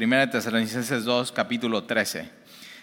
1 0.00 0.30
Tesalonicenses 0.30 1.04
2, 1.04 1.30
capítulo 1.32 1.84
13. 1.84 2.30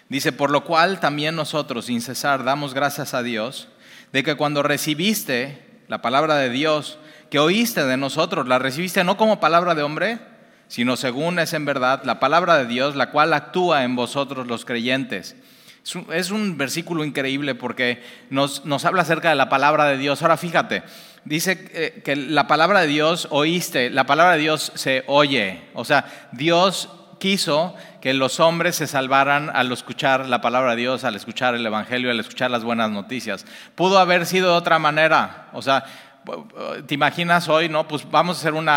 Dice, 0.08 0.30
por 0.30 0.52
lo 0.52 0.62
cual 0.62 1.00
también 1.00 1.34
nosotros, 1.34 1.86
sin 1.86 2.00
cesar, 2.00 2.44
damos 2.44 2.74
gracias 2.74 3.12
a 3.12 3.24
Dios 3.24 3.66
de 4.12 4.22
que 4.22 4.36
cuando 4.36 4.62
recibiste 4.62 5.58
la 5.88 6.00
palabra 6.00 6.36
de 6.36 6.48
Dios, 6.48 7.00
que 7.28 7.40
oíste 7.40 7.84
de 7.84 7.96
nosotros, 7.96 8.46
la 8.46 8.60
recibiste 8.60 9.02
no 9.02 9.16
como 9.16 9.40
palabra 9.40 9.74
de 9.74 9.82
hombre, 9.82 10.20
sino 10.68 10.96
según 10.96 11.40
es 11.40 11.54
en 11.54 11.64
verdad 11.64 12.02
la 12.04 12.20
palabra 12.20 12.56
de 12.56 12.66
Dios, 12.66 12.94
la 12.94 13.10
cual 13.10 13.32
actúa 13.32 13.82
en 13.82 13.96
vosotros 13.96 14.46
los 14.46 14.64
creyentes. 14.64 15.34
Es 16.12 16.30
un, 16.30 16.56
versículo 16.56 17.04
increíble 17.04 17.56
porque 17.56 18.00
nos, 18.30 18.64
nos, 18.64 18.84
habla 18.84 19.02
acerca 19.02 19.30
de 19.30 19.34
la 19.34 19.48
palabra 19.48 19.86
de 19.86 19.96
Dios. 19.96 20.22
Ahora 20.22 20.36
fíjate, 20.36 20.84
dice 21.24 21.68
eh, 21.72 22.02
que 22.04 22.14
la 22.14 22.46
palabra 22.46 22.82
de 22.82 22.86
Dios 22.86 23.26
oíste, 23.30 23.90
la 23.90 24.04
palabra 24.04 24.34
de 24.34 24.40
Dios 24.40 24.70
se 24.74 25.02
oye. 25.06 25.62
O 25.72 25.84
sea, 25.86 26.28
Dios 26.32 26.90
quiso 27.18 27.74
que 28.00 28.14
los 28.14 28.40
hombres 28.40 28.76
se 28.76 28.86
salvaran 28.86 29.50
al 29.54 29.70
escuchar 29.72 30.26
la 30.26 30.40
palabra 30.40 30.72
de 30.72 30.78
Dios, 30.78 31.04
al 31.04 31.16
escuchar 31.16 31.54
el 31.54 31.66
Evangelio, 31.66 32.10
al 32.10 32.20
escuchar 32.20 32.50
las 32.50 32.64
buenas 32.64 32.90
noticias. 32.90 33.44
Pudo 33.74 33.98
haber 33.98 34.26
sido 34.26 34.50
de 34.52 34.56
otra 34.56 34.78
manera. 34.78 35.48
O 35.52 35.62
sea, 35.62 35.84
te 36.86 36.94
imaginas 36.94 37.48
hoy, 37.48 37.68
¿no? 37.68 37.88
Pues 37.88 38.08
vamos 38.10 38.36
a 38.36 38.40
hacer 38.40 38.54
un, 38.54 38.68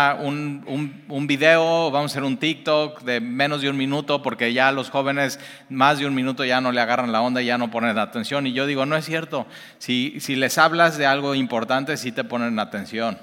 un, 0.66 1.04
un, 1.08 1.26
video, 1.26 1.90
vamos 1.90 2.10
a 2.10 2.14
hacer 2.14 2.24
un 2.24 2.38
TikTok 2.38 3.02
de 3.02 3.20
menos 3.20 3.60
de 3.60 3.68
un 3.68 3.76
minuto, 3.76 4.22
porque 4.22 4.52
ya 4.52 4.72
los 4.72 4.90
jóvenes 4.90 5.38
más 5.68 5.98
de 5.98 6.06
un 6.06 6.14
minuto 6.14 6.44
ya 6.44 6.60
no 6.60 6.72
le 6.72 6.80
agarran 6.80 7.12
la 7.12 7.20
onda 7.20 7.42
ya 7.42 7.58
no 7.58 7.70
ponen 7.70 7.98
atención. 7.98 8.46
Y 8.46 8.52
yo 8.52 8.66
digo, 8.66 8.86
no 8.86 8.96
es 8.96 9.04
cierto. 9.04 9.46
Si, 9.78 10.18
si 10.20 10.36
les 10.36 10.58
hablas 10.58 10.96
de 10.98 11.06
algo 11.06 11.34
importante, 11.34 11.96
sí 11.96 12.12
te 12.12 12.24
ponen 12.24 12.58
atención. 12.58 13.18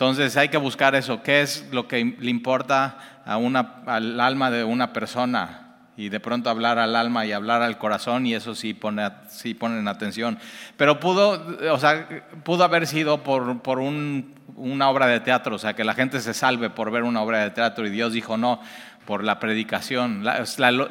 Entonces 0.00 0.34
hay 0.38 0.48
que 0.48 0.56
buscar 0.56 0.94
eso, 0.94 1.22
qué 1.22 1.42
es 1.42 1.66
lo 1.72 1.86
que 1.86 2.16
le 2.18 2.30
importa 2.30 3.19
a 3.30 3.36
una, 3.36 3.74
al 3.86 4.18
alma 4.18 4.50
de 4.50 4.64
una 4.64 4.92
persona 4.92 5.76
y 5.96 6.08
de 6.08 6.18
pronto 6.18 6.50
hablar 6.50 6.80
al 6.80 6.96
alma 6.96 7.26
y 7.26 7.30
hablar 7.30 7.62
al 7.62 7.78
corazón 7.78 8.26
y 8.26 8.34
eso 8.34 8.56
sí, 8.56 8.74
pone, 8.74 9.08
sí 9.28 9.54
ponen 9.54 9.86
atención. 9.86 10.36
Pero 10.76 10.98
pudo, 10.98 11.40
o 11.72 11.78
sea, 11.78 12.08
pudo 12.42 12.64
haber 12.64 12.88
sido 12.88 13.22
por, 13.22 13.62
por 13.62 13.78
un, 13.78 14.34
una 14.56 14.90
obra 14.90 15.06
de 15.06 15.20
teatro, 15.20 15.54
o 15.54 15.58
sea, 15.60 15.74
que 15.74 15.84
la 15.84 15.94
gente 15.94 16.18
se 16.18 16.34
salve 16.34 16.70
por 16.70 16.90
ver 16.90 17.04
una 17.04 17.22
obra 17.22 17.38
de 17.44 17.50
teatro 17.50 17.86
y 17.86 17.90
Dios 17.90 18.12
dijo 18.12 18.36
no, 18.36 18.60
por 19.06 19.22
la 19.22 19.38
predicación. 19.38 20.24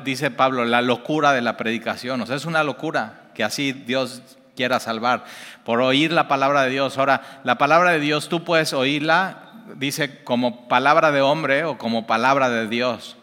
dice 0.05 0.31
Pablo, 0.31 0.64
la 0.64 0.81
locura 0.81 1.33
de 1.33 1.42
la 1.42 1.58
predicación, 1.58 2.21
o 2.21 2.25
sea, 2.25 2.38
es 2.38 2.45
una 2.45 2.64
locura 2.64 3.31
que 3.33 3.44
así 3.44 3.73
Dios 3.73 4.21
quiera 4.55 4.80
salvar, 4.80 5.25
por 5.66 5.81
oír 5.81 6.14
la 6.14 6.30
palabra 6.30 6.64
de 6.64 6.69
Dios. 6.69 6.97
Ahora, 6.97 7.42
la 7.44 7.58
palabra 7.58 7.92
de 7.92 7.99
Dios 7.99 8.30
tú 8.30 8.45
puedes 8.45 8.71
oírla, 8.71 9.48
dice, 9.75 10.23
como 10.23 10.67
palabra 10.67 11.12
de 11.12 11.22
hombre 11.22 11.66
o 11.66 11.78
como 11.78 12.08
palabra 12.08 12.50
de 12.50 12.67
Dios. 12.67 13.17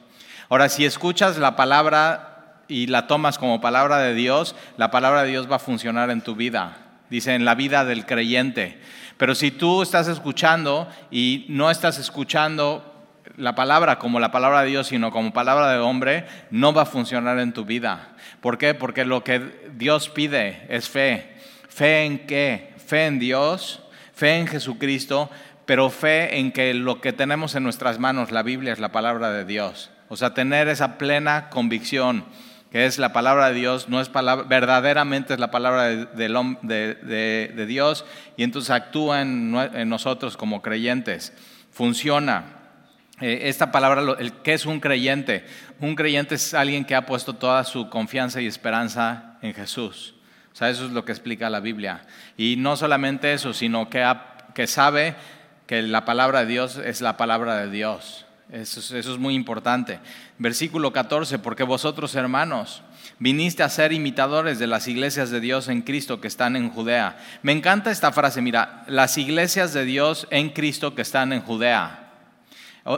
Ahora, 0.48 0.68
si 0.68 0.84
escuchas 0.84 1.38
la 1.38 1.56
palabra 1.56 2.62
y 2.68 2.86
la 2.86 3.06
tomas 3.06 3.38
como 3.38 3.60
palabra 3.60 3.98
de 3.98 4.14
Dios, 4.14 4.54
la 4.76 4.90
palabra 4.90 5.22
de 5.22 5.30
Dios 5.30 5.50
va 5.50 5.56
a 5.56 5.60
funcionar 5.60 6.10
en 6.10 6.22
tu 6.22 6.36
vida. 6.36 6.76
Dice, 7.10 7.34
en 7.34 7.44
la 7.44 7.54
vida 7.54 7.84
del 7.84 8.06
creyente. 8.06 8.80
Pero 9.16 9.34
si 9.34 9.50
tú 9.50 9.82
estás 9.82 10.08
escuchando 10.08 10.88
y 11.10 11.46
no 11.48 11.70
estás 11.70 11.98
escuchando 11.98 12.92
la 13.36 13.54
palabra 13.54 13.98
como 13.98 14.20
la 14.20 14.30
palabra 14.30 14.62
de 14.62 14.68
Dios, 14.68 14.88
sino 14.88 15.10
como 15.10 15.32
palabra 15.32 15.70
de 15.70 15.78
hombre, 15.78 16.26
no 16.50 16.72
va 16.72 16.82
a 16.82 16.86
funcionar 16.86 17.38
en 17.38 17.52
tu 17.52 17.64
vida. 17.64 18.14
¿Por 18.40 18.58
qué? 18.58 18.74
Porque 18.74 19.04
lo 19.04 19.24
que 19.24 19.70
Dios 19.74 20.08
pide 20.08 20.66
es 20.68 20.88
fe. 20.88 21.34
¿Fe 21.68 22.04
en 22.04 22.26
qué? 22.26 22.74
Fe 22.84 23.06
en 23.06 23.18
Dios, 23.18 23.82
fe 24.14 24.38
en 24.38 24.46
Jesucristo, 24.46 25.30
pero 25.66 25.90
fe 25.90 26.38
en 26.38 26.52
que 26.52 26.72
lo 26.74 27.00
que 27.00 27.12
tenemos 27.12 27.54
en 27.54 27.64
nuestras 27.64 27.98
manos, 27.98 28.30
la 28.30 28.42
Biblia, 28.42 28.72
es 28.72 28.78
la 28.78 28.92
palabra 28.92 29.30
de 29.30 29.44
Dios. 29.44 29.90
O 30.08 30.16
sea, 30.16 30.32
tener 30.32 30.68
esa 30.68 30.98
plena 30.98 31.50
convicción 31.50 32.24
que 32.70 32.84
es 32.84 32.98
la 32.98 33.12
palabra 33.12 33.48
de 33.48 33.54
Dios, 33.54 33.88
no 33.88 34.00
es 34.00 34.08
palabra, 34.08 34.44
verdaderamente 34.46 35.34
es 35.34 35.40
la 35.40 35.50
palabra 35.50 35.84
de, 35.88 37.66
Dios 37.66 38.04
y 38.36 38.42
entonces 38.42 38.70
actúa 38.70 39.22
en, 39.22 39.88
nosotros 39.88 40.36
como 40.36 40.62
creyentes. 40.62 41.32
Funciona. 41.70 42.52
Eh, 43.20 43.42
esta 43.44 43.72
palabra, 43.72 44.02
el, 44.18 44.32
¿qué 44.42 44.52
es 44.52 44.66
un 44.66 44.80
creyente? 44.80 45.46
Un 45.80 45.94
creyente 45.94 46.34
es 46.34 46.52
alguien 46.52 46.84
que 46.84 46.94
ha 46.94 47.06
puesto 47.06 47.34
toda 47.34 47.64
su 47.64 47.88
confianza 47.88 48.40
y 48.40 48.46
esperanza 48.46 49.38
en 49.40 49.54
Jesús. 49.54 50.14
O 50.52 50.56
sea, 50.56 50.68
eso 50.68 50.84
es 50.84 50.90
lo 50.90 51.04
que 51.04 51.12
explica 51.12 51.48
la 51.48 51.60
Biblia. 51.60 52.02
Y 52.36 52.56
no 52.56 52.76
solamente 52.76 53.32
eso, 53.32 53.54
sino 53.54 53.88
que, 53.88 54.04
que 54.54 54.66
sabe 54.66 55.14
que 55.66 55.82
la 55.82 56.04
palabra 56.04 56.40
de 56.40 56.46
Dios 56.46 56.80
es 56.84 57.00
la 57.00 57.16
palabra 57.16 57.56
de 57.56 57.70
Dios. 57.70 58.26
Eso, 58.50 58.96
es 58.96 59.06
muy 59.18 59.34
importante. 59.34 59.98
Versículo 60.38 60.92
14, 60.92 61.40
porque 61.40 61.64
vosotros 61.64 62.14
hermanos 62.14 62.82
viniste 63.18 63.64
a 63.64 63.68
ser 63.68 63.92
imitadores 63.92 64.58
de 64.60 64.68
las 64.68 64.86
iglesias 64.86 65.30
de 65.30 65.40
Dios 65.40 65.68
en 65.68 65.82
Cristo 65.82 66.20
que 66.20 66.28
están 66.28 66.54
en 66.54 66.70
Judea. 66.70 67.18
Me 67.42 67.52
encanta 67.52 67.90
esta 67.90 68.12
frase, 68.12 68.42
mira, 68.42 68.84
las 68.86 69.18
iglesias 69.18 69.72
de 69.72 69.84
Dios 69.84 70.28
en 70.30 70.50
Cristo 70.50 70.94
que 70.94 71.02
están 71.02 71.32
en 71.32 71.40
Judea. 71.40 72.12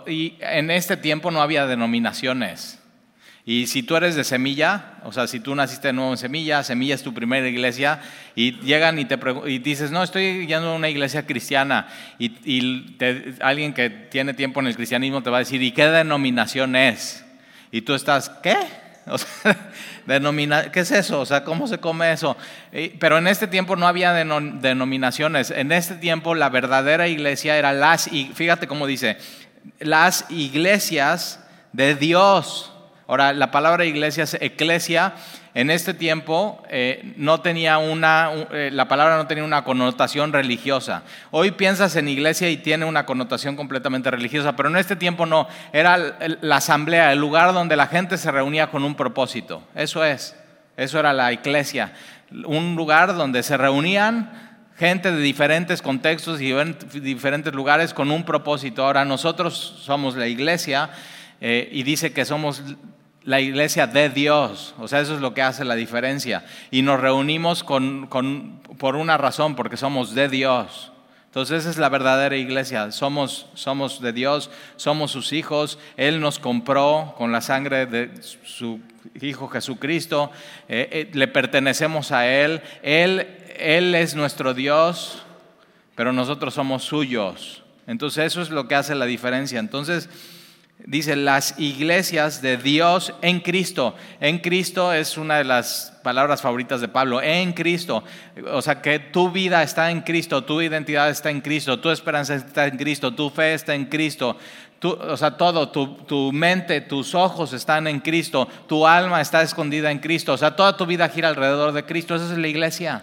Y 0.06 0.36
en 0.40 0.70
este 0.70 0.98
tiempo 0.98 1.30
no 1.30 1.40
había 1.40 1.66
denominaciones. 1.66 2.77
Y 3.50 3.66
si 3.66 3.82
tú 3.82 3.96
eres 3.96 4.14
de 4.14 4.24
semilla, 4.24 4.96
o 5.04 5.10
sea, 5.10 5.26
si 5.26 5.40
tú 5.40 5.54
naciste 5.54 5.88
de 5.88 5.94
nuevo 5.94 6.10
en 6.10 6.18
semilla, 6.18 6.62
semilla 6.62 6.94
es 6.94 7.02
tu 7.02 7.14
primera 7.14 7.48
iglesia, 7.48 7.98
y 8.34 8.60
llegan 8.60 8.98
y 8.98 9.06
te 9.06 9.18
y 9.46 9.58
dices, 9.58 9.90
no, 9.90 10.02
estoy 10.02 10.46
yendo 10.46 10.68
a 10.68 10.74
una 10.74 10.90
iglesia 10.90 11.24
cristiana, 11.24 11.88
y, 12.18 12.94
alguien 13.40 13.72
que 13.72 13.88
tiene 13.88 14.34
tiempo 14.34 14.60
en 14.60 14.66
el 14.66 14.76
cristianismo 14.76 15.22
te 15.22 15.30
va 15.30 15.38
a 15.38 15.40
decir, 15.40 15.62
¿y 15.62 15.72
qué 15.72 15.86
denominación 15.86 16.76
es? 16.76 17.24
Y 17.72 17.80
tú 17.80 17.94
estás, 17.94 18.28
¿qué? 18.42 18.54
O 19.06 19.16
¿Qué 20.70 20.80
es 20.80 20.90
eso? 20.90 21.20
O 21.20 21.24
sea, 21.24 21.42
¿cómo 21.42 21.66
se 21.68 21.78
come 21.78 22.12
eso? 22.12 22.36
Pero 23.00 23.16
en 23.16 23.28
este 23.28 23.46
tiempo 23.46 23.76
no 23.76 23.88
había 23.88 24.12
denominaciones. 24.12 25.50
En 25.50 25.72
este 25.72 25.94
tiempo 25.94 26.34
la 26.34 26.50
verdadera 26.50 27.08
iglesia 27.08 27.56
era 27.56 27.72
las, 27.72 28.12
y 28.12 28.26
fíjate 28.34 28.66
cómo 28.66 28.86
dice, 28.86 29.16
las 29.78 30.26
iglesias 30.28 31.40
de 31.72 31.94
Dios. 31.94 32.74
Ahora, 33.08 33.32
la 33.32 33.50
palabra 33.50 33.86
iglesia 33.86 34.24
es 34.24 34.34
eclesia. 34.34 35.14
En 35.54 35.70
este 35.70 35.94
tiempo 35.94 36.62
eh, 36.68 37.14
no 37.16 37.40
tenía 37.40 37.78
una, 37.78 38.30
eh, 38.52 38.68
la 38.70 38.86
palabra 38.86 39.16
no 39.16 39.26
tenía 39.26 39.44
una 39.44 39.64
connotación 39.64 40.30
religiosa. 40.30 41.04
Hoy 41.30 41.52
piensas 41.52 41.96
en 41.96 42.06
iglesia 42.06 42.50
y 42.50 42.58
tiene 42.58 42.84
una 42.84 43.06
connotación 43.06 43.56
completamente 43.56 44.10
religiosa, 44.10 44.56
pero 44.56 44.68
en 44.68 44.76
este 44.76 44.94
tiempo 44.94 45.24
no. 45.24 45.48
Era 45.72 46.18
la 46.42 46.56
asamblea, 46.56 47.10
el 47.10 47.18
lugar 47.18 47.54
donde 47.54 47.76
la 47.76 47.86
gente 47.86 48.18
se 48.18 48.30
reunía 48.30 48.70
con 48.70 48.84
un 48.84 48.94
propósito. 48.94 49.62
Eso 49.74 50.04
es, 50.04 50.36
eso 50.76 51.00
era 51.00 51.14
la 51.14 51.32
iglesia. 51.32 51.94
Un 52.44 52.76
lugar 52.76 53.16
donde 53.16 53.42
se 53.42 53.56
reunían 53.56 54.58
gente 54.76 55.10
de 55.10 55.22
diferentes 55.22 55.80
contextos 55.80 56.42
y 56.42 56.52
diferentes 57.00 57.54
lugares 57.54 57.94
con 57.94 58.10
un 58.10 58.24
propósito. 58.24 58.84
Ahora 58.84 59.06
nosotros 59.06 59.80
somos 59.82 60.14
la 60.14 60.26
iglesia 60.26 60.90
eh, 61.40 61.70
y 61.72 61.84
dice 61.84 62.12
que 62.12 62.26
somos 62.26 62.62
la 63.28 63.42
iglesia 63.42 63.86
de 63.86 64.08
Dios. 64.08 64.74
O 64.78 64.88
sea, 64.88 65.00
eso 65.00 65.14
es 65.14 65.20
lo 65.20 65.34
que 65.34 65.42
hace 65.42 65.62
la 65.62 65.74
diferencia. 65.74 66.46
Y 66.70 66.80
nos 66.80 66.98
reunimos 66.98 67.62
por 67.62 68.96
una 68.96 69.18
razón, 69.18 69.54
porque 69.54 69.76
somos 69.76 70.14
de 70.14 70.30
Dios. 70.30 70.92
Entonces 71.26 71.60
esa 71.60 71.70
es 71.70 71.76
la 71.76 71.90
verdadera 71.90 72.36
iglesia. 72.36 72.90
Somos, 72.90 73.46
somos 73.52 74.00
de 74.00 74.14
Dios, 74.14 74.50
somos 74.76 75.10
sus 75.10 75.34
hijos. 75.34 75.78
Él 75.98 76.20
nos 76.20 76.38
compró 76.38 77.14
con 77.18 77.30
la 77.30 77.42
sangre 77.42 77.84
de 77.84 78.10
su 78.44 78.80
Hijo 79.20 79.48
Jesucristo. 79.48 80.30
Eh, 80.66 80.88
eh, 80.90 81.10
le 81.12 81.28
pertenecemos 81.28 82.12
a 82.12 82.26
Él. 82.26 82.62
Él. 82.82 83.26
Él 83.58 83.94
es 83.94 84.14
nuestro 84.14 84.54
Dios, 84.54 85.22
pero 85.96 86.12
nosotros 86.12 86.54
somos 86.54 86.84
suyos. 86.84 87.64
Entonces 87.88 88.26
eso 88.26 88.40
es 88.40 88.48
lo 88.50 88.68
que 88.68 88.76
hace 88.76 88.94
la 88.94 89.04
diferencia. 89.04 89.58
Entonces 89.58 90.08
dice 90.88 91.16
las 91.16 91.54
iglesias 91.58 92.40
de 92.40 92.56
Dios 92.56 93.12
en 93.20 93.40
Cristo. 93.40 93.94
En 94.20 94.38
Cristo 94.38 94.90
es 94.94 95.18
una 95.18 95.36
de 95.36 95.44
las 95.44 95.92
palabras 96.02 96.40
favoritas 96.40 96.80
de 96.80 96.88
Pablo, 96.88 97.20
en 97.20 97.52
Cristo. 97.52 98.02
O 98.52 98.62
sea 98.62 98.80
que 98.80 98.98
tu 98.98 99.30
vida 99.30 99.62
está 99.62 99.90
en 99.90 100.00
Cristo, 100.00 100.44
tu 100.44 100.62
identidad 100.62 101.10
está 101.10 101.28
en 101.28 101.42
Cristo, 101.42 101.78
tu 101.78 101.90
esperanza 101.90 102.36
está 102.36 102.66
en 102.66 102.78
Cristo, 102.78 103.14
tu 103.14 103.28
fe 103.28 103.52
está 103.52 103.74
en 103.74 103.84
Cristo. 103.84 104.38
o 104.82 105.16
sea, 105.18 105.32
todo, 105.32 105.68
tu, 105.68 105.88
tu 106.06 106.32
mente, 106.32 106.80
tus 106.80 107.14
ojos 107.14 107.52
están 107.52 107.86
en 107.86 108.00
Cristo, 108.00 108.48
tu 108.66 108.86
alma 108.86 109.20
está 109.20 109.42
escondida 109.42 109.90
en 109.90 109.98
Cristo. 109.98 110.32
O 110.32 110.38
sea, 110.38 110.56
toda 110.56 110.74
tu 110.78 110.86
vida 110.86 111.10
gira 111.10 111.28
alrededor 111.28 111.72
de 111.72 111.84
Cristo. 111.84 112.14
Esa 112.14 112.32
es 112.32 112.38
la 112.38 112.48
iglesia. 112.48 113.02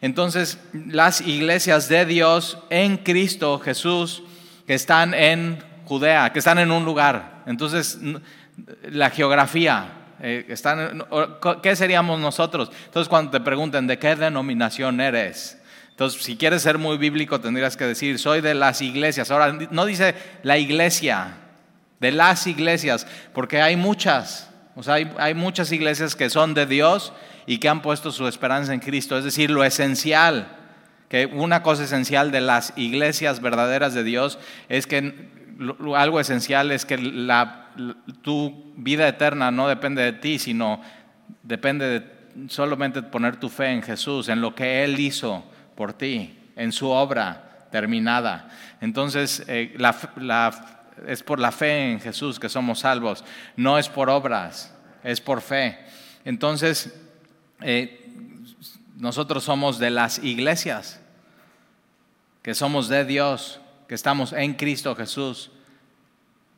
Entonces, 0.00 0.58
las 0.72 1.20
iglesias 1.20 1.88
de 1.88 2.06
Dios 2.06 2.58
en 2.70 2.96
Cristo 2.96 3.60
Jesús 3.60 4.24
que 4.66 4.74
están 4.74 5.14
en 5.14 5.73
Judea, 5.84 6.32
que 6.32 6.38
están 6.38 6.58
en 6.58 6.70
un 6.70 6.84
lugar. 6.84 7.42
Entonces, 7.46 7.98
la 8.90 9.10
geografía, 9.10 9.92
eh, 10.20 10.54
¿qué 11.62 11.76
seríamos 11.76 12.20
nosotros? 12.20 12.70
Entonces, 12.86 13.08
cuando 13.08 13.30
te 13.30 13.40
pregunten 13.40 13.86
de 13.86 13.98
qué 13.98 14.16
denominación 14.16 15.00
eres, 15.00 15.60
entonces, 15.90 16.22
si 16.24 16.36
quieres 16.36 16.62
ser 16.62 16.76
muy 16.76 16.96
bíblico, 16.98 17.40
tendrías 17.40 17.76
que 17.76 17.84
decir, 17.84 18.18
soy 18.18 18.40
de 18.40 18.54
las 18.54 18.82
iglesias. 18.82 19.30
Ahora, 19.30 19.56
no 19.70 19.86
dice 19.86 20.16
la 20.42 20.58
iglesia 20.58 21.36
de 22.00 22.10
las 22.10 22.48
iglesias, 22.48 23.06
porque 23.32 23.62
hay 23.62 23.76
muchas, 23.76 24.50
o 24.74 24.82
sea, 24.82 24.94
hay, 24.94 25.12
hay 25.18 25.34
muchas 25.34 25.70
iglesias 25.70 26.16
que 26.16 26.30
son 26.30 26.52
de 26.52 26.66
Dios 26.66 27.12
y 27.46 27.58
que 27.58 27.68
han 27.68 27.80
puesto 27.80 28.10
su 28.10 28.26
esperanza 28.26 28.74
en 28.74 28.80
Cristo, 28.80 29.16
es 29.16 29.22
decir, 29.22 29.50
lo 29.50 29.62
esencial, 29.62 30.48
que 31.08 31.26
una 31.26 31.62
cosa 31.62 31.84
esencial 31.84 32.32
de 32.32 32.40
las 32.40 32.72
iglesias 32.74 33.40
verdaderas 33.40 33.94
de 33.94 34.02
Dios 34.02 34.40
es 34.68 34.88
que 34.88 35.28
algo 35.96 36.20
esencial 36.20 36.70
es 36.70 36.84
que 36.84 36.98
la, 36.98 37.70
tu 38.22 38.72
vida 38.76 39.08
eterna 39.08 39.50
no 39.50 39.68
depende 39.68 40.02
de 40.02 40.12
ti, 40.12 40.38
sino 40.38 40.80
depende 41.42 41.86
de 41.88 42.48
solamente 42.48 43.02
poner 43.02 43.36
tu 43.36 43.48
fe 43.48 43.70
en 43.72 43.82
Jesús, 43.82 44.28
en 44.28 44.40
lo 44.40 44.54
que 44.54 44.84
Él 44.84 44.98
hizo 44.98 45.44
por 45.76 45.92
ti, 45.92 46.38
en 46.56 46.72
su 46.72 46.88
obra 46.88 47.66
terminada. 47.70 48.48
Entonces, 48.80 49.44
eh, 49.48 49.76
es 51.06 51.22
por 51.22 51.40
la 51.40 51.52
fe 51.52 51.92
en 51.92 52.00
Jesús 52.00 52.38
que 52.38 52.48
somos 52.48 52.80
salvos, 52.80 53.24
no 53.56 53.78
es 53.78 53.88
por 53.88 54.10
obras, 54.10 54.74
es 55.02 55.20
por 55.20 55.40
fe. 55.40 55.78
Entonces, 56.24 56.94
eh, 57.60 58.00
nosotros 58.96 59.44
somos 59.44 59.78
de 59.78 59.90
las 59.90 60.18
iglesias, 60.22 61.00
que 62.42 62.54
somos 62.54 62.88
de 62.88 63.04
Dios, 63.04 63.60
estamos 63.94 64.32
en 64.32 64.54
Cristo 64.54 64.94
Jesús, 64.94 65.50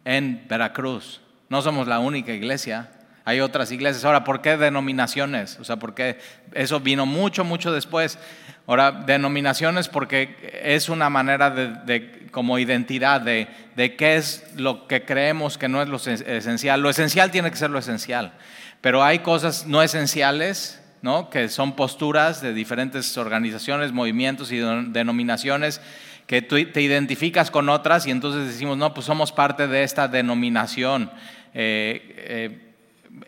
en 0.04 0.46
Veracruz. 0.48 1.20
No 1.48 1.62
somos 1.62 1.86
la 1.86 1.98
única 1.98 2.32
iglesia, 2.32 2.90
hay 3.26 3.40
otras 3.40 3.72
iglesias. 3.72 4.04
Ahora, 4.04 4.22
¿por 4.22 4.40
qué 4.40 4.56
denominaciones? 4.56 5.58
O 5.60 5.64
sea, 5.64 5.76
porque 5.76 6.16
eso 6.54 6.78
vino 6.78 7.06
mucho, 7.06 7.42
mucho 7.42 7.72
después. 7.72 8.20
Ahora, 8.68 8.92
denominaciones 8.92 9.88
porque 9.88 10.60
es 10.62 10.88
una 10.88 11.10
manera 11.10 11.50
de, 11.50 12.28
como 12.30 12.56
identidad 12.60 13.20
de, 13.20 13.48
de, 13.74 13.96
qué 13.96 14.14
es 14.14 14.44
lo 14.54 14.86
que 14.86 15.04
creemos 15.04 15.58
que 15.58 15.68
no 15.68 15.82
es 15.82 15.88
lo 15.88 15.96
esencial. 15.96 16.80
Lo 16.80 16.88
esencial 16.88 17.32
tiene 17.32 17.50
que 17.50 17.56
ser 17.56 17.70
lo 17.70 17.80
esencial, 17.80 18.32
pero 18.80 19.02
hay 19.02 19.18
cosas 19.18 19.66
no 19.66 19.82
esenciales, 19.82 20.80
¿no? 21.02 21.28
que 21.28 21.48
son 21.48 21.74
posturas 21.74 22.40
de 22.40 22.54
diferentes 22.54 23.18
organizaciones, 23.18 23.90
movimientos 23.90 24.52
y 24.52 24.58
denominaciones 24.58 25.80
que 26.26 26.42
tú 26.42 26.56
te 26.72 26.82
identificas 26.82 27.50
con 27.50 27.68
otras 27.68 28.06
y 28.06 28.10
entonces 28.10 28.46
decimos, 28.46 28.76
no, 28.76 28.92
pues 28.92 29.06
somos 29.06 29.32
parte 29.32 29.68
de 29.68 29.82
esta 29.82 30.08
denominación. 30.08 31.10
Eh, 31.54 32.60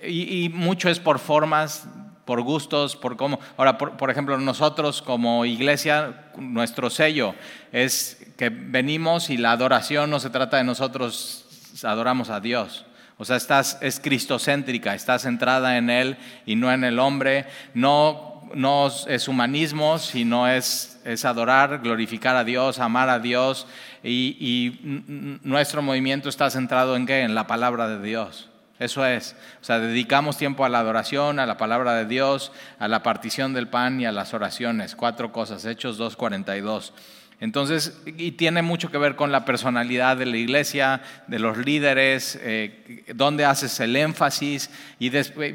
eh, 0.03 0.09
y, 0.09 0.49
mucho 0.50 0.91
es 0.91 0.99
por 0.99 1.19
formas, 1.19 1.89
por 2.25 2.43
gustos, 2.43 2.97
por 2.97 3.17
cómo. 3.17 3.39
Ahora, 3.56 3.79
por, 3.79 4.11
ejemplo, 4.11 4.37
nosotros 4.39 5.00
como 5.00 5.45
iglesia, 5.45 6.31
nuestro 6.37 6.91
sello 6.91 7.35
es 7.73 8.27
que 8.37 8.50
venimos 8.50 9.31
y 9.31 9.37
la 9.37 9.53
adoración 9.53 10.11
no 10.11 10.21
se 10.21 10.31
trata 10.31 10.59
de 10.59 10.65
nosotros, 10.65 11.47
adoramos 11.85 12.31
a 12.31 12.41
Dios. 12.41 12.85
O 13.17 13.25
sea, 13.25 13.37
estás, 13.37 13.79
es 13.81 13.99
cristocéntrica, 13.99 14.94
está 14.94 15.19
centrada 15.19 15.77
en 15.77 15.91
Él 15.91 16.19
y 16.47 16.55
no 16.55 16.73
en 16.73 16.85
el 16.85 16.99
hombre. 16.99 17.47
No, 17.75 18.28
no 18.55 18.89
es 19.06 19.29
humanismo, 19.29 19.99
sino 19.99 20.49
es, 20.49 21.00
es 21.05 21.25
adorar, 21.25 21.81
glorificar 21.81 22.37
a 22.37 22.45
Dios, 22.45 22.79
amar 22.79 23.09
a 23.09 23.19
Dios. 23.19 23.67
Y, 24.03 24.37
y 24.41 25.39
nuestro 25.43 25.83
movimiento 25.83 26.29
está 26.29 26.50
centrado 26.50 26.97
en 26.97 27.06
qué? 27.06 27.23
En 27.23 27.35
la 27.35 27.47
palabra 27.47 27.89
de 27.89 28.00
Dios. 28.00 28.49
Eso 28.79 29.05
es. 29.05 29.35
O 29.61 29.65
sea, 29.65 29.81
dedicamos 29.81 30.37
tiempo 30.37 30.65
a 30.65 30.69
la 30.69 30.79
adoración, 30.79 31.41
a 31.41 31.47
la 31.47 31.56
palabra 31.56 31.95
de 31.95 32.05
Dios, 32.05 32.53
a 32.79 32.87
la 32.87 33.03
partición 33.03 33.53
del 33.53 33.69
pan 33.69 34.00
y 34.00 34.06
a 34.06 34.12
las 34.12 34.35
oraciones. 34.35 34.94
Cuatro 34.94 35.33
cosas, 35.33 35.65
Hechos 35.65 35.99
2.42. 35.99 36.93
Entonces, 37.40 38.00
y 38.05 38.32
tiene 38.32 38.62
mucho 38.62 38.90
que 38.90 38.99
ver 38.99 39.14
con 39.14 39.31
la 39.31 39.44
personalidad 39.44 40.17
de 40.17 40.26
la 40.26 40.37
iglesia, 40.37 41.02
de 41.29 41.38
los 41.38 41.56
líderes, 41.56 42.38
eh, 42.43 43.05
dónde 43.14 43.44
haces 43.44 43.79
el 43.79 43.94
énfasis, 43.94 44.70
y 44.99 45.11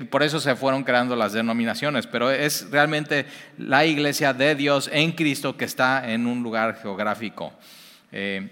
por 0.09 0.23
eso 0.23 0.39
se 0.39 0.55
fueron 0.55 0.83
creando 0.83 1.15
las 1.15 1.33
denominaciones, 1.33 2.07
pero 2.07 2.31
es 2.31 2.69
realmente 2.71 3.25
la 3.57 3.85
iglesia 3.85 4.33
de 4.33 4.55
Dios 4.55 4.89
en 4.93 5.11
Cristo 5.11 5.57
que 5.57 5.65
está 5.65 6.09
en 6.09 6.25
un 6.25 6.41
lugar 6.41 6.79
geográfico. 6.81 7.51
Eh, 8.13 8.47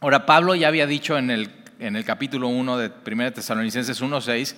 ahora, 0.00 0.26
Pablo 0.26 0.56
ya 0.56 0.66
había 0.66 0.88
dicho 0.88 1.16
en 1.16 1.30
el 1.30 1.50
en 1.78 1.96
el 1.96 2.04
capítulo 2.04 2.48
1 2.48 2.78
de 2.78 2.90
1 3.04 3.32
Tesalonicenses 3.32 4.00
1.6, 4.02 4.54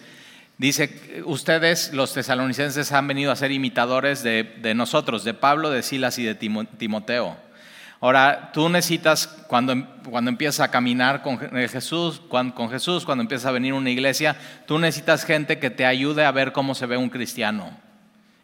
dice, 0.59 1.23
ustedes 1.25 1.93
los 1.93 2.13
tesalonicenses 2.13 2.93
han 2.93 3.09
venido 3.09 3.33
a 3.33 3.37
ser 3.37 3.53
imitadores 3.53 4.23
de, 4.23 4.73
nosotros, 4.75 5.25
de 5.25 5.35
Pablo, 5.35 5.71
de 5.71 5.83
Silas 5.83 6.19
y 6.19 6.25
de 6.25 6.35
Timoteo. 6.35 7.37
Ahora, 8.07 8.51
tú 8.53 8.69
necesitas, 8.69 9.27
cuando, 9.49 9.75
cuando 10.09 10.31
empiezas 10.31 10.61
a 10.61 10.71
caminar 10.71 11.23
con 11.23 11.41
Jesús, 11.41 12.23
con 12.29 12.71
Jesús, 12.71 13.05
cuando 13.05 13.23
empiezas 13.23 13.47
a 13.47 13.51
venir 13.51 13.73
a 13.73 13.75
una 13.79 13.91
iglesia, 13.91 14.37
tú 14.65 14.79
necesitas 14.79 15.25
gente 15.25 15.59
que 15.59 15.71
te 15.71 15.85
ayude 15.85 16.25
a 16.25 16.31
ver 16.31 16.53
cómo 16.53 16.77
se 16.77 16.87
ve 16.87 16.97
un 16.97 17.09
cristiano. 17.09 17.77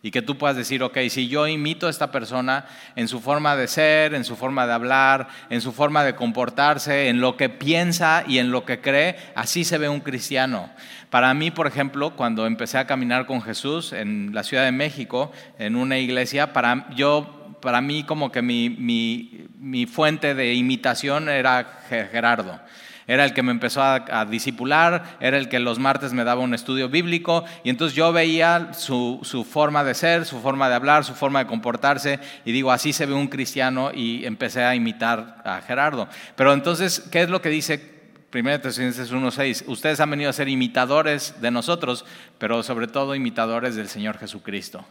Y 0.02 0.10
que 0.10 0.20
tú 0.20 0.36
puedas 0.36 0.56
decir, 0.56 0.82
ok, 0.82 0.98
si 1.10 1.28
yo 1.28 1.46
imito 1.46 1.86
a 1.86 1.90
esta 1.90 2.10
persona 2.10 2.64
en 2.96 3.06
su 3.06 3.20
forma 3.20 3.54
de 3.54 3.68
ser, 3.68 4.14
en 4.14 4.24
su 4.24 4.34
forma 4.34 4.66
de 4.66 4.72
hablar, 4.72 5.28
en 5.48 5.60
su 5.60 5.70
forma 5.70 6.02
de 6.02 6.16
comportarse, 6.16 7.08
en 7.08 7.20
lo 7.20 7.36
que 7.36 7.48
piensa 7.48 8.24
y 8.26 8.38
en 8.38 8.50
lo 8.50 8.64
que 8.64 8.80
cree, 8.80 9.14
así 9.36 9.62
se 9.62 9.78
ve 9.78 9.88
un 9.88 10.00
cristiano. 10.00 10.70
Para 11.08 11.32
mí, 11.34 11.52
por 11.52 11.68
ejemplo, 11.68 12.16
cuando 12.16 12.46
empecé 12.48 12.78
a 12.78 12.88
caminar 12.88 13.26
con 13.26 13.40
Jesús 13.40 13.92
en 13.92 14.30
la 14.34 14.42
Ciudad 14.42 14.64
de 14.64 14.72
México, 14.72 15.30
en 15.56 15.76
una 15.76 15.98
iglesia, 15.98 16.52
para, 16.52 16.90
yo, 16.96 17.41
para 17.62 17.80
mí 17.80 18.04
como 18.04 18.30
que 18.30 18.42
mi, 18.42 18.68
mi, 18.68 19.46
mi 19.58 19.86
fuente 19.86 20.34
de 20.34 20.52
imitación 20.52 21.30
era 21.30 21.80
Gerardo. 21.88 22.60
Era 23.06 23.24
el 23.24 23.32
que 23.32 23.42
me 23.42 23.50
empezó 23.50 23.82
a, 23.82 24.04
a 24.10 24.24
disipular, 24.26 25.16
era 25.20 25.36
el 25.36 25.48
que 25.48 25.58
los 25.58 25.78
martes 25.78 26.12
me 26.12 26.24
daba 26.24 26.40
un 26.40 26.54
estudio 26.54 26.88
bíblico 26.88 27.44
y 27.64 27.70
entonces 27.70 27.96
yo 27.96 28.12
veía 28.12 28.72
su, 28.74 29.20
su, 29.22 29.44
forma 29.44 29.82
de 29.82 29.94
ser, 29.94 30.24
su 30.24 30.40
forma 30.40 30.68
de 30.68 30.74
hablar, 30.74 31.04
su 31.04 31.14
forma 31.14 31.40
de 31.40 31.46
comportarse 31.46 32.20
y 32.44 32.52
digo, 32.52 32.70
así 32.70 32.92
se 32.92 33.06
ve 33.06 33.14
un 33.14 33.28
cristiano 33.28 33.90
y 33.92 34.24
empecé 34.24 34.62
a 34.62 34.74
imitar 34.74 35.42
a 35.44 35.60
Gerardo. 35.62 36.08
Pero 36.36 36.52
entonces, 36.52 37.00
¿qué 37.10 37.22
es 37.22 37.30
lo 37.30 37.42
que 37.42 37.48
dice 37.48 37.92
1 38.32 38.60
Tesalonicenses 38.60 39.12
1.6? 39.12 39.64
Ustedes 39.66 40.00
han 40.00 40.10
venido 40.10 40.30
a 40.30 40.32
ser 40.32 40.48
imitadores 40.48 41.34
de 41.40 41.50
nosotros, 41.50 42.04
pero 42.38 42.62
sobre 42.62 42.86
todo 42.86 43.14
imitadores 43.14 43.74
del 43.74 43.88
Señor 43.88 44.18
Jesucristo. 44.18 44.84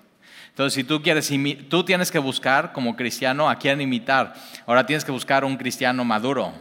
Entonces, 0.49 0.73
si 0.73 0.83
tú 0.83 1.01
quieres, 1.01 1.31
tú 1.69 1.83
tienes 1.83 2.11
que 2.11 2.19
buscar 2.19 2.73
como 2.73 2.95
cristiano 2.95 3.49
a 3.49 3.55
quién 3.57 3.81
imitar. 3.81 4.33
Ahora 4.65 4.85
tienes 4.85 5.05
que 5.05 5.11
buscar 5.11 5.45
un 5.45 5.57
cristiano 5.57 6.03
maduro 6.03 6.53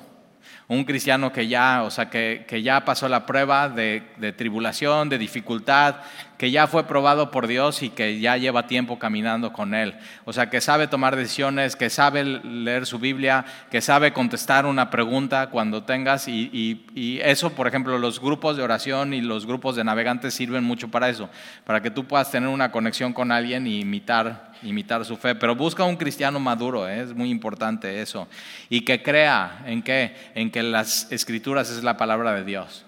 un 0.70 0.84
cristiano 0.84 1.32
que 1.32 1.48
ya, 1.48 1.82
o 1.82 1.90
sea, 1.90 2.08
que, 2.08 2.44
que 2.46 2.62
ya 2.62 2.84
pasó 2.84 3.08
la 3.08 3.26
prueba 3.26 3.68
de, 3.68 4.04
de, 4.18 4.32
tribulación, 4.32 5.08
de 5.08 5.18
dificultad, 5.18 5.96
que 6.40 6.50
ya 6.50 6.66
fue 6.66 6.84
probado 6.84 7.30
por 7.30 7.46
Dios 7.46 7.82
y 7.82 7.90
que 7.90 8.18
ya 8.18 8.38
lleva 8.38 8.66
tiempo 8.66 8.98
caminando 8.98 9.52
con 9.52 9.74
Él. 9.74 9.92
O 10.24 10.32
sea, 10.32 10.48
que 10.48 10.62
sabe 10.62 10.88
tomar 10.88 11.14
decisiones, 11.14 11.76
que 11.76 11.90
sabe 11.90 12.24
leer 12.24 12.86
su 12.86 12.98
Biblia, 12.98 13.44
que 13.70 13.82
sabe 13.82 14.14
contestar 14.14 14.64
una 14.64 14.88
pregunta 14.88 15.50
cuando 15.50 15.82
tengas. 15.82 16.28
Y, 16.28 16.48
y, 16.94 17.20
eso, 17.20 17.50
por 17.50 17.66
ejemplo, 17.66 17.98
los 17.98 18.22
grupos 18.22 18.56
de 18.56 18.62
oración 18.62 19.12
y 19.12 19.20
los 19.20 19.44
grupos 19.44 19.76
de 19.76 19.84
navegantes 19.84 20.32
sirven 20.32 20.64
mucho 20.64 20.88
para 20.88 21.10
eso, 21.10 21.28
para 21.66 21.82
que 21.82 21.90
tú 21.90 22.06
puedas 22.06 22.30
tener 22.30 22.48
una 22.48 22.72
conexión 22.72 23.12
con 23.12 23.32
alguien 23.32 23.66
y 23.66 23.80
imitar, 23.80 24.52
imitar 24.62 25.04
su 25.04 25.18
fe. 25.18 25.34
Pero 25.34 25.54
busca 25.54 25.84
un 25.84 25.96
cristiano 25.96 26.40
maduro, 26.40 26.88
¿eh? 26.88 27.02
es 27.02 27.12
muy 27.12 27.28
importante 27.28 28.00
eso. 28.00 28.28
Y 28.70 28.80
que 28.86 29.02
crea 29.02 29.62
en 29.66 29.82
qué, 29.82 30.16
en 30.34 30.50
que 30.50 30.62
las 30.62 31.12
escrituras 31.12 31.70
es 31.70 31.84
la 31.84 31.98
palabra 31.98 32.32
de 32.32 32.44
Dios. 32.44 32.86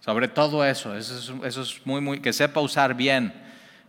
Sobre 0.00 0.28
todo 0.28 0.64
eso, 0.64 0.96
eso 0.96 1.42
es, 1.44 1.86
muy, 1.86 2.00
muy, 2.00 2.20
que 2.20 2.32
sepa 2.32 2.60
usar 2.60 2.94
bien 2.94 3.32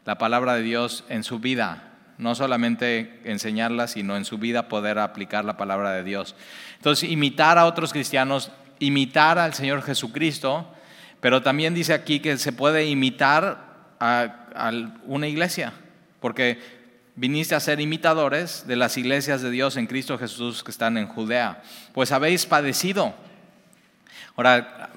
la 0.05 0.17
palabra 0.17 0.55
de 0.55 0.63
Dios 0.63 1.03
en 1.07 1.23
su 1.23 1.39
vida, 1.39 1.93
no 2.17 2.35
solamente 2.35 3.21
enseñarla, 3.23 3.87
sino 3.87 4.17
en 4.17 4.25
su 4.25 4.37
vida 4.37 4.67
poder 4.67 4.97
aplicar 4.99 5.45
la 5.45 5.55
palabra 5.55 5.91
de 5.91 6.03
Dios. 6.03 6.35
Entonces, 6.77 7.09
imitar 7.09 7.57
a 7.57 7.65
otros 7.65 7.93
cristianos, 7.93 8.51
imitar 8.79 9.37
al 9.37 9.53
Señor 9.53 9.83
Jesucristo, 9.83 10.73
pero 11.21 11.41
también 11.43 11.73
dice 11.73 11.93
aquí 11.93 12.19
que 12.19 12.37
se 12.37 12.53
puede 12.53 12.85
imitar 12.87 13.93
a, 13.99 14.47
a 14.55 14.71
una 15.05 15.27
iglesia, 15.27 15.73
porque 16.19 16.59
viniste 17.15 17.53
a 17.53 17.59
ser 17.59 17.79
imitadores 17.79 18.65
de 18.65 18.77
las 18.77 18.97
iglesias 18.97 19.41
de 19.41 19.51
Dios 19.51 19.77
en 19.77 19.87
Cristo 19.87 20.17
Jesús 20.17 20.63
que 20.63 20.71
están 20.71 20.97
en 20.97 21.07
Judea, 21.07 21.61
pues 21.93 22.11
habéis 22.11 22.45
padecido. 22.45 23.13
Ahora, 24.39 24.89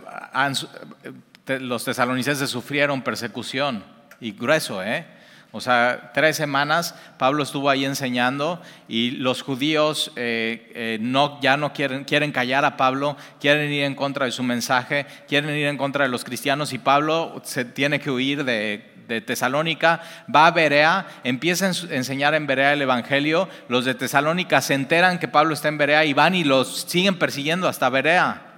los 1.58 1.84
tesalonicenses 1.84 2.48
sufrieron 2.48 3.02
persecución 3.02 3.82
y 4.20 4.30
grueso, 4.30 4.84
¿eh? 4.84 5.04
O 5.50 5.60
sea, 5.60 6.12
tres 6.14 6.36
semanas 6.36 6.94
Pablo 7.18 7.42
estuvo 7.42 7.68
ahí 7.68 7.84
enseñando 7.84 8.62
y 8.86 9.10
los 9.10 9.42
judíos 9.42 10.12
eh, 10.14 10.70
eh, 10.76 10.98
no, 11.00 11.40
ya 11.40 11.56
no 11.56 11.72
quieren, 11.72 12.04
quieren 12.04 12.30
callar 12.30 12.64
a 12.64 12.76
Pablo, 12.76 13.16
quieren 13.40 13.72
ir 13.72 13.82
en 13.82 13.96
contra 13.96 14.26
de 14.26 14.30
su 14.30 14.44
mensaje, 14.44 15.06
quieren 15.26 15.50
ir 15.56 15.66
en 15.66 15.76
contra 15.76 16.04
de 16.04 16.10
los 16.10 16.22
cristianos 16.22 16.72
y 16.72 16.78
Pablo 16.78 17.42
se 17.44 17.64
tiene 17.64 17.98
que 17.98 18.12
huir 18.12 18.44
de, 18.44 18.92
de 19.08 19.20
Tesalónica, 19.22 20.02
va 20.32 20.46
a 20.46 20.52
Berea, 20.52 21.04
empieza 21.24 21.66
a 21.66 21.70
enseñar 21.90 22.34
en 22.34 22.46
Berea 22.46 22.74
el 22.74 22.82
Evangelio, 22.82 23.48
los 23.68 23.84
de 23.86 23.94
Tesalónica 23.94 24.60
se 24.60 24.74
enteran 24.74 25.18
que 25.18 25.26
Pablo 25.26 25.52
está 25.52 25.66
en 25.66 25.78
Berea 25.78 26.04
y 26.04 26.12
van 26.12 26.36
y 26.36 26.44
los 26.44 26.82
siguen 26.82 27.18
persiguiendo 27.18 27.66
hasta 27.66 27.88
Berea. 27.88 28.51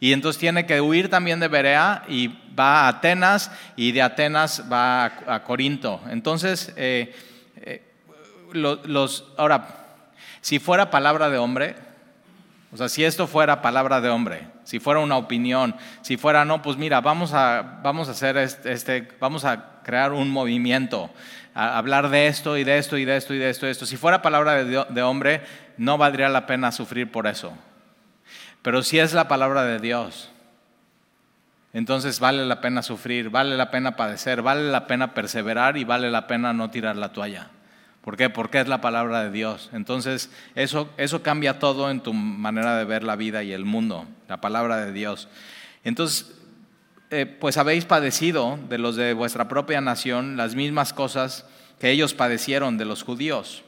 Y 0.00 0.14
entonces 0.14 0.40
tiene 0.40 0.64
que 0.64 0.80
huir 0.80 1.10
también 1.10 1.40
de 1.40 1.48
Berea 1.48 2.04
y 2.08 2.28
va 2.58 2.86
a 2.86 2.88
Atenas 2.88 3.52
y 3.76 3.92
de 3.92 4.00
Atenas 4.00 4.64
va 4.72 5.04
a, 5.04 5.44
Corinto. 5.44 6.00
Entonces, 6.08 6.72
eh, 6.76 7.14
eh, 7.56 7.82
los, 8.52 9.24
ahora, 9.36 9.68
si 10.40 10.58
fuera 10.58 10.90
palabra 10.90 11.28
de 11.28 11.36
hombre, 11.36 11.76
o 12.72 12.78
sea, 12.78 12.88
si 12.88 13.04
esto 13.04 13.26
fuera 13.26 13.60
palabra 13.60 14.00
de 14.00 14.08
hombre, 14.08 14.46
si 14.64 14.80
fuera 14.80 15.00
una 15.00 15.18
opinión, 15.18 15.76
si 16.00 16.16
fuera, 16.16 16.46
no, 16.46 16.62
pues 16.62 16.78
mira, 16.78 17.02
vamos 17.02 17.34
a, 17.34 17.80
vamos 17.82 18.08
a 18.08 18.12
hacer 18.12 18.38
este, 18.38 18.72
este 18.72 19.06
vamos 19.20 19.44
a 19.44 19.82
crear 19.82 20.12
un 20.12 20.30
movimiento, 20.30 21.10
a 21.52 21.76
hablar 21.76 22.08
de 22.08 22.26
esto 22.28 22.56
y 22.56 22.64
de 22.64 22.78
esto 22.78 22.96
y 22.96 23.04
de 23.04 23.18
esto 23.18 23.34
y 23.34 23.38
de 23.38 23.50
esto 23.50 23.66
y 23.66 23.68
de 23.68 23.72
esto. 23.72 23.84
Si 23.84 23.98
fuera 23.98 24.22
palabra 24.22 24.64
de, 24.64 24.86
de 24.88 25.02
hombre, 25.02 25.42
no 25.76 25.98
valdría 25.98 26.30
la 26.30 26.46
pena 26.46 26.72
sufrir 26.72 27.10
por 27.10 27.26
eso. 27.26 27.52
Pero 28.62 28.82
si 28.82 28.98
es 28.98 29.14
la 29.14 29.28
palabra 29.28 29.64
de 29.64 29.78
Dios, 29.78 30.30
entonces 31.72 32.20
vale 32.20 32.44
la 32.46 32.60
pena 32.60 32.82
sufrir, 32.82 33.30
vale 33.30 33.56
la 33.56 33.70
pena 33.70 33.96
padecer, 33.96 34.42
vale 34.42 34.70
la 34.70 34.86
pena 34.86 35.14
perseverar 35.14 35.76
y 35.76 35.84
vale 35.84 36.10
la 36.10 36.26
pena 36.26 36.52
no 36.52 36.70
tirar 36.70 36.96
la 36.96 37.12
toalla. 37.12 37.50
¿Por 38.02 38.16
qué? 38.16 38.30
Porque 38.30 38.60
es 38.60 38.68
la 38.68 38.80
palabra 38.80 39.22
de 39.22 39.30
Dios. 39.30 39.70
Entonces, 39.72 40.30
eso, 40.54 40.90
eso 40.96 41.22
cambia 41.22 41.58
todo 41.58 41.90
en 41.90 42.00
tu 42.00 42.12
manera 42.12 42.76
de 42.76 42.84
ver 42.84 43.04
la 43.04 43.14
vida 43.14 43.42
y 43.42 43.52
el 43.52 43.64
mundo, 43.64 44.06
la 44.26 44.40
palabra 44.40 44.78
de 44.78 44.92
Dios. 44.92 45.28
Entonces, 45.84 46.34
eh, 47.10 47.26
pues 47.26 47.56
habéis 47.56 47.84
padecido 47.84 48.58
de 48.68 48.78
los 48.78 48.96
de 48.96 49.12
vuestra 49.14 49.48
propia 49.48 49.80
nación 49.80 50.36
las 50.36 50.54
mismas 50.54 50.92
cosas 50.92 51.46
que 51.78 51.90
ellos 51.90 52.14
padecieron 52.14 52.78
de 52.78 52.84
los 52.84 53.02
judíos. 53.02 53.64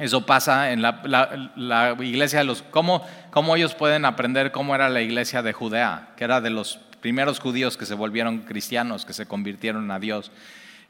Eso 0.00 0.24
pasa 0.24 0.72
en 0.72 0.80
la, 0.80 1.96
iglesia 2.00 2.38
de 2.38 2.46
los... 2.46 2.62
¿cómo, 2.62 3.06
¿Cómo 3.30 3.54
ellos 3.54 3.74
pueden 3.74 4.06
aprender 4.06 4.50
cómo 4.50 4.74
era 4.74 4.88
la 4.88 5.02
iglesia 5.02 5.42
de 5.42 5.52
Judea? 5.52 6.08
Que 6.16 6.24
era 6.24 6.40
de 6.40 6.48
los 6.48 6.80
primeros 7.02 7.38
judíos 7.38 7.76
que 7.76 7.84
se 7.84 7.94
volvieron 7.94 8.38
cristianos, 8.40 9.04
que 9.04 9.12
se 9.12 9.26
convirtieron 9.26 9.90
a 9.90 9.98
Dios. 9.98 10.30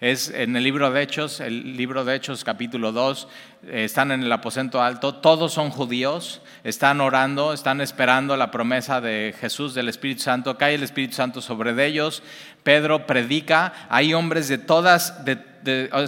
Es 0.00 0.30
en 0.30 0.56
el 0.56 0.64
libro 0.64 0.90
de 0.90 1.02
Hechos, 1.02 1.40
el 1.40 1.76
libro 1.76 2.06
de 2.06 2.14
Hechos 2.14 2.42
capítulo 2.42 2.90
2, 2.90 3.28
eh, 3.66 3.84
están 3.84 4.12
en 4.12 4.22
el 4.22 4.32
aposento 4.32 4.80
alto, 4.80 5.16
todos 5.16 5.52
son 5.52 5.68
judíos, 5.68 6.40
están 6.64 7.02
orando, 7.02 7.52
están 7.52 7.82
esperando 7.82 8.34
la 8.38 8.50
promesa 8.50 9.02
de 9.02 9.34
Jesús, 9.38 9.74
del 9.74 9.90
Espíritu 9.90 10.22
Santo, 10.22 10.56
cae 10.56 10.76
el 10.76 10.84
Espíritu 10.84 11.16
Santo 11.16 11.42
sobre 11.42 11.84
ellos, 11.84 12.22
Pedro 12.62 13.06
predica, 13.06 13.74
hay 13.90 14.14
hombres 14.14 14.48
de 14.48 14.56
todas, 14.56 15.22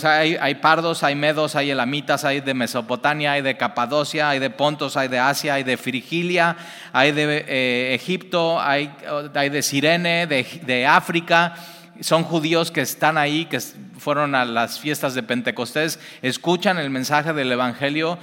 hay, 0.05 0.55
pardos, 0.57 1.03
hay 1.03 1.15
medos, 1.15 1.57
hay 1.57 1.71
elamitas, 1.71 2.25
hay 2.25 2.41
de 2.41 2.55
Mesopotamia, 2.55 3.33
hay 3.33 3.43
de 3.43 3.57
Capadocia, 3.57 4.31
hay 4.31 4.39
de 4.39 4.51
Pontos, 4.51 4.97
hay 4.97 5.09
de 5.09 5.19
Asia, 5.19 5.55
hay 5.55 5.63
de 5.63 5.77
Frigilia, 5.77 6.57
hay 6.93 7.13
de 7.13 7.45
eh, 7.49 7.95
Egipto, 7.95 8.61
hay, 8.61 8.93
hay, 9.35 9.49
de 9.51 9.63
Sirene, 9.63 10.27
de, 10.27 10.45
de 10.65 10.87
África 10.87 11.55
son 12.03 12.25
judíos 12.25 12.71
que 12.71 12.81
están 12.81 13.17
ahí, 13.19 13.45
que 13.45 13.61
fueron 13.99 14.35
a 14.35 14.45
las 14.45 14.81
fiestas 14.81 15.15
de 15.15 15.23
Pentecostés, 15.23 16.01
escuchan 16.23 16.79
el 16.79 16.91
mensaje 16.91 17.33
del 17.33 17.53
Evangelio, 17.53 18.19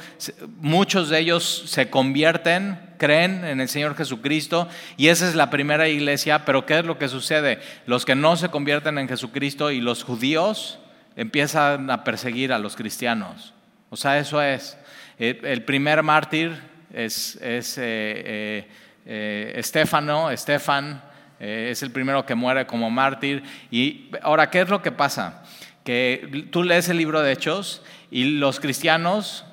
muchos 0.58 1.10
de 1.10 1.20
ellos 1.20 1.64
se 1.68 1.90
convierten, 1.90 2.80
creen 2.98 3.46
en 3.46 3.62
el 3.62 3.70
Señor 3.70 3.96
Jesucristo 3.96 4.68
y 4.98 5.08
esa 5.08 5.28
es 5.28 5.36
la 5.36 5.50
primera 5.50 5.88
iglesia, 5.88 6.46
pero 6.46 6.66
¿qué 6.66 6.80
es 6.80 6.86
lo 6.86 6.98
que 6.98 7.08
sucede? 7.08 7.60
Los 7.86 8.06
que 8.06 8.16
no 8.16 8.36
se 8.36 8.50
convierten 8.50 8.98
en 8.98 9.08
Jesucristo 9.08 9.72
y 9.72 9.80
los 9.80 10.04
judíos 10.04 10.80
empiezan 11.20 11.92
a 11.92 12.06
perseguir 12.06 12.54
a 12.54 12.58
los 12.58 12.78
cristianos. 12.78 13.54
O 13.90 13.98
sea, 13.98 14.18
eso 14.18 14.42
es. 14.42 14.78
Eh, 15.18 15.38
el 15.44 15.66
primer 15.66 16.02
mártir 16.02 16.58
es, 16.94 17.36
es 17.42 17.78
eh, 17.78 18.66
eh, 19.06 19.54
Estefano, 19.56 20.32
Estefan, 20.32 21.04
es 21.38 21.84
el 21.84 21.92
primero 21.92 22.26
que 22.26 22.36
muere 22.36 22.66
como 22.66 22.90
mártir. 22.90 23.44
Y 23.70 24.10
ahora, 24.22 24.50
¿qué 24.50 24.62
es 24.62 24.70
lo 24.70 24.82
que 24.82 24.94
pasa? 24.94 25.44
Que 25.84 26.48
tú 26.52 26.64
lees 26.64 26.88
el 26.88 26.96
libro 26.96 27.22
de 27.22 27.34
Hechos 27.34 27.84
y 28.10 28.38
los 28.38 28.62
cristianos, 28.62 29.46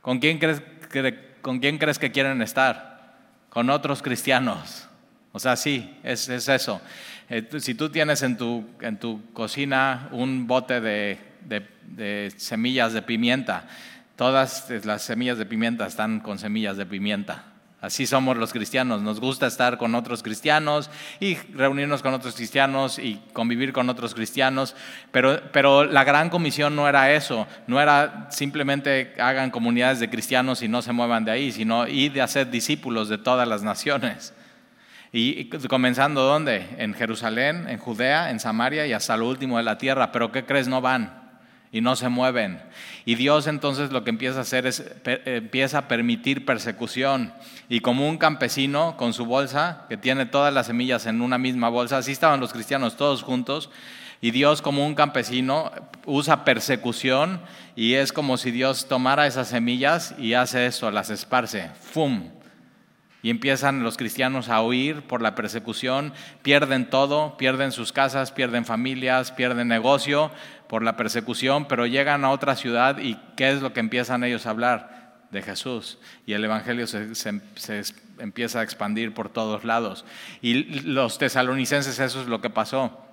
¿con 0.00 0.18
quién 0.18 0.38
crees 0.38 0.62
que, 0.90 1.36
con 1.42 1.60
quién 1.60 1.78
crees 1.78 2.00
que 2.00 2.10
quieren 2.10 2.42
estar? 2.42 3.14
Con 3.50 3.70
otros 3.70 4.02
cristianos. 4.02 4.88
O 5.30 5.40
sea, 5.40 5.56
sí, 5.56 5.96
es, 6.04 6.28
eso. 6.28 6.80
Eh, 7.28 7.48
si 7.58 7.74
tú 7.74 7.88
tienes 7.88 8.22
en 8.22 8.36
tu, 8.36 8.64
en 8.80 8.98
tu 8.98 9.32
cocina 9.32 10.08
un 10.12 10.46
bote 10.46 10.80
de, 10.80 11.18
de 11.42 12.32
semillas 12.36 12.92
de 12.92 13.02
pimienta, 13.02 13.66
todas 14.16 14.70
las 14.84 15.02
semillas 15.02 15.38
de 15.38 15.46
pimienta 15.46 15.86
están 15.86 16.20
con 16.20 16.38
semillas 16.38 16.76
de 16.76 16.86
pimienta. 16.86 17.44
Así 17.84 18.06
somos 18.06 18.38
los 18.38 18.50
cristianos, 18.50 19.02
nos 19.02 19.20
gusta 19.20 19.46
estar 19.46 19.76
con 19.76 19.94
otros 19.94 20.22
cristianos 20.22 20.88
y 21.20 21.34
reunirnos 21.52 22.00
con 22.00 22.14
otros 22.14 22.34
cristianos 22.34 22.98
y 22.98 23.20
convivir 23.34 23.74
con 23.74 23.90
otros 23.90 24.14
cristianos, 24.14 24.74
pero, 25.12 25.38
pero 25.52 25.84
la 25.84 26.02
gran 26.02 26.30
comisión 26.30 26.74
no 26.76 26.88
era 26.88 27.12
eso, 27.12 27.46
no 27.66 27.78
era 27.82 28.28
simplemente 28.30 29.12
hagan 29.20 29.50
comunidades 29.50 30.00
de 30.00 30.08
cristianos 30.08 30.62
y 30.62 30.68
no 30.68 30.80
se 30.80 30.92
muevan 30.92 31.26
de 31.26 31.32
ahí, 31.32 31.52
sino 31.52 31.86
ir 31.86 32.14
de 32.14 32.22
hacer 32.22 32.50
discípulos 32.50 33.10
de 33.10 33.18
todas 33.18 33.46
las 33.46 33.62
naciones. 33.62 34.32
Y 35.16 35.44
comenzando 35.68 36.22
dónde? 36.22 36.66
En 36.76 36.92
Jerusalén, 36.92 37.66
en 37.68 37.78
Judea, 37.78 38.32
en 38.32 38.40
Samaria 38.40 38.84
y 38.84 38.92
hasta 38.92 39.16
lo 39.16 39.28
último 39.28 39.58
de 39.58 39.62
la 39.62 39.78
tierra, 39.78 40.10
pero 40.10 40.32
¿qué 40.32 40.44
crees? 40.44 40.66
No 40.66 40.80
van 40.80 41.22
y 41.70 41.80
no 41.80 41.94
se 41.94 42.08
mueven. 42.08 42.60
Y 43.04 43.14
Dios 43.14 43.46
entonces 43.46 43.92
lo 43.92 44.02
que 44.02 44.10
empieza 44.10 44.38
a 44.38 44.42
hacer 44.42 44.66
es, 44.66 44.84
empieza 45.04 45.78
a 45.78 45.86
permitir 45.86 46.44
persecución. 46.44 47.32
Y 47.68 47.78
como 47.78 48.08
un 48.08 48.18
campesino 48.18 48.96
con 48.96 49.12
su 49.12 49.24
bolsa, 49.24 49.86
que 49.88 49.96
tiene 49.96 50.26
todas 50.26 50.52
las 50.52 50.66
semillas 50.66 51.06
en 51.06 51.20
una 51.20 51.38
misma 51.38 51.68
bolsa, 51.68 51.98
así 51.98 52.10
estaban 52.10 52.40
los 52.40 52.52
cristianos 52.52 52.96
todos 52.96 53.22
juntos, 53.22 53.70
y 54.20 54.32
Dios 54.32 54.62
como 54.62 54.84
un 54.84 54.96
campesino 54.96 55.70
usa 56.06 56.44
persecución 56.44 57.40
y 57.76 57.94
es 57.94 58.12
como 58.12 58.36
si 58.36 58.50
Dios 58.50 58.88
tomara 58.88 59.28
esas 59.28 59.46
semillas 59.46 60.16
y 60.18 60.34
hace 60.34 60.66
eso, 60.66 60.90
las 60.90 61.10
esparce, 61.10 61.70
¡fum! 61.80 62.30
Y 63.24 63.30
empiezan 63.30 63.82
los 63.82 63.96
cristianos 63.96 64.50
a 64.50 64.60
huir 64.60 65.00
por 65.00 65.22
la 65.22 65.34
persecución, 65.34 66.12
pierden 66.42 66.90
todo, 66.90 67.38
pierden 67.38 67.72
sus 67.72 67.90
casas, 67.90 68.32
pierden 68.32 68.66
familias, 68.66 69.32
pierden 69.32 69.66
negocio 69.68 70.30
por 70.68 70.82
la 70.82 70.98
persecución, 70.98 71.64
pero 71.64 71.86
llegan 71.86 72.26
a 72.26 72.30
otra 72.30 72.54
ciudad 72.54 72.98
y 72.98 73.18
¿qué 73.34 73.50
es 73.50 73.62
lo 73.62 73.72
que 73.72 73.80
empiezan 73.80 74.24
ellos 74.24 74.44
a 74.44 74.50
hablar? 74.50 75.14
De 75.30 75.40
Jesús. 75.40 75.98
Y 76.26 76.34
el 76.34 76.44
Evangelio 76.44 76.86
se, 76.86 77.40
empieza 78.18 78.60
a 78.60 78.62
expandir 78.62 79.14
por 79.14 79.30
todos 79.30 79.64
lados. 79.64 80.04
Y 80.42 80.82
los 80.82 81.16
tesalonicenses 81.16 81.98
eso 82.00 82.20
es 82.20 82.28
lo 82.28 82.42
que 82.42 82.50
pasó. 82.50 83.06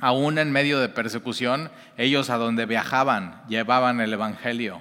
Aún 0.00 0.38
en 0.38 0.50
medio 0.50 0.80
de 0.80 0.88
persecución, 0.88 1.70
ellos 1.96 2.28
a 2.28 2.38
donde 2.38 2.66
viajaban 2.66 3.40
llevaban 3.46 4.00
el 4.00 4.14
Evangelio 4.14 4.80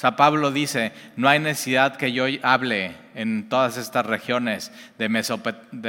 o 0.00 0.02
sea, 0.02 0.16
Pablo 0.16 0.50
dice, 0.50 0.92
no 1.16 1.28
hay 1.28 1.38
necesidad 1.40 1.96
que 1.96 2.10
yo 2.10 2.24
hable 2.42 2.96
en 3.14 3.50
todas 3.50 3.76
estas 3.76 4.06
regiones 4.06 4.72
de, 4.96 5.10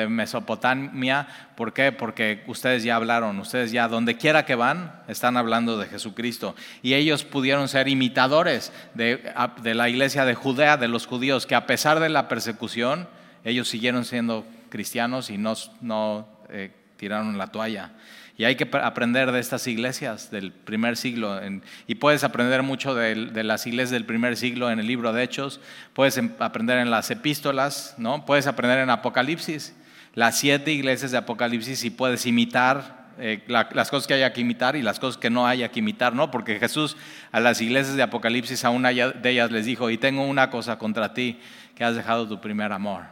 Mesopotamia. 0.09 1.27
¿Por 1.55 1.71
qué? 1.71 1.93
Porque 1.93 2.43
ustedes 2.47 2.83
ya 2.83 2.97
hablaron, 2.97 3.39
ustedes 3.39 3.71
ya, 3.71 3.87
donde 3.87 4.17
quiera 4.17 4.43
que 4.43 4.55
van, 4.55 5.01
están 5.07 5.37
hablando 5.37 5.77
de 5.77 5.87
Jesucristo. 5.87 6.57
Y 6.81 6.95
ellos 6.95 7.23
pudieron 7.23 7.69
ser 7.69 7.87
imitadores 7.87 8.73
de, 8.95 9.31
la 9.63 9.87
iglesia 9.87 10.25
de 10.25 10.35
Judea, 10.35 10.75
de 10.75 10.89
los 10.89 11.07
judíos, 11.07 11.45
que 11.45 11.55
a 11.55 11.65
pesar 11.65 12.01
de 12.01 12.09
la 12.09 12.27
persecución, 12.27 13.07
ellos 13.45 13.69
siguieron 13.69 14.03
siendo 14.03 14.45
cristianos 14.67 15.29
y 15.29 15.37
no, 15.37 15.53
no 15.79 16.27
eh, 16.49 16.69
tiraron 16.97 17.37
la 17.37 17.47
toalla. 17.47 17.91
Y 18.37 18.45
hay 18.45 18.55
que 18.55 18.69
aprender 18.77 19.31
de 19.31 19.39
estas 19.39 19.67
iglesias 19.67 20.31
del 20.31 20.51
primer 20.51 20.97
siglo. 20.97 21.39
y 21.87 21.95
puedes 21.95 22.23
aprender 22.23 22.63
mucho 22.63 22.95
de, 22.95 23.43
las 23.43 23.67
iglesias 23.67 23.91
del 23.91 24.05
primer 24.05 24.37
siglo 24.37 24.71
en 24.71 24.79
el 24.79 24.87
libro 24.87 25.13
de 25.13 25.23
Hechos. 25.23 25.59
Puedes 25.93 26.17
em, 26.17 26.31
aprender 26.39 26.79
en 26.79 26.89
las 26.89 27.11
epístolas, 27.11 27.95
¿no? 27.97 28.25
Puedes 28.25 28.47
aprender 28.47 28.79
en 28.79 28.89
Apocalipsis. 28.89 29.75
Las 30.15 30.37
siete 30.37 30.71
iglesias 30.71 31.11
de 31.11 31.17
Apocalipsis 31.17 31.83
y 31.83 31.89
puedes 31.89 32.25
imitar 32.25 33.01
eh, 33.19 33.43
las 33.47 33.89
cosas 33.91 34.07
que 34.07 34.13
haya 34.13 34.33
que 34.33 34.41
imitar 34.41 34.75
y 34.75 34.81
las 34.81 34.99
cosas 34.99 35.19
que 35.19 35.29
no 35.29 35.45
haya 35.45 35.69
que 35.69 35.79
imitar, 35.79 36.15
¿no? 36.15 36.31
Porque 36.31 36.59
Jesús 36.59 36.97
a 37.31 37.39
las 37.39 37.61
iglesias 37.61 37.95
de 37.95 38.03
Apocalipsis, 38.03 38.65
a 38.65 38.69
una 38.69 38.89
de 38.89 39.29
ellas 39.29 39.51
les 39.51 39.65
dijo, 39.65 39.89
y 39.89 39.97
tengo 39.97 40.23
una 40.25 40.49
cosa 40.49 40.77
contra 40.77 41.13
ti, 41.13 41.39
que 41.75 41.83
has 41.83 41.95
dejado 41.95 42.27
tu 42.27 42.41
primer 42.41 42.71
amor. 42.71 43.03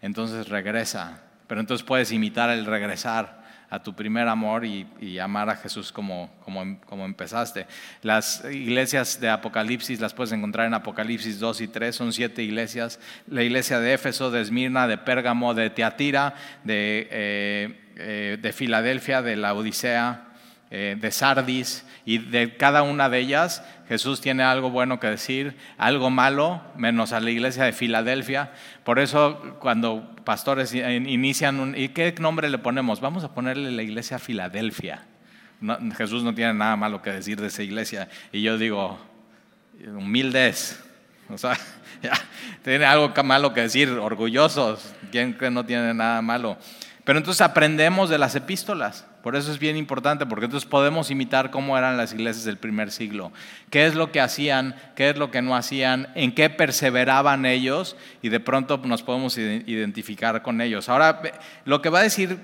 Entonces 0.00 0.48
regresa. 0.48 1.22
Pero 1.46 1.60
entonces 1.60 1.84
puedes 1.84 2.12
imitar 2.12 2.48
el 2.50 2.64
regresar 2.64 3.41
a 3.72 3.82
tu 3.82 3.94
primer 3.94 4.28
amor 4.28 4.66
y, 4.66 5.18
amar 5.18 5.48
a 5.48 5.56
Jesús 5.56 5.90
como, 5.92 6.30
como, 6.44 6.78
como, 6.82 7.06
empezaste. 7.06 7.66
Las 8.02 8.44
iglesias 8.44 9.18
de 9.18 9.30
Apocalipsis 9.30 9.98
las 9.98 10.12
puedes 10.12 10.30
encontrar 10.32 10.66
en 10.66 10.74
Apocalipsis 10.74 11.40
2 11.40 11.62
y 11.62 11.68
3, 11.68 11.96
son 11.96 12.12
siete 12.12 12.42
iglesias. 12.42 13.00
La 13.26 13.42
iglesia 13.42 13.80
de 13.80 13.94
Éfeso, 13.94 14.30
de 14.30 14.42
Esmirna, 14.42 14.86
de 14.86 14.98
Pérgamo, 14.98 15.54
de 15.54 15.70
Teatira, 15.70 16.34
de, 16.64 17.08
eh, 17.10 17.80
eh, 17.96 18.38
de 18.42 18.52
Filadelfia, 18.52 19.22
de 19.22 19.36
la 19.36 19.54
Odisea, 19.54 20.26
eh, 20.70 20.98
de 21.00 21.10
Sardis, 21.10 21.86
y 22.04 22.18
de 22.18 22.58
cada 22.58 22.82
una 22.82 23.08
de 23.08 23.20
ellas 23.20 23.62
Jesús 23.92 24.22
tiene 24.22 24.42
algo 24.42 24.70
bueno 24.70 24.98
que 24.98 25.06
decir, 25.06 25.54
algo 25.76 26.08
malo, 26.08 26.62
menos 26.76 27.12
a 27.12 27.20
la 27.20 27.30
iglesia 27.30 27.64
de 27.64 27.74
Filadelfia. 27.74 28.52
Por 28.84 28.98
eso 28.98 29.56
cuando 29.60 30.14
pastores 30.24 30.74
inician 30.74 31.60
un... 31.60 31.76
¿Y 31.76 31.90
qué 31.90 32.14
nombre 32.18 32.50
le 32.50 32.58
ponemos? 32.58 33.00
Vamos 33.00 33.24
a 33.24 33.32
ponerle 33.32 33.70
la 33.70 33.82
iglesia 33.82 34.18
Filadelfia. 34.18 35.06
Jesús 35.96 36.24
no 36.24 36.34
tiene 36.34 36.54
nada 36.54 36.76
malo 36.76 37.02
que 37.02 37.10
decir 37.10 37.40
de 37.40 37.46
esa 37.46 37.62
iglesia. 37.62 38.08
Y 38.32 38.42
yo 38.42 38.58
digo, 38.58 38.98
humildes. 39.86 40.82
O 41.28 41.38
sea, 41.38 41.56
tiene 42.64 42.84
algo 42.84 43.12
malo 43.22 43.54
que 43.54 43.62
decir, 43.62 43.88
orgullosos. 43.88 44.94
¿Quién 45.10 45.34
que 45.34 45.50
no 45.50 45.64
tiene 45.64 45.94
nada 45.94 46.20
malo? 46.22 46.58
Pero 47.04 47.18
entonces 47.18 47.40
aprendemos 47.40 48.10
de 48.10 48.18
las 48.18 48.36
epístolas. 48.36 49.06
Por 49.22 49.36
eso 49.36 49.50
es 49.50 49.58
bien 49.58 49.76
importante, 49.76 50.26
porque 50.26 50.46
entonces 50.46 50.68
podemos 50.68 51.10
imitar 51.10 51.50
cómo 51.50 51.76
eran 51.76 51.96
las 51.96 52.12
iglesias 52.12 52.44
del 52.44 52.58
primer 52.58 52.90
siglo. 52.90 53.32
¿Qué 53.70 53.86
es 53.86 53.94
lo 53.94 54.12
que 54.12 54.20
hacían? 54.20 54.76
¿Qué 54.94 55.10
es 55.10 55.16
lo 55.16 55.30
que 55.30 55.42
no 55.42 55.56
hacían? 55.56 56.08
¿En 56.14 56.32
qué 56.32 56.50
perseveraban 56.50 57.46
ellos? 57.46 57.96
Y 58.20 58.28
de 58.28 58.40
pronto 58.40 58.80
nos 58.84 59.02
podemos 59.02 59.38
identificar 59.38 60.42
con 60.42 60.60
ellos. 60.60 60.88
Ahora, 60.88 61.22
lo 61.64 61.82
que 61.82 61.88
va 61.88 62.00
a 62.00 62.04
decir 62.04 62.38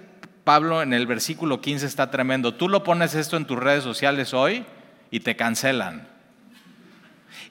Pablo 0.45 0.83
en 0.83 0.93
el 0.93 1.07
versículo 1.07 1.61
15 1.61 1.87
está 1.87 2.11
tremendo. 2.11 2.55
Tú 2.55 2.69
lo 2.69 2.83
pones 2.83 3.15
esto 3.15 3.37
en 3.37 3.45
tus 3.45 3.59
redes 3.59 3.85
sociales 3.85 4.33
hoy 4.33 4.65
y 5.11 5.21
te 5.21 5.37
cancelan. 5.37 6.09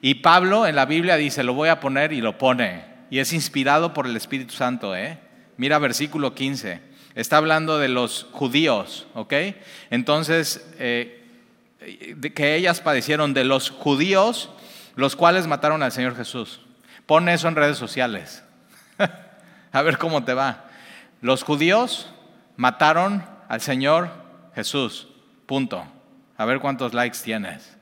Y 0.00 0.16
Pablo 0.16 0.66
en 0.66 0.74
la 0.74 0.84
Biblia 0.84 1.16
dice, 1.16 1.42
lo 1.42 1.54
voy 1.54 1.68
a 1.68 1.80
poner 1.80 2.12
y 2.12 2.20
lo 2.20 2.38
pone. 2.38 2.84
Y 3.10 3.20
es 3.20 3.32
inspirado 3.32 3.94
por 3.94 4.06
el 4.06 4.16
Espíritu 4.16 4.54
Santo. 4.54 4.96
¿eh? 4.96 5.18
Mira 5.56 5.78
versículo 5.78 6.34
15. 6.34 6.87
Está 7.18 7.38
hablando 7.38 7.80
de 7.80 7.88
los 7.88 8.28
judíos, 8.30 9.08
¿ok? 9.14 9.34
Entonces, 9.90 10.64
eh, 10.78 11.26
que 12.32 12.54
ellas 12.54 12.80
padecieron 12.80 13.34
de 13.34 13.42
los 13.42 13.70
judíos, 13.70 14.50
los 14.94 15.16
cuales 15.16 15.48
mataron 15.48 15.82
al 15.82 15.90
Señor 15.90 16.14
Jesús. 16.14 16.60
Pon 17.06 17.28
eso 17.28 17.48
en 17.48 17.56
redes 17.56 17.76
sociales. 17.76 18.44
A 19.72 19.82
ver 19.82 19.98
cómo 19.98 20.22
te 20.22 20.32
va. 20.32 20.66
Los 21.20 21.42
judíos 21.42 22.08
mataron 22.56 23.24
al 23.48 23.60
Señor 23.62 24.10
Jesús. 24.54 25.08
Punto. 25.46 25.84
A 26.36 26.44
ver 26.44 26.60
cuántos 26.60 26.94
likes 26.94 27.18
tienes. 27.24 27.76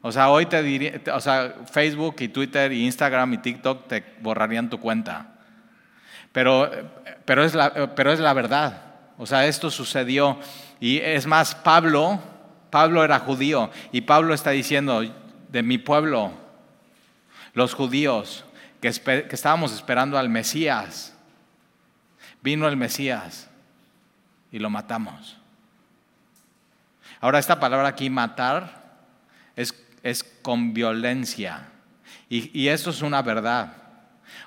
O 0.00 0.10
sea, 0.12 0.30
hoy 0.30 0.46
te 0.46 0.62
diría, 0.62 0.98
o 1.12 1.20
sea, 1.20 1.56
Facebook 1.70 2.16
y 2.20 2.28
Twitter 2.28 2.72
y 2.72 2.86
Instagram 2.86 3.34
y 3.34 3.38
TikTok 3.38 3.86
te 3.86 4.02
borrarían 4.22 4.70
tu 4.70 4.80
cuenta. 4.80 5.34
Pero, 6.32 6.70
pero, 7.26 7.44
es 7.44 7.54
la, 7.54 7.94
pero 7.94 8.12
es 8.12 8.20
la 8.20 8.32
verdad. 8.32 8.82
O 9.18 9.26
sea, 9.26 9.46
esto 9.46 9.70
sucedió. 9.70 10.38
Y 10.80 10.98
es 10.98 11.26
más, 11.26 11.54
Pablo, 11.54 12.20
Pablo 12.70 13.04
era 13.04 13.18
judío 13.18 13.70
y 13.92 14.02
Pablo 14.02 14.32
está 14.32 14.50
diciendo, 14.50 15.02
de 15.48 15.62
mi 15.62 15.78
pueblo, 15.78 16.32
los 17.52 17.74
judíos, 17.74 18.44
que, 18.80 18.90
que 18.92 19.34
estábamos 19.34 19.72
esperando 19.72 20.18
al 20.18 20.28
Mesías, 20.28 21.14
vino 22.42 22.68
el 22.68 22.76
Mesías 22.76 23.48
y 24.52 24.58
lo 24.58 24.70
matamos. 24.70 25.36
Ahora, 27.20 27.38
esta 27.38 27.58
palabra 27.58 27.88
aquí, 27.88 28.10
matar, 28.10 28.98
es, 29.56 29.74
es 30.02 30.22
con 30.22 30.74
violencia. 30.74 31.68
Y, 32.28 32.58
y 32.58 32.68
esto 32.68 32.90
es 32.90 33.02
una 33.02 33.22
verdad. 33.22 33.72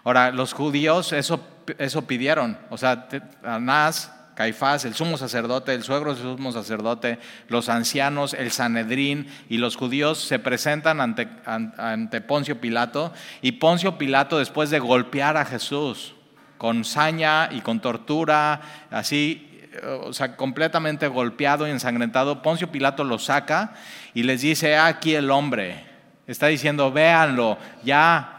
Ahora, 0.04 0.32
los 0.32 0.54
judíos 0.54 1.14
eso 1.14 1.40
eso 1.78 2.08
pidieron. 2.08 2.58
O 2.70 2.78
sea, 2.78 3.08
Anás, 3.44 4.12
Caifás, 4.36 4.86
el 4.86 4.96
sumo 4.96 5.18
sacerdote, 5.18 5.74
el 5.74 5.84
suegro 5.84 6.16
del 6.16 6.24
sumo 6.24 6.52
sacerdote, 6.52 7.20
los 7.48 7.70
ancianos, 7.70 8.34
el 8.34 8.52
Sanedrín 8.52 9.28
y 9.50 9.58
los 9.58 9.76
judíos 9.76 10.20
se 10.20 10.40
presentan 10.40 11.02
ante, 11.02 11.28
ante 11.46 12.22
Poncio 12.22 12.62
Pilato 12.62 13.14
y 13.42 13.54
Poncio 13.54 13.98
Pilato 13.98 14.40
después 14.40 14.70
de 14.70 14.80
golpear 14.80 15.36
a 15.38 15.46
Jesús 15.46 16.16
con 16.58 16.84
saña 16.84 17.50
y 17.52 17.62
con 17.62 17.80
tortura, 17.80 18.62
así, 18.92 19.62
o 20.04 20.12
sea, 20.12 20.36
completamente 20.36 21.08
golpeado 21.08 21.68
y 21.68 21.72
ensangrentado, 21.72 22.42
Poncio 22.42 22.70
Pilato 22.70 23.04
lo 23.04 23.18
saca 23.18 23.74
y 24.14 24.24
les 24.24 24.42
dice, 24.42 24.78
aquí 24.78 25.16
el 25.16 25.32
hombre. 25.32 25.88
Está 26.28 26.48
diciendo, 26.48 26.92
véanlo, 26.92 27.58
ya, 27.84 28.39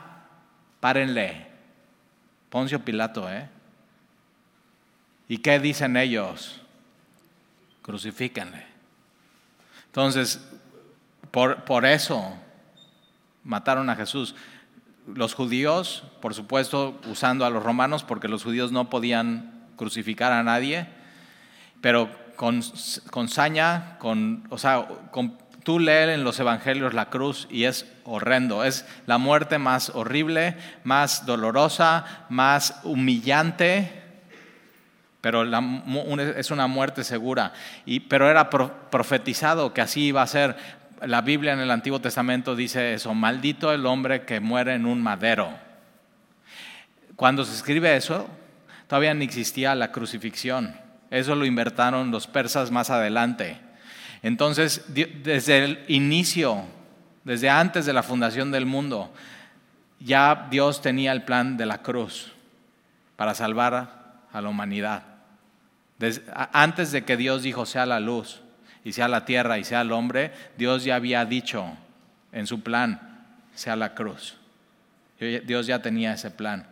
párenle. 0.81 1.47
Poncio 2.49 2.85
Pilato, 2.85 3.31
¿eh? 3.31 3.49
¿Y 5.29 5.39
qué 5.39 5.61
dicen 5.61 5.97
ellos? 5.97 6.61
Crucifíquenle. 7.83 8.67
Entonces, 9.87 10.45
por, 11.31 11.65
por 11.65 11.87
eso 11.87 12.35
mataron 13.45 13.89
a 13.91 13.97
Jesús. 13.97 14.35
Los 15.07 15.35
judíos, 15.35 16.05
por 16.21 16.35
supuesto, 16.35 17.01
usando 17.09 17.45
a 17.45 17.51
los 17.51 17.63
romanos, 17.63 18.03
porque 18.03 18.29
los 18.29 18.43
judíos 18.43 18.73
no 18.73 18.91
podían 18.91 19.69
crucificar 19.77 20.33
a 20.33 20.43
nadie, 20.43 20.89
pero 21.81 22.11
con, 22.37 22.61
con 23.11 23.29
saña, 23.29 23.97
con, 23.99 24.47
o 24.51 24.59
sea, 24.59 24.87
con 25.11 25.39
Tú 25.63 25.79
lees 25.79 26.11
en 26.11 26.25
los 26.25 26.41
evangelios 26.41 26.95
la 26.95 27.11
cruz 27.11 27.47
y 27.51 27.65
es 27.65 27.87
horrendo. 28.05 28.65
Es 28.65 28.87
la 29.07 29.19
muerte 29.19 29.59
más 29.59 29.91
horrible, 29.91 30.57
más 30.85 31.27
dolorosa, 31.27 32.27
más 32.31 32.81
humillante, 32.83 34.01
pero 35.21 35.45
es 36.37 36.51
una 36.51 36.67
muerte 36.67 37.05
segura. 37.05 37.53
Y, 37.85 38.01
pero 38.01 38.31
era 38.31 38.49
profetizado 38.49 39.75
que 39.75 39.83
así 39.83 40.07
iba 40.07 40.23
a 40.23 40.27
ser. 40.27 40.57
La 41.03 41.21
Biblia 41.21 41.53
en 41.53 41.61
el 41.61 41.71
Antiguo 41.71 42.01
Testamento 42.01 42.57
dice 42.57 42.95
eso, 42.95 43.15
maldito 43.15 43.73
el 43.73 43.87
hombre 43.87 44.25
que 44.25 44.41
muere 44.41 44.75
en 44.75 44.87
un 44.87 45.03
madero. 45.03 45.51
Cuando 47.17 47.45
se 47.45 47.55
escribe 47.55 47.97
eso, 47.97 48.29
todavía 48.87 49.13
no 49.13 49.23
existía 49.23 49.75
la 49.75 49.93
crucifixión. 49.93 50.75
Eso 51.11 51.35
lo 51.35 51.45
inventaron 51.45 52.11
los 52.11 52.27
persas 52.27 52.71
más 52.71 52.89
adelante. 52.89 53.59
Entonces, 54.23 54.85
desde 54.89 55.65
el 55.65 55.85
inicio, 55.89 56.65
desde 57.25 57.49
antes 57.49 57.87
de 57.87 57.93
la 57.93 58.03
fundación 58.03 58.51
del 58.51 58.67
mundo, 58.67 59.13
ya 59.99 60.49
Dios 60.51 60.83
tenía 60.83 61.13
el 61.13 61.23
plan 61.23 61.57
de 61.57 61.67
la 61.67 61.79
cruz 61.79 62.33
para 63.17 63.35
salvar 63.35 64.23
a 64.33 64.41
la 64.41 64.49
humanidad. 64.49 65.03
antes 66.53 66.93
de 66.93 67.05
que 67.05 67.17
Dios 67.17 67.43
dijo 67.43 67.67
sea 67.67 67.85
la 67.85 68.01
luz 68.01 68.41
y 68.85 68.93
sea 68.93 69.09
la 69.09 69.27
tierra 69.27 69.59
y 69.59 69.65
sea 69.65 69.83
el 69.83 69.93
hombre, 69.93 70.33
Dios 70.57 70.85
ya 70.85 70.97
había 70.97 71.25
dicho 71.25 71.77
en 72.33 72.47
su 72.47 72.63
plan 72.63 73.27
sea 73.55 73.77
la 73.77 73.95
cruz. 73.95 74.37
Dios 75.19 75.67
ya 75.67 75.83
tenía 75.83 76.15
ese 76.15 76.31
plan. 76.31 76.67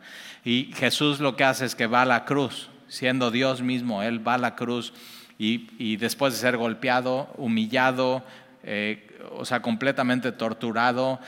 Y 0.44 0.72
Jesús 0.74 1.20
lo 1.20 1.36
que 1.36 1.44
hace 1.44 1.66
es 1.66 1.74
que 1.74 1.86
va 1.86 2.02
a 2.02 2.06
la 2.06 2.24
cruz, 2.24 2.70
siendo 2.88 3.30
Dios 3.30 3.60
mismo, 3.60 4.02
Él 4.02 4.26
va 4.26 4.34
a 4.34 4.38
la 4.38 4.56
cruz 4.56 4.94
y, 5.38 5.96
después 5.96 6.34
de 6.34 6.40
ser 6.40 6.56
golpeado, 6.56 7.28
humillado, 7.36 8.24
eh, 8.64 9.04
o 9.36 9.44
sea, 9.44 9.62
completamente 9.62 10.32
torturado, 10.32 11.20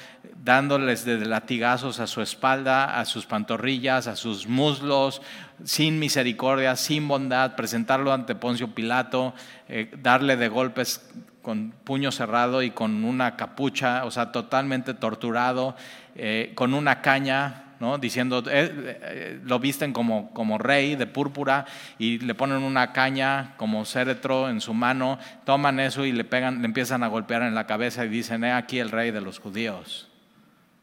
dándoles 0.43 1.05
de 1.05 1.25
latigazos 1.25 2.01
a 2.01 2.07
su 2.07 2.21
espalda, 2.21 2.99
a 2.99 3.05
sus 3.05 3.27
pantorrillas, 3.27 4.09
a 4.09 4.17
sus 4.17 4.49
muslos, 4.49 5.23
sin 5.65 5.99
misericordia, 5.99 6.75
sin 6.75 7.07
bondad, 7.07 7.55
presentarlo 7.55 8.13
ante 8.13 8.35
Poncio 8.35 8.75
Pilato, 8.75 9.33
eh, 9.69 9.91
darle 10.03 10.37
de 10.37 10.49
golpes 10.49 11.09
con 11.43 11.73
puño 11.85 12.11
cerrado 12.11 12.63
y 12.63 12.71
con 12.71 13.05
una 13.05 13.37
capucha, 13.37 14.05
o 14.05 14.11
sea, 14.11 14.33
totalmente 14.33 14.95
torturado, 14.95 15.77
eh, 16.17 16.53
con 16.55 16.75
una 16.75 17.01
caña, 17.01 17.65
diciendo, 17.99 18.45
eh, 18.47 18.99
eh, 19.03 19.41
lo 19.43 19.59
visten 19.59 19.95
como, 19.95 20.33
como 20.35 20.59
rey 20.59 20.97
de 20.97 21.07
púrpura 21.07 21.65
y 21.99 22.19
le 22.19 22.35
ponen 22.35 22.63
una 22.63 22.93
caña 22.93 23.55
como 23.57 23.87
céretro 23.87 24.51
en 24.51 24.61
su 24.61 24.75
mano, 24.75 25.19
toman 25.47 25.81
eso 25.81 26.05
y 26.05 26.13
le, 26.13 26.25
pegan, 26.25 26.61
le 26.61 26.67
empiezan 26.67 27.03
a 27.03 27.09
golpear 27.09 27.43
en 27.43 27.55
la 27.55 27.67
cabeza 27.67 28.05
y 28.05 28.09
dicen, 28.09 28.45
he 28.45 28.53
aquí 28.53 28.79
el 28.79 28.91
rey 28.91 29.13
de 29.13 29.23
los 29.23 29.39
judíos. 29.39 30.09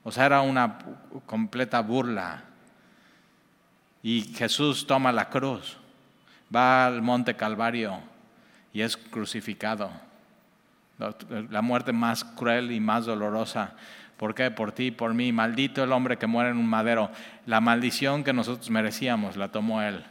O 0.03 0.11
sea, 0.11 0.25
era 0.25 0.41
una 0.41 0.79
completa 1.27 1.81
burla. 1.81 2.43
Y 4.01 4.21
Jesús 4.35 4.87
toma 4.87 5.11
la 5.11 5.29
cruz, 5.29 5.77
va 6.55 6.87
al 6.87 7.03
monte 7.03 7.35
Calvario 7.35 7.99
y 8.73 8.81
es 8.81 8.97
crucificado. 8.97 9.91
La 11.51 11.61
muerte 11.61 11.91
más 11.91 12.23
cruel 12.23 12.71
y 12.71 12.79
más 12.79 13.05
dolorosa 13.05 13.75
¿Por 14.17 14.33
qué? 14.33 14.51
Por 14.51 14.71
ti, 14.71 14.91
por 14.91 15.13
mí. 15.13 15.31
Maldito 15.31 15.83
el 15.83 15.91
hombre 15.91 16.17
que 16.17 16.27
muere 16.27 16.49
en 16.49 16.57
un 16.57 16.67
madero. 16.67 17.11
La 17.45 17.61
maldición 17.61 18.23
que 18.23 18.33
nosotros 18.33 18.69
merecíamos 18.69 19.37
la 19.37 19.51
tomó 19.51 19.81
él. 19.81 20.03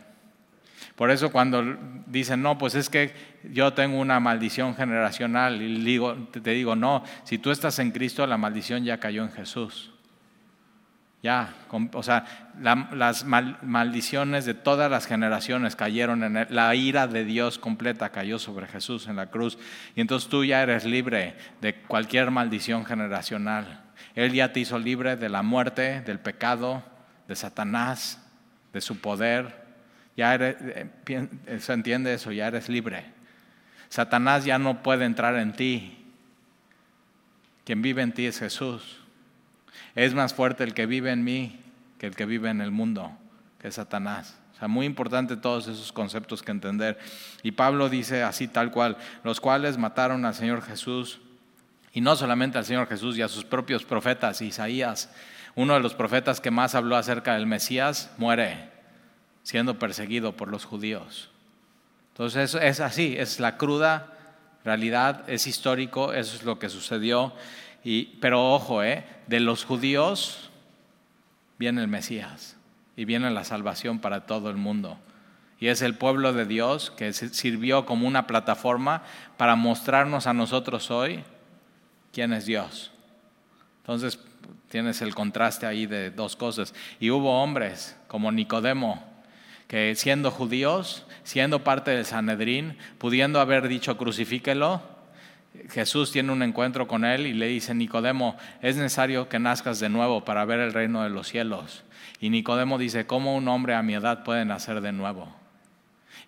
Por 0.95 1.11
eso 1.11 1.31
cuando 1.31 1.63
dicen, 2.07 2.41
no, 2.41 2.57
pues 2.57 2.75
es 2.75 2.89
que 2.89 3.13
yo 3.53 3.75
tengo 3.75 3.99
una 3.99 4.19
maldición 4.19 4.75
generacional, 4.75 5.61
y 5.61 5.83
digo, 5.85 6.15
te 6.33 6.51
digo, 6.51 6.75
no, 6.75 7.05
si 7.25 7.37
tú 7.37 7.51
estás 7.51 7.79
en 7.79 7.91
Cristo, 7.91 8.27
la 8.27 8.39
maldición 8.39 8.83
ya 8.83 8.99
cayó 8.99 9.23
en 9.23 9.33
Jesús. 9.33 9.93
Ya, 11.23 11.55
o 11.93 12.03
sea, 12.03 12.53
las 12.61 13.25
maldiciones 13.25 14.45
de 14.45 14.55
todas 14.55 14.91
las 14.91 15.07
generaciones 15.07 15.75
cayeron 15.75 16.23
en 16.23 16.37
él. 16.37 16.47
La 16.51 16.75
ira 16.75 17.09
de 17.09 17.25
Dios 17.25 17.59
completa 17.59 18.11
cayó 18.11 18.39
sobre 18.39 18.67
Jesús 18.67 19.09
en 19.09 19.17
la 19.17 19.27
cruz. 19.27 19.59
Y 19.97 20.03
entonces 20.03 20.29
tú 20.31 20.45
ya 20.45 20.63
eres 20.63 20.85
libre 20.85 21.35
de 21.61 21.75
cualquier 21.75 22.31
maldición 22.31 22.85
generacional. 22.85 23.86
Él 24.17 24.33
ya 24.33 24.53
te 24.53 24.61
hizo 24.61 24.79
libre 24.79 25.15
de 25.17 25.29
la 25.29 25.43
muerte, 25.43 26.01
del 26.01 26.19
pecado, 26.19 26.83
de 27.29 27.37
Satanás, 27.37 28.19
de 28.73 28.81
su 28.81 28.99
poder. 28.99 29.65
Ya 30.17 30.35
eres, 30.35 30.57
eh, 30.61 31.59
se 31.61 31.73
entiende 31.73 32.13
eso, 32.15 32.33
ya 32.33 32.49
eres 32.49 32.69
libre. 32.69 33.05
Satanás 33.91 34.45
ya 34.45 34.59
no 34.59 34.83
puede 34.83 35.05
entrar 35.05 35.37
en 35.37 35.53
ti. 35.53 36.03
Quien 37.65 37.83
vive 37.83 38.03
en 38.03 38.13
ti 38.13 38.27
es 38.27 38.39
Jesús. 38.39 39.01
Es 39.95 40.15
más 40.15 40.35
fuerte 40.35 40.65
el 40.65 40.75
que 40.75 40.87
vive 40.87 41.13
en 41.13 41.23
mí 41.23 41.61
que 41.99 42.07
el 42.07 42.15
que 42.15 42.27
vive 42.27 42.51
en 42.51 42.61
el 42.61 42.71
mundo, 42.71 43.17
que 43.61 43.69
es 43.69 43.75
Satanás. 43.75 44.39
O 44.55 44.59
sea, 44.59 44.69
muy 44.69 44.87
importante 44.87 45.37
todos 45.37 45.69
esos 45.69 45.93
conceptos 45.93 46.43
que 46.43 46.51
entender. 46.51 46.99
Y 47.43 47.53
Pablo 47.53 47.89
dice 47.89 48.23
así 48.23 48.49
tal 48.49 48.71
cual, 48.71 48.97
los 49.25 49.41
cuales 49.41 49.77
mataron 49.77 50.25
al 50.25 50.35
Señor 50.35 50.63
Jesús, 50.63 51.21
y 51.97 52.03
no 52.03 52.15
solamente 52.15 52.59
al 52.59 52.67
Señor 52.67 52.89
Jesús 52.89 53.17
y 53.17 53.23
a 53.23 53.29
sus 53.29 53.47
propios 53.47 53.83
profetas, 53.87 54.43
Isaías, 54.43 55.11
uno 55.55 55.73
de 55.73 55.81
los 55.81 55.95
profetas 55.95 56.43
que 56.43 56.51
más 56.51 56.75
habló 56.75 56.95
acerca 56.95 57.33
del 57.33 57.47
Mesías, 57.47 58.11
muere 58.19 58.69
siendo 59.43 59.79
perseguido 59.79 60.37
por 60.37 60.49
los 60.49 60.67
judíos. 60.67 61.31
Entonces 62.09 62.55
es 62.55 62.81
así, 62.81 63.17
es 63.17 63.41
la 63.41 63.57
cruda 63.57 64.13
realidad, 64.63 65.25
es 65.27 65.47
histórico, 65.47 66.13
eso 66.13 66.37
es 66.37 66.43
lo 66.43 66.59
que 66.59 66.69
sucedió 66.69 67.33
pero 68.21 68.53
ojo, 68.53 68.83
¿eh? 68.83 69.07
de 69.27 69.41
los 69.41 69.65
judíos 69.65 70.51
viene 71.59 71.81
el 71.81 71.89
Mesías 71.89 72.59
y 72.95 73.07
viene 73.07 73.31
la 73.31 73.45
salvación 73.45 74.01
para 74.01 74.27
todo 74.27 74.51
el 74.51 74.57
mundo. 74.57 74.99
Y 75.59 75.69
es 75.69 75.81
el 75.81 75.95
pueblo 75.95 76.35
de 76.35 76.45
Dios 76.45 76.91
que 76.91 77.15
sirvió 77.15 77.87
como 77.87 78.07
una 78.07 78.27
plataforma 78.27 79.03
para 79.39 79.57
mostrarnos 79.57 80.27
a 80.27 80.35
nosotros 80.35 80.91
hoy 80.91 81.25
quién 82.17 82.33
es 82.33 82.47
Dios. 82.47 82.91
Entonces 83.83 84.19
tienes 84.71 85.03
el 85.03 85.15
contraste 85.15 85.67
ahí 85.67 85.85
de 85.85 86.11
dos 86.11 86.35
cosas. 86.35 86.73
Y 86.99 87.11
hubo 87.11 87.43
hombres 87.43 87.95
como 88.09 88.33
Nicodemo, 88.33 89.05
que 89.69 89.95
siendo 89.97 90.31
judíos, 90.31 91.05
siendo 91.25 91.63
parte 91.63 91.91
del 91.91 92.07
Sanedrín, 92.07 92.79
pudiendo 92.97 93.39
haber 93.39 93.69
dicho 93.69 93.99
crucifíquelo, 93.99 94.81
Jesús 95.69 96.11
tiene 96.11 96.33
un 96.33 96.43
encuentro 96.43 96.89
con 96.89 97.05
él 97.05 97.27
y 97.27 97.35
le 97.35 97.49
dice, 97.49 97.75
Nicodemo, 97.75 98.39
es 98.63 98.77
necesario 98.77 99.29
que 99.29 99.39
nazcas 99.39 99.79
de 99.79 99.91
nuevo 99.91 100.25
para 100.25 100.47
ver 100.47 100.61
el 100.61 100.73
reino 100.73 101.03
de 101.03 101.11
los 101.11 101.29
cielos. 101.29 101.85
Y 102.19 102.31
Nicodemo 102.31 102.79
dice, 102.79 103.07
¿cómo 103.07 103.37
un 103.37 103.47
hombre 103.49 103.75
a 103.75 103.83
mi 103.83 103.93
edad 103.93 104.25
puede 104.25 104.47
nacer 104.47 104.81
de 104.81 104.93
nuevo? 104.93 105.37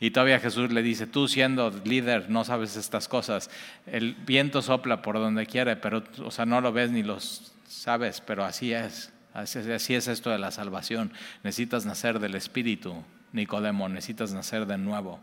Y 0.00 0.11
todavía 0.11 0.38
Jesús 0.38 0.72
le 0.72 0.82
dice, 0.82 1.06
tú 1.06 1.26
siendo 1.26 1.70
líder 1.84 2.30
no 2.30 2.44
sabes 2.44 2.76
estas 2.76 3.08
cosas. 3.08 3.50
El 3.87 4.14
viento 4.14 4.62
sopla 4.62 5.02
por 5.02 5.16
donde 5.16 5.46
quiere, 5.46 5.76
pero, 5.76 6.04
o 6.24 6.30
sea, 6.30 6.46
no 6.46 6.61
lo 6.61 6.72
ves 6.72 6.90
ni 6.90 7.02
lo 7.02 7.18
sabes, 7.66 8.20
pero 8.20 8.44
así 8.44 8.72
es. 8.72 9.12
Así 9.34 9.94
es 9.94 10.08
esto 10.08 10.30
de 10.30 10.38
la 10.38 10.50
salvación. 10.50 11.12
Necesitas 11.42 11.84
nacer 11.87 12.18
del 12.18 12.34
Espíritu, 12.34 13.04
Nicodemo, 13.32 13.88
necesitas 13.88 14.32
nacer 14.32 14.66
de 14.66 14.78
nuevo 14.78 15.20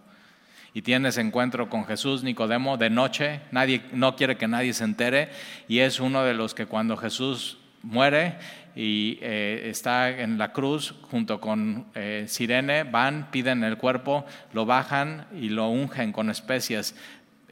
y 0.76 0.82
tienes 0.82 1.18
encuentro 1.18 1.70
con 1.70 1.86
Jesús, 1.86 2.22
Nicodemo, 2.22 2.76
de 2.76 2.90
noche, 2.90 3.40
nadie, 3.52 3.82
no 3.94 4.18
quiere 4.18 4.36
que 4.36 4.50
nadie 4.50 4.74
se 4.74 4.84
entere, 4.84 5.30
y 5.70 5.80
es 5.80 6.02
uno 6.02 6.26
de 6.26 6.34
los 6.34 6.54
que 6.54 6.66
cuando 6.66 6.98
Jesús 6.98 7.58
muere 7.82 8.36
y 8.76 9.18
eh, 9.22 9.70
está 9.70 10.10
en 10.10 10.38
la 10.38 10.52
cruz 10.52 10.94
junto 11.10 11.40
con 11.40 11.86
eh, 11.96 12.26
Sirene, 12.28 12.84
van, 12.84 13.32
piden 13.32 13.64
el 13.64 13.78
cuerpo, 13.78 14.26
lo 14.52 14.66
bajan 14.66 15.28
y 15.34 15.50
lo 15.50 15.70
ungen 15.70 16.12
con 16.12 16.30
especias 16.30 16.94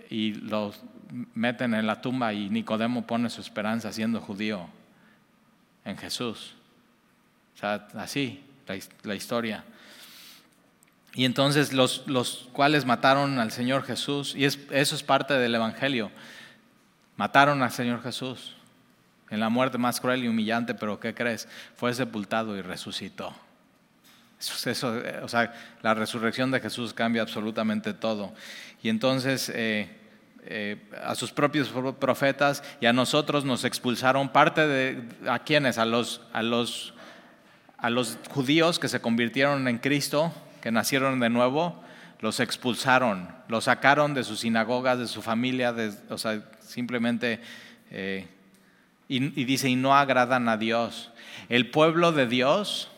y 0.09 0.33
lo 0.33 0.73
meten 1.33 1.73
en 1.73 1.88
la 1.88 2.01
tumba 2.01 2.33
y 2.33 2.49
Nicodemo 2.49 3.07
pone 3.07 3.29
su 3.29 3.39
esperanza 3.39 3.93
siendo 3.93 4.19
judío 4.19 4.67
en 5.86 5.97
Jesús. 5.97 6.55
O 7.55 7.57
sea, 7.59 7.88
así 7.95 8.43
la 9.03 9.15
historia. 9.15 9.63
Y 11.13 11.25
entonces 11.25 11.71
los, 11.71 12.05
los 12.07 12.49
cuales 12.51 12.86
mataron 12.86 13.39
al 13.39 13.51
Señor 13.51 13.83
Jesús, 13.83 14.36
y 14.36 14.45
eso 14.45 14.65
es 14.71 15.03
parte 15.03 15.36
del 15.36 15.55
Evangelio, 15.55 16.12
mataron 17.15 17.62
al 17.62 17.71
Señor 17.71 18.01
Jesús 18.01 18.55
en 19.34 19.39
la 19.39 19.50
muerte 19.50 19.80
más 19.80 20.00
cruel 20.00 20.24
y 20.24 20.28
humillante, 20.28 20.76
pero 20.76 21.00
¿qué 21.00 21.15
crees? 21.15 21.48
Fue 21.76 21.91
sepultado 21.93 22.56
y 22.56 22.62
resucitó. 22.62 23.34
Eso, 24.39 25.02
o 25.24 25.28
sea, 25.28 25.54
la 25.82 25.93
resurrección 25.96 26.52
de 26.52 26.60
Jesús 26.60 26.93
cambia 26.93 27.24
absolutamente 27.24 27.93
todo. 27.93 28.34
Y 28.84 28.89
entonces 28.89 29.50
eh, 29.56 29.89
eh, 30.46 30.78
a 31.04 31.15
sus 31.15 31.32
propios 31.32 31.74
profetas 32.00 32.63
y 32.80 32.86
a 32.86 32.93
nosotros 32.93 33.43
nos 33.43 33.63
expulsaron 33.63 34.30
parte 34.30 34.67
de, 34.67 35.02
¿a 35.28 35.39
quiénes? 35.39 35.78
A 35.78 35.86
los, 35.86 36.22
a 36.32 36.43
los, 36.43 36.93
a 37.78 37.89
los 37.89 38.19
judíos 38.30 38.78
que 38.78 38.88
se 38.88 39.02
convirtieron 39.02 39.67
en 39.67 39.80
Cristo 39.80 40.32
que 40.62 40.72
nacieron 40.72 41.19
de 41.19 41.30
nuevo, 41.30 41.84
los 42.22 42.39
expulsaron, 42.39 43.28
los 43.50 43.65
sacaron 43.65 44.13
de 44.13 44.24
sus 44.24 44.41
sinagogas, 44.41 45.00
de 45.00 45.08
su 45.08 45.22
familia, 45.22 45.76
o 46.10 46.17
sea, 46.17 46.41
simplemente, 46.62 47.41
eh, 47.91 48.28
y, 49.17 49.45
dice, 49.45 49.69
y 49.69 49.76
no 49.76 49.95
agradan 49.95 50.49
a 50.49 50.58
Dios. 50.58 51.12
El 51.49 51.69
pueblo 51.69 52.12
de 52.12 52.28
Dios 52.28 52.89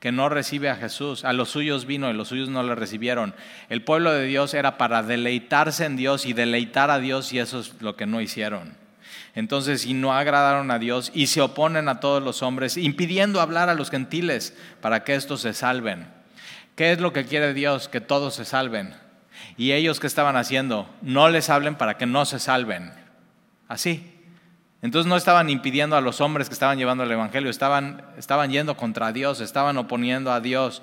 que 0.00 0.12
no 0.12 0.28
recibe 0.28 0.68
a 0.68 0.76
Jesús, 0.76 1.24
a 1.24 1.32
los 1.32 1.48
suyos 1.48 1.86
vino 1.86 2.10
y 2.10 2.12
los 2.12 2.28
suyos 2.28 2.50
no 2.50 2.62
le 2.62 2.74
recibieron. 2.74 3.34
El 3.70 3.82
pueblo 3.82 4.12
de 4.12 4.26
Dios 4.26 4.52
era 4.52 4.76
para 4.76 5.02
deleitarse 5.02 5.86
en 5.86 5.96
Dios 5.96 6.26
y 6.26 6.34
deleitar 6.34 6.90
a 6.90 6.98
Dios 6.98 7.32
y 7.32 7.38
eso 7.38 7.60
es 7.60 7.80
lo 7.80 7.96
que 7.96 8.04
no 8.04 8.20
hicieron. 8.20 8.76
Entonces, 9.34 9.80
si 9.80 9.94
no 9.94 10.12
agradaron 10.12 10.70
a 10.70 10.78
Dios 10.78 11.10
y 11.14 11.28
se 11.28 11.40
oponen 11.40 11.88
a 11.88 12.00
todos 12.00 12.22
los 12.22 12.42
hombres, 12.42 12.76
impidiendo 12.76 13.40
hablar 13.40 13.70
a 13.70 13.74
los 13.74 13.90
gentiles 13.90 14.54
para 14.82 15.04
que 15.04 15.14
estos 15.14 15.40
se 15.40 15.54
salven. 15.54 16.06
¿Qué 16.76 16.92
es 16.92 17.00
lo 17.00 17.14
que 17.14 17.24
quiere 17.24 17.54
Dios? 17.54 17.88
Que 17.88 18.02
todos 18.02 18.34
se 18.34 18.44
salven. 18.44 18.94
Y 19.56 19.72
ellos 19.72 20.00
que 20.00 20.06
estaban 20.06 20.36
haciendo, 20.36 20.88
no 21.00 21.30
les 21.30 21.48
hablen 21.48 21.76
para 21.76 21.96
que 21.96 22.06
no 22.06 22.26
se 22.26 22.38
salven. 22.38 22.92
Así. 23.68 24.13
Entonces 24.84 25.08
no 25.08 25.16
estaban 25.16 25.48
impidiendo 25.48 25.96
a 25.96 26.02
los 26.02 26.20
hombres 26.20 26.48
que 26.48 26.52
estaban 26.52 26.76
llevando 26.76 27.04
el 27.04 27.10
Evangelio, 27.10 27.48
estaban, 27.48 28.02
estaban 28.18 28.50
yendo 28.50 28.76
contra 28.76 29.12
Dios, 29.12 29.40
estaban 29.40 29.78
oponiendo 29.78 30.30
a 30.30 30.40
Dios. 30.40 30.82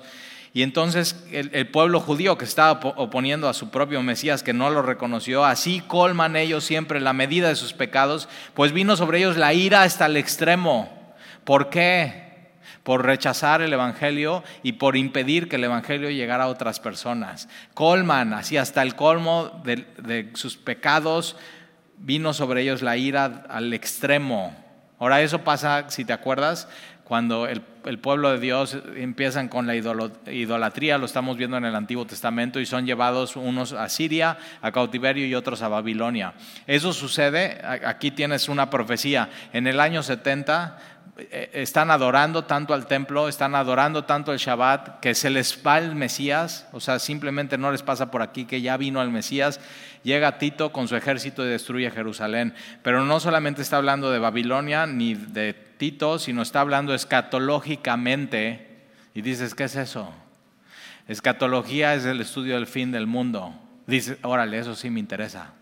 Y 0.52 0.64
entonces 0.64 1.24
el, 1.30 1.50
el, 1.52 1.68
pueblo 1.68 2.00
judío 2.00 2.36
que 2.36 2.44
estaba 2.44 2.72
oponiendo 2.96 3.48
a 3.48 3.54
su 3.54 3.70
propio 3.70 4.02
Mesías, 4.02 4.42
que 4.42 4.52
no 4.52 4.70
lo 4.70 4.82
reconoció, 4.82 5.44
así 5.44 5.84
colman 5.86 6.34
ellos 6.34 6.64
siempre 6.64 7.00
la 7.00 7.12
medida 7.12 7.46
de 7.46 7.54
sus 7.54 7.74
pecados, 7.74 8.28
pues 8.54 8.72
vino 8.72 8.96
sobre 8.96 9.18
ellos 9.18 9.36
la 9.36 9.54
ira 9.54 9.84
hasta 9.84 10.06
el 10.06 10.16
extremo. 10.16 11.14
¿Por 11.44 11.70
qué? 11.70 12.32
por 12.82 13.04
rechazar 13.04 13.62
el 13.62 13.72
Evangelio 13.72 14.42
y 14.62 14.72
por 14.72 14.96
impedir 14.96 15.48
que 15.48 15.56
el 15.56 15.64
Evangelio 15.64 16.10
llegara 16.10 16.44
a 16.44 16.48
otras 16.48 16.80
personas. 16.80 17.48
Colman, 17.74 18.34
así 18.34 18.56
hasta 18.56 18.82
el 18.82 18.96
colmo 18.96 19.62
de, 19.64 20.30
sus 20.34 20.56
pecados, 20.56 21.36
vino 22.02 22.34
sobre 22.34 22.62
ellos 22.62 22.82
la 22.82 22.96
ira 22.96 23.44
al 23.48 23.72
extremo. 23.72 24.54
Ahora 24.98 25.22
eso 25.22 25.40
pasa, 25.40 25.86
si 25.88 26.04
te 26.04 26.12
acuerdas, 26.12 26.68
cuando 27.04 27.46
el, 27.46 27.60
pueblo 27.98 28.30
de 28.30 28.38
Dios 28.38 28.78
empiezan 28.96 29.48
con 29.48 29.66
la 29.66 29.74
idolatría, 29.74 30.98
lo 30.98 31.06
estamos 31.06 31.36
viendo 31.36 31.56
en 31.56 31.64
el 31.64 31.74
Antiguo 31.74 32.06
Testamento, 32.06 32.60
y 32.60 32.66
son 32.66 32.86
llevados 32.86 33.36
unos 33.36 33.72
a 33.72 33.88
Siria, 33.88 34.38
a 34.62 34.72
cautiverio 34.72 35.26
y 35.26 35.34
otros 35.34 35.62
a 35.62 35.68
Babilonia. 35.68 36.34
Eso 36.66 36.92
sucede, 36.92 37.60
aquí 37.62 38.12
tienes 38.12 38.48
una 38.48 38.70
profecía, 38.70 39.28
en 39.52 39.66
el 39.66 39.80
año 39.80 40.02
70 40.02 40.78
eh, 41.18 41.50
están 41.52 41.90
adorando 41.90 42.44
tanto 42.44 42.72
al 42.72 42.86
templo, 42.86 43.28
están 43.28 43.54
adorando 43.54 44.04
tanto 44.04 44.32
el 44.32 44.38
Shabbat, 44.38 45.00
que 45.00 45.14
se 45.14 45.28
les 45.28 45.60
va 45.66 45.78
el 45.78 45.94
Mesías, 45.94 46.66
o 46.72 46.80
sea, 46.80 46.98
simplemente 46.98 47.58
no 47.58 47.70
les 47.70 47.82
pasa 47.82 48.10
por 48.10 48.22
aquí 48.22 48.46
que 48.46 48.62
ya 48.62 48.78
vino 48.78 49.02
el 49.02 49.10
Mesías, 49.10 49.60
llega 50.02 50.38
Tito 50.38 50.72
con 50.72 50.88
su 50.88 50.96
ejército 50.96 51.44
y 51.44 51.48
destruye 51.48 51.90
Jerusalén. 51.90 52.54
Pero 52.82 53.04
no 53.04 53.20
solamente 53.20 53.62
está 53.62 53.76
hablando 53.76 54.10
de 54.10 54.18
Babilonia 54.18 54.86
ni 54.86 55.14
de 55.14 55.54
Tito, 55.76 56.18
sino 56.18 56.42
está 56.42 56.60
hablando 56.60 56.94
escatológicamente. 56.94 58.86
Y 59.14 59.22
dices, 59.22 59.54
¿qué 59.54 59.64
es 59.64 59.76
eso? 59.76 60.12
Escatología 61.08 61.94
es 61.94 62.04
el 62.04 62.20
estudio 62.20 62.54
del 62.54 62.66
fin 62.66 62.92
del 62.92 63.06
mundo. 63.06 63.54
Dices, 63.86 64.18
órale, 64.22 64.58
eso 64.58 64.74
sí 64.74 64.90
me 64.90 65.00
interesa, 65.00 65.52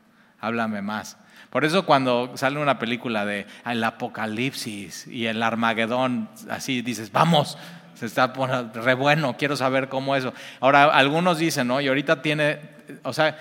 háblame 0.41 0.83
más. 0.83 1.17
Por 1.49 1.65
eso 1.65 1.85
cuando 1.85 2.37
sale 2.37 2.61
una 2.61 2.79
película 2.79 3.25
de 3.25 3.47
el 3.67 3.83
apocalipsis 3.83 5.07
y 5.09 5.27
el 5.27 5.43
Armagedón, 5.43 6.29
así 6.49 6.83
dices, 6.83 7.11
vamos, 7.11 7.59
se 7.95 8.07
está 8.07 8.33
poniendo 8.33 8.81
re 8.81 8.95
bueno, 8.95 9.37
quiero 9.37 9.57
saber 9.57 9.89
cómo 9.89 10.15
eso. 10.15 10.33
Ahora, 10.61 10.85
algunos 10.85 11.39
dicen, 11.39 11.67
¿no? 11.67 11.81
Y 11.81 11.89
ahorita 11.89 12.23
tiene, 12.23 12.61
o 13.03 13.13
sea, 13.13 13.37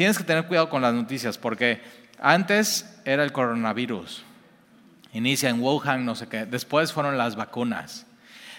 tienes 0.00 0.16
que 0.16 0.24
tener 0.24 0.46
cuidado 0.46 0.70
con 0.70 0.80
las 0.80 0.94
noticias 0.94 1.36
porque 1.36 1.82
antes 2.18 2.98
era 3.04 3.22
el 3.22 3.32
coronavirus, 3.32 4.22
inicia 5.12 5.50
en 5.50 5.60
Wuhan, 5.60 6.06
no 6.06 6.14
sé 6.14 6.26
qué, 6.26 6.46
después 6.46 6.94
fueron 6.94 7.18
las 7.18 7.36
vacunas. 7.36 8.06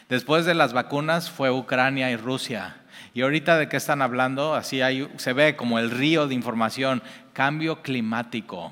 Después 0.07 0.45
de 0.45 0.53
las 0.53 0.71
vacunas 0.71 1.31
fue 1.31 1.49
Ucrania 1.49 2.11
y 2.11 2.15
Rusia. 2.15 2.75
Y 3.15 3.23
ahorita 3.23 3.57
de 3.57 3.67
qué 3.69 3.77
están 3.77 4.03
hablando, 4.03 4.53
así 4.53 4.83
hay, 4.83 5.09
se 5.17 5.33
ve 5.33 5.55
como 5.55 5.79
el 5.79 5.89
río 5.89 6.27
de 6.27 6.35
información, 6.35 7.01
cambio 7.33 7.81
climático 7.81 8.71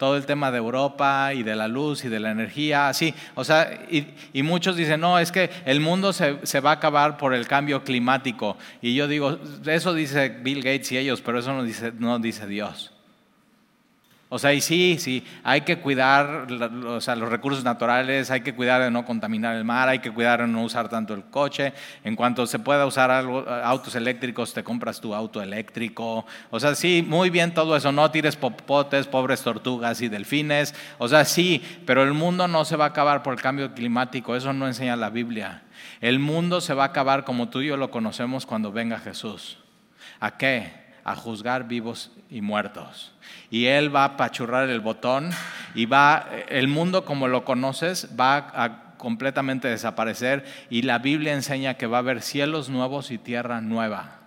todo 0.00 0.16
el 0.16 0.24
tema 0.24 0.50
de 0.50 0.56
Europa 0.56 1.34
y 1.34 1.42
de 1.42 1.54
la 1.54 1.68
luz 1.68 2.06
y 2.06 2.08
de 2.08 2.20
la 2.20 2.30
energía, 2.30 2.88
así. 2.88 3.12
O 3.34 3.44
sea, 3.44 3.82
y, 3.90 4.42
muchos 4.42 4.74
dicen, 4.74 4.98
no, 4.98 5.18
es 5.18 5.30
que 5.30 5.50
el 5.66 5.80
mundo 5.80 6.14
se, 6.14 6.38
se, 6.44 6.60
va 6.60 6.70
a 6.70 6.74
acabar 6.74 7.18
por 7.18 7.34
el 7.34 7.46
cambio 7.46 7.84
climático. 7.84 8.56
Y 8.80 8.94
yo 8.94 9.06
digo, 9.06 9.38
eso 9.66 9.92
dice 9.92 10.30
Bill 10.30 10.62
Gates 10.62 10.90
y 10.92 10.96
ellos, 10.96 11.20
pero 11.20 11.40
eso 11.40 11.52
no 11.52 11.64
dice, 11.64 11.92
no 11.98 12.18
dice 12.18 12.46
Dios. 12.46 12.90
O 14.32 14.38
sea, 14.38 14.54
y 14.54 14.60
sí, 14.60 14.96
sí, 15.00 15.24
hay 15.42 15.62
que 15.62 15.80
cuidar 15.80 16.48
los 16.48 17.28
recursos 17.28 17.64
naturales, 17.64 18.30
hay 18.30 18.42
que 18.42 18.54
cuidar 18.54 18.80
de 18.80 18.88
no 18.88 19.04
contaminar 19.04 19.56
el 19.56 19.64
mar, 19.64 19.88
hay 19.88 19.98
que 19.98 20.12
cuidar 20.12 20.42
de 20.42 20.46
no 20.46 20.62
usar 20.62 20.88
tanto 20.88 21.14
el 21.14 21.24
coche. 21.24 21.72
En 22.04 22.14
cuanto 22.14 22.46
se 22.46 22.60
pueda 22.60 22.86
usar 22.86 23.10
autos 23.10 23.96
eléctricos, 23.96 24.54
te 24.54 24.62
compras 24.62 25.00
tu 25.00 25.16
auto 25.16 25.42
eléctrico. 25.42 26.24
O 26.50 26.60
sea, 26.60 26.76
sí, 26.76 27.04
muy 27.04 27.28
bien 27.28 27.52
todo 27.52 27.76
eso. 27.76 27.90
No 27.90 28.08
tires 28.12 28.36
popotes, 28.36 29.08
pobres 29.08 29.42
tortugas 29.42 30.00
y 30.00 30.08
delfines. 30.08 30.76
O 30.98 31.08
sea, 31.08 31.24
sí, 31.24 31.60
pero 31.84 32.04
el 32.04 32.12
mundo 32.12 32.46
no 32.46 32.64
se 32.64 32.76
va 32.76 32.84
a 32.84 32.88
acabar 32.88 33.24
por 33.24 33.34
el 33.34 33.42
cambio 33.42 33.74
climático. 33.74 34.36
Eso 34.36 34.52
no 34.52 34.68
enseña 34.68 34.94
la 34.94 35.10
Biblia. 35.10 35.64
El 36.00 36.20
mundo 36.20 36.60
se 36.60 36.72
va 36.72 36.84
a 36.84 36.86
acabar 36.86 37.24
como 37.24 37.48
tú 37.48 37.62
y 37.62 37.66
yo 37.66 37.76
lo 37.76 37.90
conocemos 37.90 38.46
cuando 38.46 38.70
venga 38.70 39.00
Jesús. 39.00 39.58
¿A 40.20 40.36
qué? 40.36 40.79
A 41.04 41.16
juzgar 41.16 41.66
vivos 41.66 42.10
y 42.28 42.40
muertos 42.42 43.12
y 43.50 43.66
Él 43.66 43.94
va 43.94 44.04
a 44.04 44.16
pachurrar 44.16 44.68
el 44.68 44.80
botón 44.80 45.30
y 45.74 45.86
va, 45.86 46.28
el 46.48 46.68
mundo 46.68 47.04
como 47.04 47.28
lo 47.28 47.44
conoces 47.44 48.08
va 48.18 48.36
a 48.54 48.96
completamente 48.96 49.68
desaparecer 49.68 50.44
y 50.68 50.82
la 50.82 50.98
Biblia 50.98 51.32
enseña 51.32 51.74
que 51.74 51.86
va 51.86 51.98
a 51.98 52.00
haber 52.00 52.22
cielos 52.22 52.68
nuevos 52.68 53.10
y 53.10 53.18
tierra 53.18 53.60
nueva. 53.60 54.18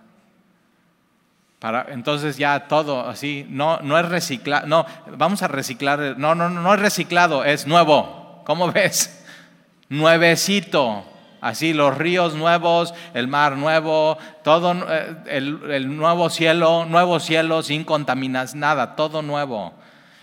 Para, 1.58 1.86
entonces 1.88 2.36
ya 2.36 2.68
todo 2.68 3.08
así, 3.08 3.46
no, 3.48 3.80
no 3.80 3.98
es 3.98 4.06
reciclado, 4.06 4.66
no, 4.66 4.84
vamos 5.16 5.42
a 5.42 5.48
reciclar, 5.48 6.16
no, 6.18 6.34
no, 6.34 6.50
no 6.50 6.74
es 6.74 6.80
reciclado, 6.80 7.44
es 7.44 7.66
nuevo. 7.66 8.42
¿Cómo 8.44 8.70
ves? 8.70 9.24
Nuevecito. 9.88 11.06
Así 11.44 11.74
los 11.74 11.98
ríos 11.98 12.34
nuevos, 12.34 12.94
el 13.12 13.28
mar 13.28 13.58
nuevo, 13.58 14.16
todo 14.42 14.72
eh, 14.90 15.14
el, 15.26 15.94
nuevo 15.94 16.30
cielo, 16.30 16.86
nuevo 16.86 17.20
cielo 17.20 17.62
sin 17.62 17.84
contaminas, 17.84 18.54
nada, 18.54 18.96
todo 18.96 19.20
nuevo. 19.20 19.74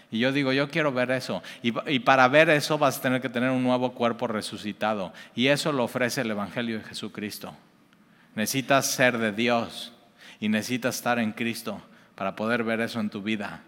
Y 0.09 0.17
yo 0.17 0.31
digo, 0.31 0.51
yo 0.51 0.67
quiero 0.67 0.91
ver 0.91 1.11
eso. 1.11 1.43
Y, 1.61 1.75
y, 1.91 1.99
para 1.99 2.27
ver 2.27 2.49
eso 2.49 2.79
vas 2.79 2.97
a 2.97 3.01
tener 3.03 3.21
que 3.21 3.29
tener 3.29 3.51
un 3.51 3.61
nuevo 3.61 3.91
cuerpo 3.91 4.25
resucitado. 4.25 5.13
Y 5.35 5.49
eso 5.49 5.71
lo 5.71 5.83
ofrece 5.83 6.21
el 6.21 6.31
Evangelio 6.31 6.79
de 6.79 6.85
Jesucristo. 6.85 7.53
Necesitas 8.33 8.87
ser 8.87 9.19
de 9.19 9.31
Dios 9.31 9.93
y 10.39 10.49
necesitas 10.49 10.95
estar 10.95 11.19
en 11.19 11.33
Cristo 11.33 11.79
para 12.15 12.35
poder 12.35 12.63
ver 12.63 12.81
eso 12.81 12.99
en 12.99 13.11
tu 13.11 13.21
vida. 13.21 13.61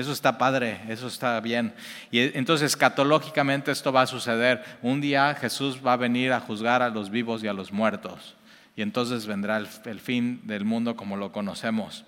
Eso 0.00 0.12
está 0.12 0.38
padre, 0.38 0.80
eso 0.88 1.06
está 1.06 1.38
bien. 1.40 1.74
Y 2.10 2.36
entonces, 2.36 2.74
catológicamente 2.74 3.70
esto 3.70 3.92
va 3.92 4.02
a 4.02 4.06
suceder. 4.06 4.64
Un 4.80 5.00
día 5.00 5.34
Jesús 5.34 5.78
va 5.86 5.92
a 5.92 5.96
venir 5.96 6.32
a 6.32 6.40
juzgar 6.40 6.82
a 6.82 6.88
los 6.88 7.10
vivos 7.10 7.44
y 7.44 7.48
a 7.48 7.52
los 7.52 7.70
muertos. 7.70 8.34
Y 8.76 8.82
entonces 8.82 9.26
vendrá 9.26 9.58
el, 9.58 10.00
fin 10.00 10.40
del 10.44 10.64
mundo 10.64 10.96
como 10.96 11.18
lo 11.18 11.32
conocemos. 11.32 12.04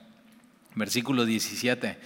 Versículo 0.74 1.26
17. 1.26 1.98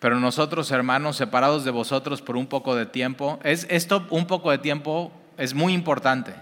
Pero 0.00 0.18
nosotros, 0.18 0.70
hermanos, 0.70 1.16
separados 1.16 1.64
de 1.64 1.70
vosotros 1.70 2.22
por 2.22 2.36
un 2.36 2.46
poco 2.46 2.74
de 2.74 2.86
tiempo, 2.86 3.38
es, 3.42 3.66
esto 3.68 4.06
un 4.08 4.26
poco 4.26 4.50
de 4.50 4.58
tiempo 4.58 5.12
es 5.36 5.52
muy 5.52 5.74
importante. 5.74 6.34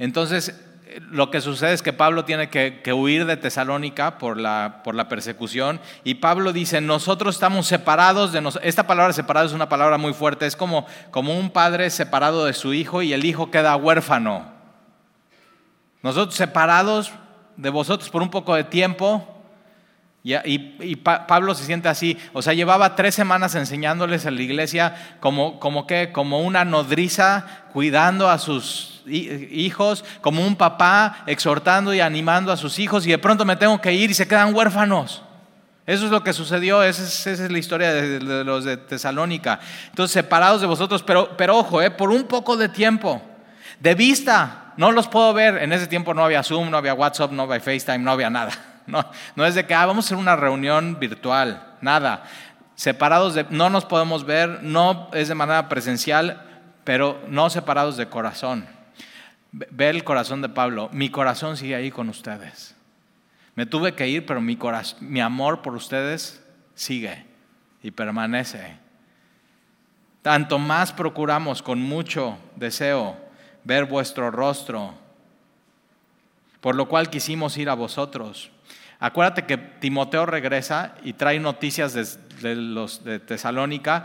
Entonces, 0.00 0.60
lo 1.00 1.30
que 1.30 1.40
sucede 1.40 1.72
es 1.72 1.82
que 1.82 1.92
Pablo 1.92 2.24
tiene 2.24 2.48
que, 2.48 2.92
huir 2.92 3.26
de 3.26 3.36
Tesalónica 3.36 4.18
por 4.18 4.38
la, 4.38 4.80
por 4.84 4.94
la, 4.94 5.08
persecución 5.08 5.80
y 6.04 6.14
Pablo 6.16 6.52
dice, 6.52 6.80
nosotros 6.80 7.34
estamos 7.34 7.66
separados 7.66 8.32
de 8.32 8.40
nosotros. 8.40 8.68
Esta 8.68 8.86
palabra 8.86 9.12
separado 9.12 9.46
es 9.46 9.52
una 9.52 9.68
palabra 9.68 9.98
muy 9.98 10.12
fuerte, 10.12 10.46
es 10.46 10.56
como, 10.56 10.86
como 11.10 11.38
un 11.38 11.50
padre 11.50 11.90
separado 11.90 12.44
de 12.44 12.52
su 12.52 12.74
hijo 12.74 13.02
y 13.02 13.12
el 13.12 13.24
hijo 13.24 13.50
queda 13.50 13.76
huérfano. 13.76 14.46
Nosotros 16.02 16.36
separados 16.36 17.12
de 17.56 17.70
vosotros 17.70 18.10
por 18.10 18.22
un 18.22 18.30
poco 18.30 18.54
de 18.54 18.64
tiempo 18.64 19.33
y, 20.24 20.96
Pablo 20.96 21.54
se 21.54 21.64
siente 21.64 21.88
así, 21.88 22.16
o 22.32 22.40
sea, 22.40 22.54
llevaba 22.54 22.96
tres 22.96 23.14
semanas 23.14 23.54
enseñándoles 23.54 24.24
a 24.24 24.30
la 24.30 24.40
iglesia 24.40 24.94
como, 25.20 25.60
como, 25.60 25.86
que, 25.86 26.12
como 26.12 26.40
una 26.40 26.64
nodriza 26.64 27.44
cuidando 27.74 28.30
a 28.30 28.38
sus 28.38 29.02
hijos, 29.06 30.02
como 30.22 30.46
un 30.46 30.56
papá 30.56 31.24
exhortando 31.26 31.92
y 31.92 32.00
animando 32.00 32.52
a 32.52 32.56
sus 32.56 32.78
hijos 32.78 33.06
y 33.06 33.10
de 33.10 33.18
pronto 33.18 33.44
me 33.44 33.56
tengo 33.56 33.78
que 33.82 33.92
ir 33.92 34.10
y 34.10 34.14
se 34.14 34.26
quedan 34.26 34.54
huérfanos. 34.54 35.22
Eso 35.86 36.06
es 36.06 36.10
lo 36.10 36.24
que 36.24 36.32
sucedió, 36.32 36.82
esa 36.82 37.30
es, 37.30 37.40
la 37.50 37.58
historia 37.58 37.92
de, 37.92 38.18
los 38.20 38.64
de 38.64 38.78
Tesalónica. 38.78 39.60
Entonces, 39.90 40.14
separados 40.14 40.62
de 40.62 40.66
vosotros, 40.66 41.02
pero, 41.02 41.36
pero 41.36 41.58
ojo, 41.58 41.82
eh, 41.82 41.90
por 41.90 42.08
un 42.08 42.24
poco 42.24 42.56
de 42.56 42.70
tiempo, 42.70 43.20
de 43.78 43.94
vista, 43.94 44.72
no 44.78 44.90
los 44.90 45.06
puedo 45.06 45.34
ver. 45.34 45.58
En 45.58 45.74
ese 45.74 45.86
tiempo 45.86 46.14
no 46.14 46.24
había 46.24 46.42
Zoom, 46.42 46.70
no 46.70 46.78
había 46.78 46.94
WhatsApp, 46.94 47.32
no 47.32 47.42
había 47.42 47.60
FaceTime, 47.60 47.98
no 47.98 48.12
había 48.12 48.30
nada. 48.30 48.52
No, 49.36 49.46
es 49.46 49.54
de 49.54 49.66
que 49.66 49.74
ah, 49.74 49.86
vamos 49.86 50.04
a 50.04 50.08
hacer 50.08 50.18
una 50.18 50.36
reunión 50.36 50.98
virtual, 50.98 51.76
nada. 51.80 52.24
Separados 52.74 53.34
de, 53.34 53.46
no 53.50 53.70
nos 53.70 53.84
podemos 53.84 54.24
ver, 54.24 54.62
no 54.62 55.08
es 55.12 55.28
de 55.28 55.34
manera 55.34 55.68
presencial, 55.68 56.42
pero 56.82 57.22
no 57.28 57.50
separados 57.50 57.96
de 57.96 58.08
corazón. 58.08 58.66
Ve 59.52 59.90
el 59.90 60.02
corazón 60.02 60.42
de 60.42 60.48
Pablo, 60.48 60.88
mi 60.92 61.10
corazón 61.10 61.56
sigue 61.56 61.76
ahí 61.76 61.90
con 61.90 62.08
ustedes. 62.08 62.74
Me 63.54 63.66
tuve 63.66 63.94
que 63.94 64.08
ir, 64.08 64.26
pero 64.26 64.40
mi, 64.40 64.56
corazón, 64.56 64.98
mi 65.00 65.20
amor 65.20 65.62
por 65.62 65.74
ustedes 65.74 66.42
sigue 66.74 67.24
y 67.82 67.92
permanece. 67.92 68.76
Tanto 70.22 70.58
más 70.58 70.92
procuramos 70.92 71.62
con 71.62 71.80
mucho 71.80 72.36
deseo 72.56 73.16
ver 73.62 73.84
vuestro 73.84 74.32
rostro, 74.32 74.94
por 76.60 76.74
lo 76.74 76.88
cual 76.88 77.08
quisimos 77.08 77.56
ir 77.56 77.68
a 77.68 77.74
vosotros 77.74 78.50
Acuérdate 79.00 79.44
que 79.44 79.58
Timoteo 79.58 80.26
regresa 80.26 80.94
y 81.02 81.14
trae 81.14 81.38
noticias 81.38 81.92
de, 81.94 82.06
de 83.04 83.20
Tesalónica, 83.20 84.04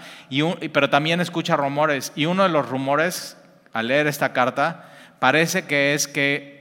pero 0.74 0.90
también 0.90 1.22
escucha 1.22 1.56
rumores. 1.56 2.12
Y 2.16 2.26
uno 2.26 2.44
de 2.44 2.50
los 2.50 2.68
rumores, 2.68 3.38
al 3.72 3.88
leer 3.88 4.08
esta 4.08 4.34
carta, 4.34 4.90
parece 5.20 5.66
que 5.66 5.94
es 5.94 6.08
que 6.08 6.60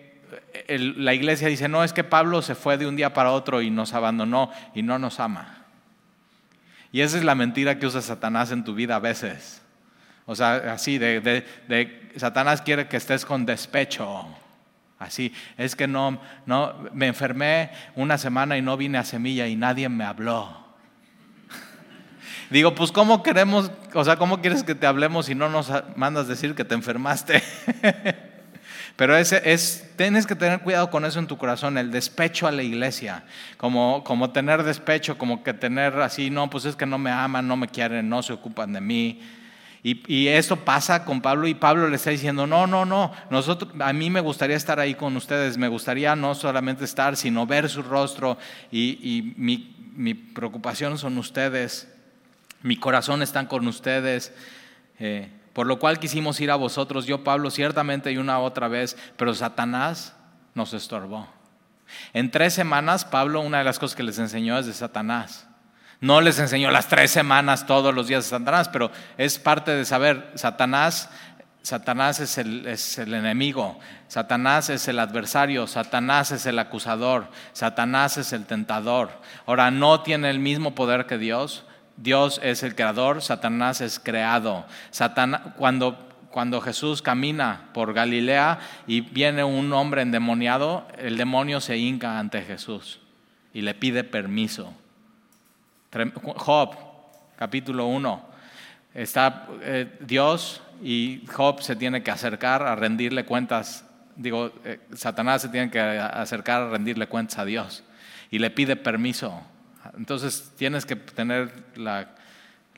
la 0.69 1.15
iglesia 1.15 1.49
dice, 1.49 1.69
no, 1.69 1.83
es 1.83 1.93
que 1.93 2.05
Pablo 2.05 2.43
se 2.43 2.55
fue 2.55 2.77
de 2.77 2.87
un 2.87 2.97
día 2.97 3.15
para 3.15 3.33
otro 3.33 3.63
y 3.63 3.71
nos 3.71 3.95
abandonó 3.95 4.51
y 4.75 4.83
no 4.83 4.99
nos 4.99 5.21
ama. 5.21 5.65
Y 6.93 7.01
esa 7.01 7.19
es 7.19 7.25
la 7.25 7.35
mentira 7.35 7.79
que 7.79 7.87
usa 7.87 8.01
Satanás 8.03 8.51
en 8.51 8.65
tu 8.65 8.75
vida 8.75 8.97
a 8.97 9.01
veces. 9.01 9.63
O 10.27 10.35
sea, 10.35 10.73
así, 10.73 10.99
de 10.99 11.45
Satanás 12.17 12.61
quiere 12.61 12.89
que 12.89 12.99
estés 12.99 13.25
con 13.25 13.47
despecho 13.47 14.27
Así, 14.99 15.33
es 15.57 15.77
que 15.77 15.87
no, 15.87 16.21
no, 16.45 16.75
me 16.93 17.07
enfermé 17.07 17.71
una 17.95 18.19
semana 18.19 18.59
y 18.59 18.63
no 18.63 18.77
vine 18.77 18.99
a 18.99 19.05
semilla 19.05 19.47
y 19.47 19.55
nadie 19.55 19.89
me 19.89 20.05
habló. 20.05 20.67
Digo, 22.51 22.75
pues 22.75 22.91
¿cómo 22.91 23.23
queremos, 23.23 23.71
o 23.95 24.05
sea, 24.05 24.17
cómo 24.17 24.41
quieres 24.41 24.65
que 24.65 24.75
te 24.75 24.87
hablemos 24.87 25.27
si 25.27 25.37
no 25.37 25.49
nos 25.49 25.73
mandas 25.95 26.27
decir 26.27 26.57
que 26.57 26.65
te 26.65 26.75
enfermaste? 26.75 27.43
Pero 28.97 29.17
ese 29.17 29.41
es, 29.45 29.89
tienes 29.95 30.27
que 30.27 30.35
tener 30.35 30.59
cuidado 30.59 30.91
con 30.91 31.05
eso 31.05 31.21
en 31.21 31.29
tu 31.29 31.39
corazón, 31.39 31.79
el 31.79 31.93
despecho 31.93 32.49
a 32.49 32.51
la 32.51 32.65
iglesia, 32.65 33.23
como, 33.57 34.03
como 34.03 34.33
tener 34.33 34.65
despecho, 34.65 35.17
como 35.17 35.45
que 35.45 35.55
tener 35.55 36.01
así, 36.01 36.31
no, 36.31 36.51
pues 36.51 36.65
es 36.65 36.75
que 36.75 36.87
no 36.87 36.99
me 36.99 37.13
aman, 37.13 37.47
no 37.47 37.57
me 37.57 37.69
quieren, 37.69 38.09
no 38.09 38.25
se 38.25 38.33
ocupan 38.33 38.73
de 38.73 38.81
mí. 38.81 39.21
Y, 39.83 40.27
esto 40.27 40.57
pasa 40.57 41.05
con 41.05 41.21
Pablo 41.21 41.47
y 41.47 41.55
Pablo 41.55 41.89
le 41.89 41.97
está 41.97 42.11
diciendo, 42.11 42.47
no, 42.47 42.67
no, 42.67 42.85
no, 42.85 43.13
nosotros, 43.31 43.73
a 43.81 43.93
mí 43.93 44.11
me 44.11 44.21
gustaría 44.21 44.57
estar 44.57 44.81
ahí 44.81 44.95
con 44.95 45.17
ustedes, 45.17 45.57
me 45.57 45.69
gustaría 45.69 46.17
no 46.17 46.35
solamente 46.35 46.85
estar, 46.85 47.17
sino 47.17 47.47
ver 47.47 47.69
su 47.69 47.83
rostro 47.83 48.39
y, 48.73 49.35
mi, 49.37 50.15
preocupación 50.15 50.99
son 50.99 51.17
ustedes, 51.19 51.89
mi 52.63 52.77
corazón 52.77 53.23
está 53.23 53.47
con 53.47 53.67
ustedes. 53.67 54.33
Eh, 55.01 55.29
por 55.53 55.67
lo 55.67 55.81
cual 55.81 55.99
quisimos 55.99 56.41
ir 56.41 56.53
a 56.53 56.57
vosotros, 56.57 57.07
yo 57.07 57.25
Pablo 57.25 57.51
ciertamente 57.51 58.13
y 58.13 58.17
una 58.17 58.39
otra 58.39 58.69
vez, 58.69 58.97
pero 59.17 59.35
Satanás 59.35 60.15
nos 60.55 60.73
estorbó. 60.73 61.27
En 62.13 62.31
tres 62.31 62.55
semanas 62.55 63.05
Pablo 63.05 63.41
una 63.41 63.59
de 63.59 63.65
las 63.65 63.79
cosas 63.79 63.97
que 63.97 64.05
les 64.05 64.21
enseñó 64.21 64.57
es 64.59 64.67
de 64.67 64.73
Satanás. 64.73 65.48
No 66.01 66.21
les 66.21 66.39
enseñó 66.39 66.71
las 66.71 66.89
tres 66.89 67.11
semanas 67.11 67.67
todos 67.67 67.95
los 67.95 68.07
días 68.07 68.25
de 68.25 68.31
Satanás, 68.31 68.69
pero 68.69 68.91
es 69.17 69.39
parte 69.39 69.73
de 69.73 69.85
saber, 69.85 70.31
Satanás, 70.35 71.11
Satanás 71.63 72.21
es 72.21 72.39
el, 72.39 72.67
es 72.67 72.99
el 72.99 73.15
enemigo, 73.15 73.81
Satanás 74.07 74.71
es 74.71 74.87
el 74.87 75.01
adversario, 75.01 75.67
Satanás 75.67 76.31
es 76.31 76.47
el 76.47 76.59
acusador, 76.59 77.29
Satanás 77.53 78.17
es 78.17 78.33
el 78.33 78.47
tentador. 78.47 79.11
Ahora, 79.45 79.71
no 79.71 80.03
tiene 80.03 80.31
el 80.31 80.39
mismo 80.39 80.75
poder 80.75 81.07
que 81.07 81.19
Dios, 81.19 81.65
Dios 81.97 82.41
es 82.45 82.63
el 82.63 82.77
creador, 82.77 83.21
Satanás 83.21 83.81
es 83.81 83.99
creado. 83.99 84.67
cuando 85.57 86.09
cuando 86.31 86.61
Jesús 86.61 87.03
camina 87.03 87.71
por 87.73 87.95
Galilea 87.95 88.61
y 88.87 89.01
viene 89.01 89.45
un 89.45 89.73
hombre 89.73 90.03
endemoniado, 90.03 90.87
el 90.99 91.17
demonio 91.17 91.61
se 91.61 91.79
hinca 91.79 92.19
ante 92.19 92.43
Jesús 92.43 93.01
y 93.53 93.63
le 93.63 93.75
pide 93.75 94.05
permiso. 94.05 94.75
Job, 95.91 96.77
capítulo 97.37 97.87
1, 97.87 98.29
está 98.95 99.47
eh, 99.63 99.99
Dios 100.01 100.63
y 100.83 101.25
Job 101.27 101.63
se 101.63 101.77
tiene 101.77 102.03
que 102.03 102.11
acercar 102.11 102.63
a 102.63 102.77
rendirle 102.77 103.25
cuentas, 103.25 103.87
digo, 104.15 104.53
eh, 104.65 104.81
Satanás 104.95 105.43
se 105.43 105.49
tiene 105.49 105.71
que 105.71 105.81
acercar 105.81 106.63
a 106.63 106.71
rendirle 106.71 107.07
cuentas 107.07 107.39
a 107.39 107.45
Dios 107.45 107.85
y 108.31 108.39
le 108.39 108.51
pide 108.51 108.77
permiso. 108.77 109.43
Entonces 109.97 110.53
tienes 110.57 110.85
que 110.85 110.97
tener 110.97 111.51
la 111.77 112.09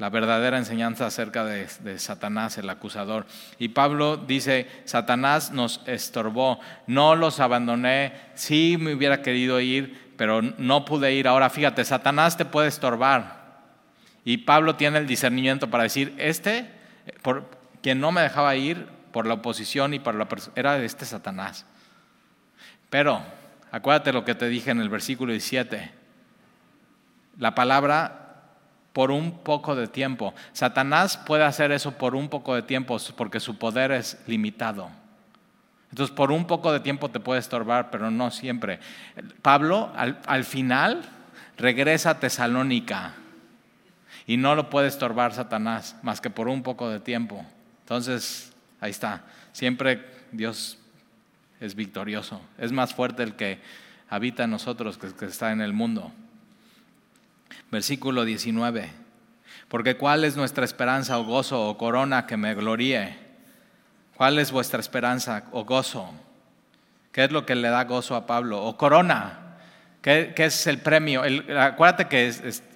la 0.01 0.09
verdadera 0.09 0.57
enseñanza 0.57 1.07
acerca 1.07 1.45
de, 1.45 1.99
Satanás, 1.99 2.57
el 2.57 2.71
acusador. 2.71 3.27
Y 3.59 3.69
Pablo 3.69 4.17
dice, 4.17 4.67
Satanás 4.87 5.53
nos 5.53 5.83
estorbó, 5.87 6.59
no 6.87 7.15
los 7.17 7.39
abandoné, 7.39 8.15
sí 8.35 8.79
me 8.81 8.95
hubiera 8.95 9.21
querido 9.21 9.61
ir, 9.61 10.10
pero 10.21 10.43
no 10.43 10.85
pude 10.85 11.15
ir. 11.15 11.27
Ahora 11.27 11.49
fíjate, 11.49 11.83
Satanás 11.83 12.37
te 12.37 12.45
puede 12.45 12.69
estorbar. 12.69 13.63
Y 14.23 14.37
Pablo 14.37 14.77
tiene 14.77 14.99
el 14.99 15.07
discernimiento 15.07 15.71
para 15.71 15.85
decir, 15.85 16.15
este, 16.19 16.71
por 17.23 17.49
quien 17.83 18.01
no 18.01 18.13
me 18.13 18.21
dejaba 18.21 18.55
ir 18.55 18.87
por 19.13 19.27
la 19.27 19.33
oposición 19.33 19.95
y 19.95 19.99
por 19.99 20.15
la 20.15 20.29
era 20.57 20.77
este 20.77 21.07
Satanás. 21.07 21.65
Pero, 22.91 23.23
acuérdate 23.73 24.13
lo 24.13 24.27
que 24.27 24.35
te 24.35 24.51
dije 24.51 24.71
en 24.71 24.83
el 24.83 24.91
versículo 24.91 25.33
17. 25.33 25.91
La 27.39 27.55
palabra 27.55 28.43
por 28.93 29.13
un 29.13 29.39
poco 29.39 29.75
de 29.75 29.87
tiempo. 29.87 30.35
Satanás 30.53 31.17
puede 31.17 31.45
hacer 31.45 31.73
eso 31.73 31.93
por 31.93 32.15
un 32.15 32.29
poco 32.29 32.55
de 32.55 32.61
tiempo 32.61 32.99
porque 33.17 33.41
su 33.41 33.57
poder 33.57 33.91
es 33.91 34.19
limitado. 34.27 34.91
Entonces, 35.91 36.15
por 36.15 36.31
un 36.31 36.47
poco 36.47 36.73
de 36.73 36.81
tiempo 36.81 37.11
te 37.11 37.21
puede 37.21 37.41
estorbar, 37.41 37.91
pero 37.91 38.11
no 38.11 38.31
siempre. 38.31 38.79
Pablo, 39.43 39.93
al, 39.97 40.45
final, 40.45 41.03
regresa 41.57 42.11
a 42.11 42.21
Tesalónica 42.21 43.15
y 44.27 44.37
no 44.37 44.55
lo 44.55 44.71
puede 44.71 44.89
estorbar 44.89 45.35
Satanás 45.35 45.97
más 46.03 46.21
que 46.21 46.31
por 46.31 46.49
un 46.49 46.63
poco 46.63 46.89
de 46.89 47.01
tiempo. 47.01 47.45
Entonces, 47.83 48.53
ahí 48.81 48.93
está. 48.93 49.25
Siempre 49.53 50.07
Dios 50.31 50.79
es 51.59 51.75
victorioso. 51.75 52.41
Es 52.57 52.71
más 52.71 52.95
fuerte 52.95 53.25
el 53.25 53.35
que 53.35 53.59
habita 54.09 54.45
en 54.45 54.51
nosotros 54.51 54.97
que 54.97 55.09
el 55.09 55.15
que 55.15 55.25
está 55.25 55.51
en 55.51 55.61
el 55.61 55.73
mundo. 55.73 56.13
Versículo 57.73 58.25
19. 58.25 58.91
Porque 59.69 59.97
cuál 59.97 60.25
es 60.25 60.37
nuestra 60.37 60.65
esperanza 60.65 61.19
o 61.19 61.25
gozo 61.25 61.69
o 61.69 61.77
corona 61.77 62.27
que 62.27 62.37
me 62.37 62.55
gloríe. 62.55 63.20
¿Cuál 64.21 64.39
es 64.39 64.53
vuestra 64.53 64.81
esperanza 64.81 65.45
o 65.51 65.65
gozo? 65.65 66.13
¿Qué 67.11 67.25
es 67.25 67.33
lo 67.33 67.47
que 67.47 67.55
le 67.55 67.71
da 67.71 67.85
gozo 67.85 68.15
a 68.15 68.27
Pablo? 68.27 68.63
O 68.63 68.77
corona. 68.77 69.57
¿Qué, 70.03 70.35
es 70.37 70.67
el 70.67 70.77
premio? 70.81 71.23
acuérdate 71.59 72.07
que 72.07 72.31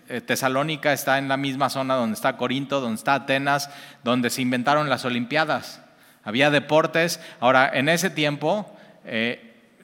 eh, 0.08 0.20
Tesalónica 0.22 0.94
está 0.94 1.18
en 1.18 1.28
la 1.28 1.36
misma 1.36 1.68
zona 1.68 1.96
donde 1.96 2.14
está 2.14 2.38
Corinto, 2.38 2.80
donde 2.80 2.94
está 2.94 3.12
Atenas, 3.12 3.68
donde 4.02 4.30
se 4.30 4.40
inventaron 4.40 4.88
las 4.88 5.04
Olimpiadas. 5.04 5.82
Había 6.22 6.48
deportes. 6.48 7.20
Ahora, 7.40 7.70
en 7.74 7.90
ese 7.90 8.08
tiempo, 8.08 8.74
eh, 9.04 9.76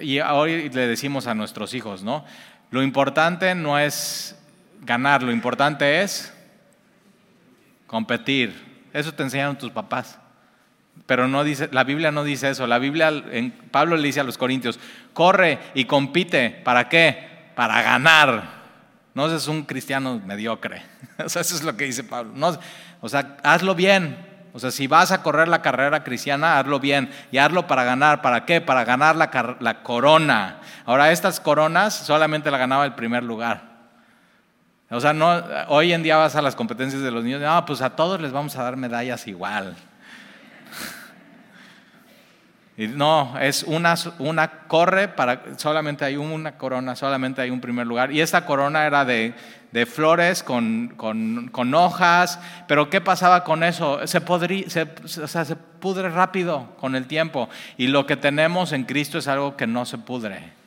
y 0.00 0.18
hoy 0.18 0.68
le 0.68 0.88
decimos 0.88 1.28
a 1.28 1.34
nuestros 1.36 1.74
hijos, 1.74 2.02
¿no? 2.02 2.24
Lo 2.72 2.82
importante 2.82 3.54
no 3.54 3.78
es 3.78 4.36
ganar, 4.80 5.22
lo 5.22 5.30
importante 5.30 6.02
es 6.02 6.34
competir. 7.86 8.88
Eso 8.92 9.14
te 9.14 9.22
enseñaron 9.22 9.56
tus 9.56 9.70
papás. 9.70 10.18
Pero 11.06 11.28
no 11.28 11.44
dice, 11.44 11.68
la 11.72 11.84
Biblia 11.84 12.10
no 12.12 12.24
dice 12.24 12.50
eso. 12.50 12.66
La 12.66 12.78
Biblia, 12.78 13.08
en, 13.08 13.50
Pablo 13.50 13.96
le 13.96 14.04
dice 14.04 14.20
a 14.20 14.24
los 14.24 14.38
corintios, 14.38 14.78
corre 15.12 15.58
y 15.74 15.84
compite. 15.84 16.50
¿Para 16.50 16.88
qué? 16.88 17.50
Para 17.54 17.82
ganar. 17.82 18.62
No 19.14 19.28
seas 19.28 19.48
un 19.48 19.64
cristiano 19.64 20.20
mediocre. 20.24 20.82
Eso 21.18 21.40
es 21.40 21.62
lo 21.62 21.76
que 21.76 21.84
dice 21.84 22.04
Pablo. 22.04 22.32
No, 22.34 22.56
o 23.00 23.08
sea, 23.08 23.36
hazlo 23.42 23.74
bien. 23.74 24.16
O 24.54 24.58
sea, 24.58 24.70
si 24.70 24.86
vas 24.86 25.12
a 25.12 25.22
correr 25.22 25.48
la 25.48 25.62
carrera 25.62 26.04
cristiana, 26.04 26.58
hazlo 26.58 26.78
bien 26.78 27.10
y 27.30 27.38
hazlo 27.38 27.66
para 27.66 27.84
ganar. 27.84 28.22
¿Para 28.22 28.44
qué? 28.44 28.60
Para 28.60 28.84
ganar 28.84 29.16
la, 29.16 29.56
la 29.60 29.82
corona. 29.82 30.60
Ahora, 30.84 31.10
estas 31.10 31.40
coronas 31.40 31.94
solamente 31.94 32.50
la 32.50 32.58
ganaba 32.58 32.84
el 32.84 32.94
primer 32.94 33.22
lugar. 33.22 33.72
O 34.90 35.00
sea, 35.00 35.14
no, 35.14 35.42
hoy 35.68 35.94
en 35.94 36.02
día 36.02 36.16
vas 36.18 36.36
a 36.36 36.42
las 36.42 36.54
competencias 36.54 37.00
de 37.00 37.10
los 37.10 37.24
niños, 37.24 37.40
no, 37.40 37.64
pues 37.64 37.80
a 37.80 37.96
todos 37.96 38.20
les 38.20 38.30
vamos 38.30 38.56
a 38.56 38.62
dar 38.62 38.76
medallas 38.76 39.26
igual. 39.26 39.74
Y 42.76 42.86
no, 42.86 43.38
es 43.38 43.64
una, 43.64 43.94
una 44.18 44.50
corre 44.66 45.08
para, 45.08 45.58
solamente 45.58 46.04
hay 46.06 46.16
una 46.16 46.56
corona, 46.56 46.96
solamente 46.96 47.42
hay 47.42 47.50
un 47.50 47.60
primer 47.60 47.86
lugar. 47.86 48.12
Y 48.12 48.20
esta 48.22 48.46
corona 48.46 48.86
era 48.86 49.04
de, 49.04 49.34
de 49.72 49.84
flores 49.86 50.42
con, 50.42 50.94
con, 50.96 51.48
con, 51.52 51.74
hojas, 51.74 52.40
pero 52.66 52.88
¿qué 52.88 53.02
pasaba 53.02 53.44
con 53.44 53.62
eso? 53.62 54.06
Se, 54.06 54.22
podría, 54.22 54.70
se, 54.70 54.88
o 55.04 55.28
sea, 55.28 55.44
se 55.44 55.56
pudre 55.56 56.08
rápido 56.08 56.74
con 56.80 56.94
el 56.94 57.06
tiempo. 57.06 57.50
Y 57.76 57.88
lo 57.88 58.06
que 58.06 58.16
tenemos 58.16 58.72
en 58.72 58.84
Cristo 58.84 59.18
es 59.18 59.28
algo 59.28 59.56
que 59.56 59.66
no 59.66 59.84
se 59.84 59.98
pudre 59.98 60.61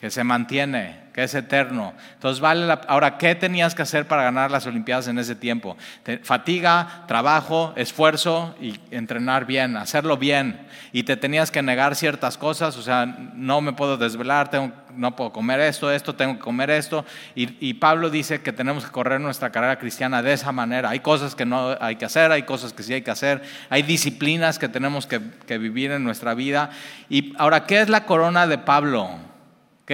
que 0.00 0.10
se 0.10 0.24
mantiene, 0.24 1.06
que 1.14 1.22
es 1.22 1.34
eterno. 1.34 1.94
Entonces, 2.12 2.40
vale 2.40 2.66
la, 2.66 2.74
ahora, 2.86 3.16
¿qué 3.16 3.34
tenías 3.34 3.74
que 3.74 3.80
hacer 3.80 4.06
para 4.06 4.22
ganar 4.24 4.50
las 4.50 4.66
Olimpiadas 4.66 5.08
en 5.08 5.18
ese 5.18 5.34
tiempo? 5.34 5.74
Fatiga, 6.22 7.04
trabajo, 7.08 7.72
esfuerzo 7.76 8.54
y 8.60 8.78
entrenar 8.90 9.46
bien, 9.46 9.78
hacerlo 9.78 10.18
bien. 10.18 10.60
Y 10.92 11.04
te 11.04 11.16
tenías 11.16 11.50
que 11.50 11.62
negar 11.62 11.96
ciertas 11.96 12.36
cosas, 12.36 12.76
o 12.76 12.82
sea, 12.82 13.06
no 13.06 13.62
me 13.62 13.72
puedo 13.72 13.96
desvelar, 13.96 14.50
tengo, 14.50 14.70
no 14.94 15.16
puedo 15.16 15.32
comer 15.32 15.60
esto, 15.60 15.90
esto, 15.90 16.14
tengo 16.14 16.34
que 16.34 16.40
comer 16.40 16.68
esto. 16.68 17.06
Y, 17.34 17.72
Pablo 17.74 18.10
dice 18.10 18.42
que 18.42 18.52
tenemos 18.52 18.84
que 18.84 18.90
correr 18.90 19.18
nuestra 19.18 19.50
carrera 19.50 19.78
cristiana 19.78 20.22
de 20.22 20.34
esa 20.34 20.52
manera. 20.52 20.90
Hay 20.90 21.00
cosas 21.00 21.34
que 21.34 21.46
no 21.46 21.74
hay 21.80 21.96
que 21.96 22.04
hacer, 22.04 22.32
hay 22.32 22.42
cosas 22.42 22.74
que 22.74 22.82
sí 22.82 22.92
hay 22.92 23.02
que 23.02 23.10
hacer, 23.10 23.42
hay 23.70 23.82
disciplinas 23.82 24.58
que 24.58 24.68
tenemos 24.68 25.06
que, 25.06 25.22
que 25.46 25.56
vivir 25.56 25.90
en 25.92 26.04
nuestra 26.04 26.34
vida. 26.34 26.68
Y 27.08 27.32
ahora, 27.38 27.64
¿qué 27.64 27.80
es 27.80 27.88
la 27.88 28.04
corona 28.04 28.46
de 28.46 28.58
Pablo? 28.58 29.25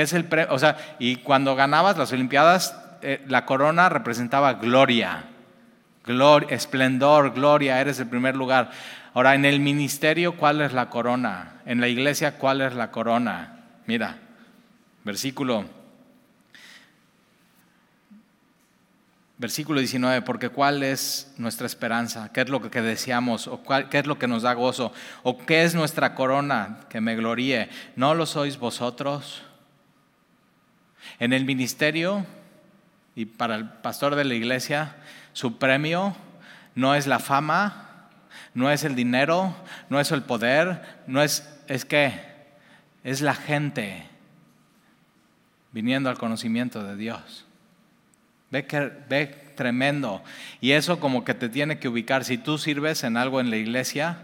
Es 0.00 0.12
el 0.14 0.26
o 0.48 0.58
sea, 0.58 0.78
y 0.98 1.16
cuando 1.16 1.54
ganabas 1.54 1.98
las 1.98 2.12
Olimpiadas, 2.12 2.76
eh, 3.02 3.22
la 3.28 3.44
corona 3.44 3.88
representaba 3.88 4.54
gloria, 4.54 5.24
gloria, 6.04 6.48
esplendor, 6.50 7.34
gloria, 7.34 7.80
eres 7.80 8.00
el 8.00 8.08
primer 8.08 8.34
lugar. 8.36 8.70
Ahora, 9.12 9.34
en 9.34 9.44
el 9.44 9.60
ministerio, 9.60 10.36
¿cuál 10.36 10.62
es 10.62 10.72
la 10.72 10.88
corona? 10.88 11.60
En 11.66 11.80
la 11.80 11.88
iglesia, 11.88 12.38
¿cuál 12.38 12.62
es 12.62 12.74
la 12.74 12.90
corona? 12.90 13.60
Mira, 13.86 14.16
versículo 15.04 15.66
Versículo 19.42 19.80
19, 19.80 20.22
porque 20.22 20.50
cuál 20.50 20.84
es 20.84 21.34
nuestra 21.36 21.66
esperanza, 21.66 22.30
qué 22.32 22.42
es 22.42 22.48
lo 22.48 22.60
que 22.70 22.80
deseamos, 22.80 23.50
qué 23.90 23.98
es 23.98 24.06
lo 24.06 24.16
que 24.16 24.28
nos 24.28 24.42
da 24.42 24.54
gozo, 24.54 24.92
o 25.24 25.36
qué 25.36 25.64
es 25.64 25.74
nuestra 25.74 26.14
corona 26.14 26.78
que 26.88 27.00
me 27.00 27.16
gloríe. 27.16 27.68
¿No 27.96 28.14
lo 28.14 28.24
sois 28.24 28.56
vosotros? 28.56 29.42
En 31.18 31.32
el 31.32 31.44
ministerio 31.44 32.26
y 33.14 33.26
para 33.26 33.56
el 33.56 33.68
pastor 33.68 34.14
de 34.14 34.24
la 34.24 34.34
iglesia, 34.34 34.96
su 35.32 35.58
premio 35.58 36.16
no 36.74 36.94
es 36.94 37.06
la 37.06 37.18
fama, 37.18 38.08
no 38.54 38.70
es 38.70 38.84
el 38.84 38.94
dinero, 38.94 39.54
no 39.88 40.00
es 40.00 40.10
el 40.12 40.22
poder, 40.22 40.82
no 41.06 41.22
es, 41.22 41.48
es 41.68 41.84
que 41.84 42.20
es 43.04 43.20
la 43.20 43.34
gente 43.34 44.06
viniendo 45.72 46.10
al 46.10 46.18
conocimiento 46.18 46.84
de 46.84 46.96
Dios. 46.96 47.46
Ve, 48.50 48.66
que, 48.66 48.92
ve 49.08 49.26
tremendo. 49.56 50.22
Y 50.60 50.72
eso 50.72 51.00
como 51.00 51.24
que 51.24 51.34
te 51.34 51.48
tiene 51.48 51.78
que 51.78 51.88
ubicar. 51.88 52.24
Si 52.24 52.36
tú 52.36 52.58
sirves 52.58 53.02
en 53.04 53.16
algo 53.16 53.40
en 53.40 53.50
la 53.50 53.56
iglesia, 53.56 54.18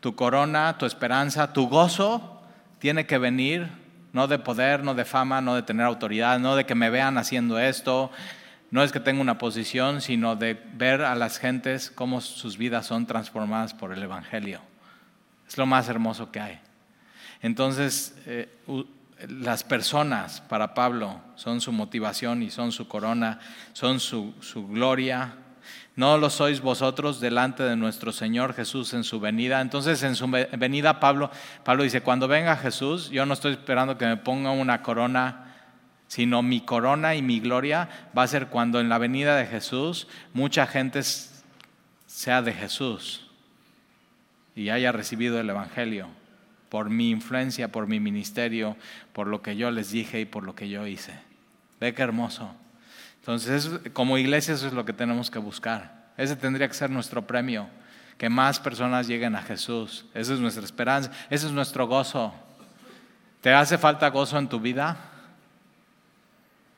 tu 0.00 0.16
corona, 0.16 0.76
tu 0.78 0.86
esperanza, 0.86 1.52
tu 1.52 1.68
gozo 1.68 2.42
tiene 2.78 3.06
que 3.06 3.18
venir 3.18 3.68
no 4.12 4.26
de 4.26 4.38
poder, 4.38 4.82
no 4.82 4.94
de 4.94 5.04
fama, 5.04 5.40
no 5.40 5.54
de 5.54 5.62
tener 5.62 5.86
autoridad, 5.86 6.38
no 6.38 6.56
de 6.56 6.66
que 6.66 6.74
me 6.74 6.90
vean 6.90 7.18
haciendo 7.18 7.58
esto, 7.58 8.10
no 8.70 8.82
es 8.82 8.92
que 8.92 9.00
tenga 9.00 9.20
una 9.20 9.38
posición, 9.38 10.00
sino 10.00 10.36
de 10.36 10.54
ver 10.74 11.02
a 11.02 11.14
las 11.14 11.38
gentes 11.38 11.90
cómo 11.90 12.20
sus 12.20 12.56
vidas 12.56 12.86
son 12.86 13.06
transformadas 13.06 13.74
por 13.74 13.92
el 13.92 14.02
Evangelio. 14.02 14.60
Es 15.48 15.58
lo 15.58 15.66
más 15.66 15.88
hermoso 15.88 16.30
que 16.30 16.40
hay. 16.40 16.60
Entonces, 17.42 18.14
eh, 18.26 18.48
las 19.28 19.64
personas 19.64 20.40
para 20.40 20.74
Pablo 20.74 21.20
son 21.34 21.60
su 21.60 21.72
motivación 21.72 22.42
y 22.42 22.50
son 22.50 22.70
su 22.70 22.86
corona, 22.86 23.40
son 23.72 23.98
su, 23.98 24.34
su 24.40 24.68
gloria, 24.68 25.34
no 25.96 26.18
lo 26.18 26.30
sois 26.30 26.60
vosotros 26.60 27.20
delante 27.20 27.62
de 27.62 27.76
nuestro 27.76 28.12
Señor 28.12 28.54
Jesús 28.54 28.94
en 28.94 29.04
su 29.04 29.20
venida. 29.20 29.60
Entonces 29.60 30.02
en 30.02 30.14
su 30.14 30.28
venida 30.28 31.00
Pablo, 31.00 31.30
Pablo 31.64 31.82
dice, 31.82 32.00
cuando 32.00 32.28
venga 32.28 32.56
Jesús, 32.56 33.10
yo 33.10 33.26
no 33.26 33.34
estoy 33.34 33.52
esperando 33.52 33.98
que 33.98 34.06
me 34.06 34.16
ponga 34.16 34.50
una 34.50 34.82
corona, 34.82 35.54
sino 36.06 36.42
mi 36.42 36.60
corona 36.60 37.14
y 37.14 37.22
mi 37.22 37.40
gloria 37.40 37.88
va 38.16 38.22
a 38.22 38.28
ser 38.28 38.46
cuando 38.46 38.80
en 38.80 38.88
la 38.88 38.98
venida 38.98 39.36
de 39.36 39.46
Jesús 39.46 40.08
mucha 40.32 40.66
gente 40.66 41.02
sea 42.06 42.42
de 42.42 42.52
Jesús. 42.52 43.26
y 44.56 44.68
haya 44.68 44.92
recibido 44.92 45.40
el 45.40 45.48
Evangelio 45.48 46.08
por 46.68 46.90
mi 46.90 47.10
influencia, 47.10 47.72
por 47.72 47.86
mi 47.86 48.00
ministerio, 48.00 48.76
por 49.12 49.26
lo 49.26 49.42
que 49.42 49.56
yo 49.56 49.70
les 49.70 49.90
dije 49.90 50.20
y 50.20 50.24
por 50.24 50.44
lo 50.44 50.54
que 50.54 50.68
yo 50.68 50.86
hice. 50.86 51.14
Ve 51.80 51.94
qué 51.94 52.02
hermoso. 52.02 52.54
Entonces, 53.20 53.70
como 53.92 54.18
iglesia 54.18 54.54
eso 54.54 54.66
es 54.66 54.72
lo 54.72 54.84
que 54.84 54.92
tenemos 54.92 55.30
que 55.30 55.38
buscar. 55.38 56.10
Ese 56.16 56.36
tendría 56.36 56.68
que 56.68 56.74
ser 56.74 56.90
nuestro 56.90 57.26
premio, 57.26 57.68
que 58.18 58.28
más 58.28 58.58
personas 58.58 59.06
lleguen 59.06 59.36
a 59.36 59.42
Jesús. 59.42 60.06
Esa 60.14 60.34
es 60.34 60.40
nuestra 60.40 60.64
esperanza, 60.64 61.10
ese 61.30 61.46
es 61.46 61.52
nuestro 61.52 61.86
gozo. 61.86 62.34
¿Te 63.40 63.52
hace 63.52 63.78
falta 63.78 64.08
gozo 64.08 64.38
en 64.38 64.48
tu 64.48 64.60
vida? 64.60 64.96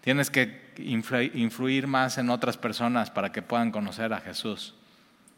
Tienes 0.00 0.30
que 0.30 0.72
influir 0.78 1.86
más 1.86 2.18
en 2.18 2.30
otras 2.30 2.56
personas 2.56 3.10
para 3.10 3.32
que 3.32 3.42
puedan 3.42 3.70
conocer 3.70 4.12
a 4.12 4.20
Jesús. 4.20 4.74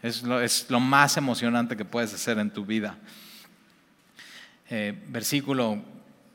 Es 0.02 0.22
lo, 0.68 0.80
más 0.80 1.16
emocionante 1.16 1.78
que 1.78 1.84
puedes 1.86 2.12
hacer 2.12 2.38
en 2.38 2.50
tu 2.50 2.66
vida. 2.66 2.98
Eh, 4.68 5.02
versículo 5.08 5.82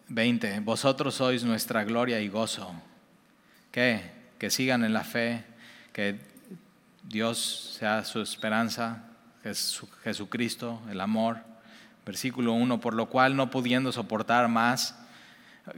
20, 0.07 0.61
vosotros 0.61 1.13
sois 1.13 1.43
nuestra 1.43 1.83
gloria 1.83 2.19
y 2.19 2.29
gozo. 2.29 2.73
¿Qué? 3.71 4.18
Que 4.39 4.49
sigan 4.49 4.83
en 4.83 4.93
la 4.93 5.03
fe, 5.03 5.43
que 5.93 6.19
Dios 7.03 7.75
sea 7.77 8.03
su 8.03 8.21
esperanza, 8.21 9.03
Jesucristo, 10.03 10.81
el 10.89 11.01
amor. 11.01 11.37
Versículo 12.05 12.53
1, 12.53 12.79
por 12.81 12.95
lo 12.95 13.07
cual 13.07 13.35
no 13.35 13.51
pudiendo 13.51 13.91
soportar 13.91 14.47
más, 14.47 14.97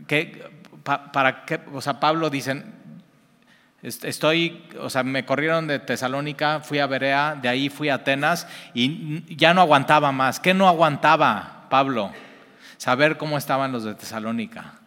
que, 0.07 0.49
para 0.84 1.45
qué, 1.45 1.59
o 1.74 1.82
sea, 1.82 1.99
Pablo 1.99 2.30
dice, 2.30 2.64
estoy, 3.82 4.64
o 4.80 4.89
sea, 4.89 5.03
me 5.03 5.26
corrieron 5.26 5.68
de 5.68 5.80
Tesalónica, 5.80 6.59
fui 6.62 6.80
a 6.80 6.88
Berea, 6.88 7.38
de 7.41 7.49
ahí 7.49 7.70
fui 7.70 7.89
a 7.89 7.95
Atenas 7.95 8.47
y 8.74 9.36
ya 9.36 9.53
no 9.53 9.62
aguantaba 9.62 10.12
más. 10.12 10.39
¿Qué 10.39 10.53
no 10.53 10.68
aguantaba 10.68 11.68
Pablo? 11.70 12.12
Saber 12.78 13.18
cómo 13.18 13.38
estaban 13.38 13.72
los 13.72 13.84
de 13.84 13.95
Tesalónica. 13.95 14.81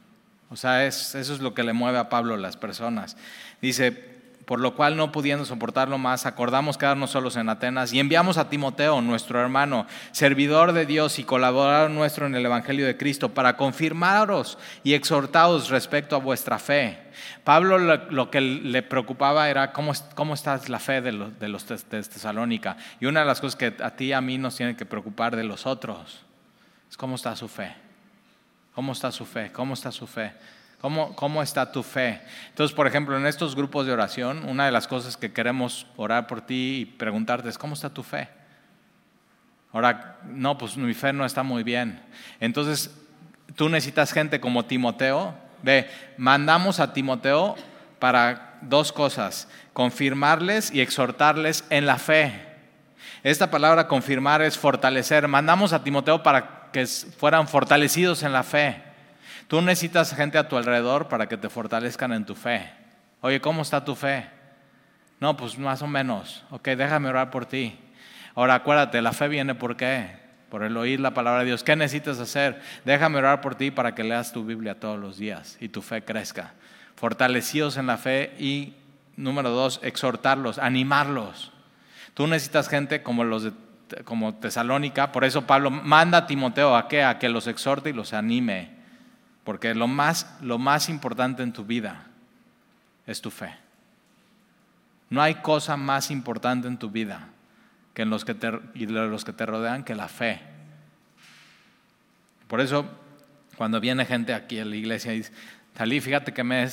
O 0.51 0.57
sea, 0.57 0.87
eso 0.87 1.19
es 1.19 1.41
lo 1.41 1.55
que 1.55 1.65
le 1.65 1.73
mueve 1.73 1.99
a 1.99 2.09
Pablo 2.09 2.37
las 2.37 2.57
personas. 2.57 3.17
Dice, 3.61 4.15
por 4.45 4.61
lo 4.61 4.75
cual 4.75 4.97
no 4.97 5.13
pudiendo 5.13 5.45
soportarlo 5.45 5.99
más, 5.99 6.27
acordamos 6.27 6.77
quedarnos 6.77 7.11
solos 7.11 7.37
en 7.37 7.49
Atenas 7.49 7.93
y 7.93 8.01
enviamos 8.01 8.37
a 8.37 8.49
Timoteo, 8.49 9.01
nuestro 9.01 9.41
hermano, 9.41 9.87
servidor 10.13 10.73
de 10.73 10.87
Dios 10.87 11.19
y 11.19 11.25
colaborador 11.25 11.91
nuestro 11.91 12.27
en 12.27 12.35
el 12.35 12.45
Evangelio 12.45 12.87
de 12.87 12.97
Cristo, 12.97 13.31
para 13.31 13.57
confirmaros 13.57 14.59
y 14.83 14.95
exhortaros 14.95 15.71
respecto 15.71 16.17
a 16.17 16.19
vuestra 16.19 16.59
fe. 16.59 16.99
Pablo 17.43 17.79
lo, 17.79 18.31
que 18.31 18.41
le 18.41 18.83
preocupaba 18.83 19.49
era 19.49 19.73
cómo, 19.73 19.93
cómo 20.15 20.35
está 20.35 20.61
la 20.69 20.79
fe 20.79 21.01
de 21.01 21.13
los, 21.13 21.39
de 21.39 21.49
los 21.49 21.67
de 21.67 21.77
Tesalónica. 21.79 22.77
Y 23.01 23.07
una 23.07 23.21
de 23.21 23.27
las 23.27 23.41
cosas 23.41 23.57
que 23.57 23.75
a 23.83 23.91
ti 23.91 24.07
y 24.07 24.13
a 24.13 24.21
mí 24.21 24.37
nos 24.37 24.57
tiene 24.57 24.77
que 24.77 24.85
preocupar 24.85 25.37
de 25.37 25.45
los 25.45 25.67
otros 25.67 26.23
es 26.91 26.97
cómo 26.97 27.17
está 27.17 27.35
su 27.37 27.49
fe. 27.49 27.84
¿Cómo 28.75 28.93
está 28.93 29.13
su 29.13 29.25
fe? 29.25 29.53
¿Cómo 29.53 29.75
está 29.75 29.93
su 29.93 30.07
fe? 30.07 30.33
¿Cómo, 30.81 31.43
está 31.43 31.73
tu 31.73 31.83
fe? 31.83 32.21
Entonces, 32.51 32.77
por 32.77 32.87
ejemplo, 32.87 33.17
en 33.17 33.25
estos 33.25 33.57
grupos 33.57 33.87
de 33.87 33.93
oración, 33.93 34.45
una 34.47 34.67
de 34.67 34.73
las 34.73 34.87
cosas 34.87 35.17
que 35.17 35.33
queremos 35.33 35.87
orar 35.97 36.27
por 36.27 36.43
ti 36.43 36.81
y 36.81 36.85
preguntarte 36.85 37.49
es, 37.49 37.57
¿cómo 37.57 37.73
está 37.73 37.89
tu 37.89 38.03
fe? 38.03 38.29
Ahora, 39.73 40.19
no, 40.25 40.59
pues 40.59 40.77
mi 40.77 40.93
fe 40.93 41.15
no 41.15 41.25
está 41.25 41.43
muy 41.43 41.63
bien. 41.63 42.03
Entonces, 42.39 42.95
tú 43.57 43.71
necesitas 43.71 44.13
gente 44.13 44.41
como 44.41 44.67
Timoteo. 44.67 45.35
Ve, 45.63 45.89
mandamos 46.19 46.81
a 46.81 46.93
Timoteo 46.93 47.55
para 47.99 48.59
dos 48.61 48.93
cosas, 48.93 49.49
confirmarles 49.73 50.71
y 50.71 50.83
exhortarles 50.83 51.65
en 51.71 51.87
la 51.87 51.97
fe. 51.97 52.43
Esta 53.23 53.51
palabra 53.51 53.89
confirmar 53.89 54.43
es 54.43 54.59
fortalecer. 54.59 55.29
Mandamos 55.29 55.73
a 55.73 55.83
Timoteo 55.83 56.23
para 56.23 56.64
que 56.75 56.87
fueran 56.87 57.47
fortalecidos 57.47 58.25
en 58.25 58.33
la 58.33 58.43
fe. 58.43 58.83
Tú 59.47 59.63
necesitas 59.63 60.13
gente 60.13 60.39
a 60.39 60.49
tu 60.49 60.57
alrededor 60.57 61.07
para 61.07 61.29
que 61.29 61.37
te 61.37 61.49
fortalezcan 61.49 62.13
en 62.13 62.27
tu 62.27 62.35
fe. 62.35 62.69
Oye, 63.21 63.41
¿cómo 63.41 63.63
está 63.63 63.85
tu 63.85 63.95
fe? 63.95 64.29
No, 65.21 65.37
pues 65.37 65.57
más 65.57 65.83
o 65.83 65.87
menos. 65.87 66.43
Ok, 66.51 66.71
déjame 66.71 67.09
orar 67.09 67.31
por 67.31 67.47
ti. 67.47 67.79
Ahora 68.35 68.57
acuérdate, 68.57 69.01
la 69.03 69.13
fe 69.13 69.29
viene 69.29 69.55
por 69.55 69.77
qué? 69.77 70.17
Por 70.51 70.65
el 70.65 70.77
oír 70.77 70.99
la 70.99 71.15
palabra 71.15 71.41
de 71.41 71.47
Dios. 71.47 71.63
¿Qué 71.63 71.77
necesitas 71.77 72.19
hacer? 72.19 72.61
Déjame 72.85 73.19
orar 73.19 73.41
por 73.41 73.55
ti 73.55 73.71
para 73.71 73.95
que 73.95 74.03
leas 74.03 74.33
tu 74.33 74.45
Biblia 74.45 74.81
todos 74.81 74.99
los 74.99 75.17
días 75.17 75.57
y 75.61 75.69
tu 75.69 75.81
fe 75.81 76.03
crezca. 76.03 76.55
Fortalecidos 76.97 77.77
en 77.77 77.87
la 77.87 77.99
fe 77.99 78.35
y, 78.37 78.75
número 79.15 79.51
dos, 79.51 79.79
exhortarlos, 79.85 80.59
animarlos. 80.59 81.53
Tú 82.15 82.27
necesitas 82.27 82.69
gente 82.69 83.05
como 83.05 83.23
los 83.23 83.45
de 83.45 83.53
como 84.05 84.35
Tesalónica, 84.35 85.13
por 85.13 85.25
eso 85.25 85.47
Pablo 85.47 85.71
manda 85.71 86.19
a 86.19 86.27
Timoteo 86.27 86.77
a 86.77 86.89
qué? 86.89 87.05
A 87.05 87.19
que 87.19 87.29
los 87.29 87.47
exhorte 87.47 87.91
y 87.91 87.93
los 87.93 88.13
anime. 88.13 88.71
Porque 89.45 89.75
lo 89.75 89.87
más, 89.87 90.39
lo 90.41 90.59
más 90.59 90.89
importante 90.89 91.43
en 91.43 91.53
tu 91.53 91.65
vida 91.65 92.07
es 93.07 93.21
tu 93.21 93.31
fe. 93.31 93.55
No 95.11 95.21
hay 95.23 95.37
cosa 95.37 95.77
más 95.77 96.11
importante 96.11 96.67
en 96.67 96.79
tu 96.79 96.91
vida 96.91 97.29
que 97.93 98.03
en 98.03 98.11
los 98.11 98.25
que 98.25 98.35
te, 98.35 98.51
y 98.75 98.87
los 98.87 99.25
que 99.25 99.33
te 99.33 99.47
rodean 99.47 99.85
que 99.85 99.95
la 99.95 100.09
fe. 100.09 100.41
Por 102.49 102.61
eso, 102.61 102.87
cuando 103.57 103.81
viene 103.81 104.05
gente 104.07 104.35
aquí 104.35 104.59
a 104.59 104.65
la 104.65 104.77
iglesia 104.77 105.13
y 105.13 105.19
dice, 105.19 105.33
Talí, 105.75 106.01
fíjate 106.01 106.33
que 106.33 106.45
me, 106.45 106.69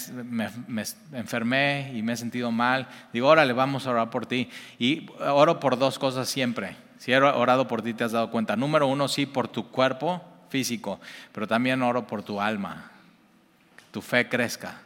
me, 0.67 0.83
enfermé 1.13 1.91
y 1.95 2.03
me 2.03 2.13
he 2.13 2.17
sentido 2.17 2.51
mal. 2.51 2.87
Digo, 3.11 3.27
órale, 3.27 3.51
vamos 3.51 3.87
a 3.87 3.91
orar 3.91 4.11
por 4.11 4.27
ti. 4.27 4.47
Y 4.77 5.07
oro 5.19 5.59
por 5.59 5.79
dos 5.79 5.97
cosas 5.97 6.29
siempre. 6.29 6.75
Si 7.01 7.11
he 7.11 7.17
orado 7.17 7.67
por 7.67 7.81
ti, 7.81 7.95
te 7.95 8.03
has 8.03 8.11
dado 8.11 8.29
cuenta. 8.29 8.55
Número 8.55 8.85
uno, 8.85 9.07
sí, 9.07 9.25
por 9.25 9.47
tu 9.47 9.71
cuerpo 9.71 10.23
físico, 10.49 11.01
pero 11.31 11.47
también 11.47 11.81
oro 11.81 12.05
por 12.05 12.21
tu 12.21 12.39
alma, 12.39 12.91
que 13.75 13.85
tu 13.91 14.03
fe 14.03 14.29
crezca 14.29 14.81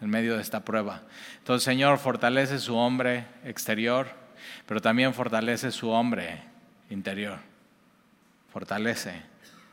en 0.00 0.08
medio 0.08 0.36
de 0.36 0.42
esta 0.42 0.60
prueba. 0.60 1.02
Entonces, 1.38 1.64
Señor, 1.64 1.98
fortalece 1.98 2.60
su 2.60 2.76
hombre 2.76 3.26
exterior, 3.44 4.06
pero 4.64 4.80
también 4.80 5.12
fortalece 5.12 5.72
su 5.72 5.90
hombre 5.90 6.40
interior. 6.88 7.40
Fortalece 8.52 9.22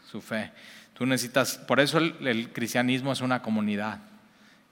su 0.10 0.20
fe. 0.20 0.52
Tú 0.96 1.06
necesitas, 1.06 1.60
por 1.60 1.80
eso 1.80 2.00
el, 2.00 2.50
cristianismo 2.54 3.12
es 3.12 3.22
una 3.22 3.44
comunidad. 3.44 4.00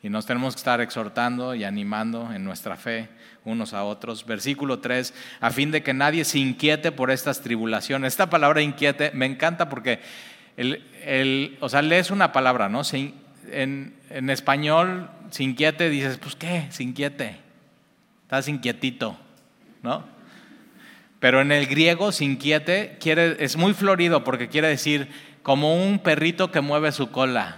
Y 0.01 0.09
nos 0.09 0.25
tenemos 0.25 0.55
que 0.55 0.59
estar 0.61 0.81
exhortando 0.81 1.53
y 1.53 1.65
animando 1.65 2.33
en 2.33 2.43
nuestra 2.43 2.77
fe 2.77 3.09
unos 3.45 3.73
a 3.73 3.83
otros. 3.83 4.25
Versículo 4.25 4.79
3, 4.79 5.13
a 5.39 5.51
fin 5.51 5.71
de 5.71 5.83
que 5.83 5.93
nadie 5.93 6.25
se 6.25 6.39
inquiete 6.39 6.91
por 6.91 7.11
estas 7.11 7.41
tribulaciones. 7.41 8.13
Esta 8.13 8.29
palabra 8.29 8.61
inquiete 8.61 9.11
me 9.13 9.25
encanta 9.25 9.69
porque 9.69 9.99
el, 10.57 11.57
o 11.59 11.69
sea, 11.69 11.81
lees 11.81 12.11
una 12.11 12.31
palabra, 12.31 12.69
¿no? 12.69 12.81
en, 13.51 13.93
en, 14.09 14.29
español, 14.29 15.09
se 15.31 15.43
inquiete, 15.43 15.89
dices, 15.89 16.17
pues 16.17 16.35
qué, 16.35 16.67
se 16.69 16.83
inquiete. 16.83 17.37
Estás 18.23 18.47
inquietito, 18.47 19.17
¿no? 19.81 20.05
Pero 21.19 21.41
en 21.41 21.51
el 21.51 21.67
griego, 21.67 22.11
se 22.11 22.25
inquiete, 22.25 22.97
quiere, 22.99 23.43
es 23.43 23.55
muy 23.55 23.73
florido 23.73 24.23
porque 24.23 24.49
quiere 24.49 24.67
decir 24.67 25.09
como 25.43 25.75
un 25.75 25.99
perrito 25.99 26.51
que 26.51 26.61
mueve 26.61 26.91
su 26.91 27.11
cola. 27.11 27.57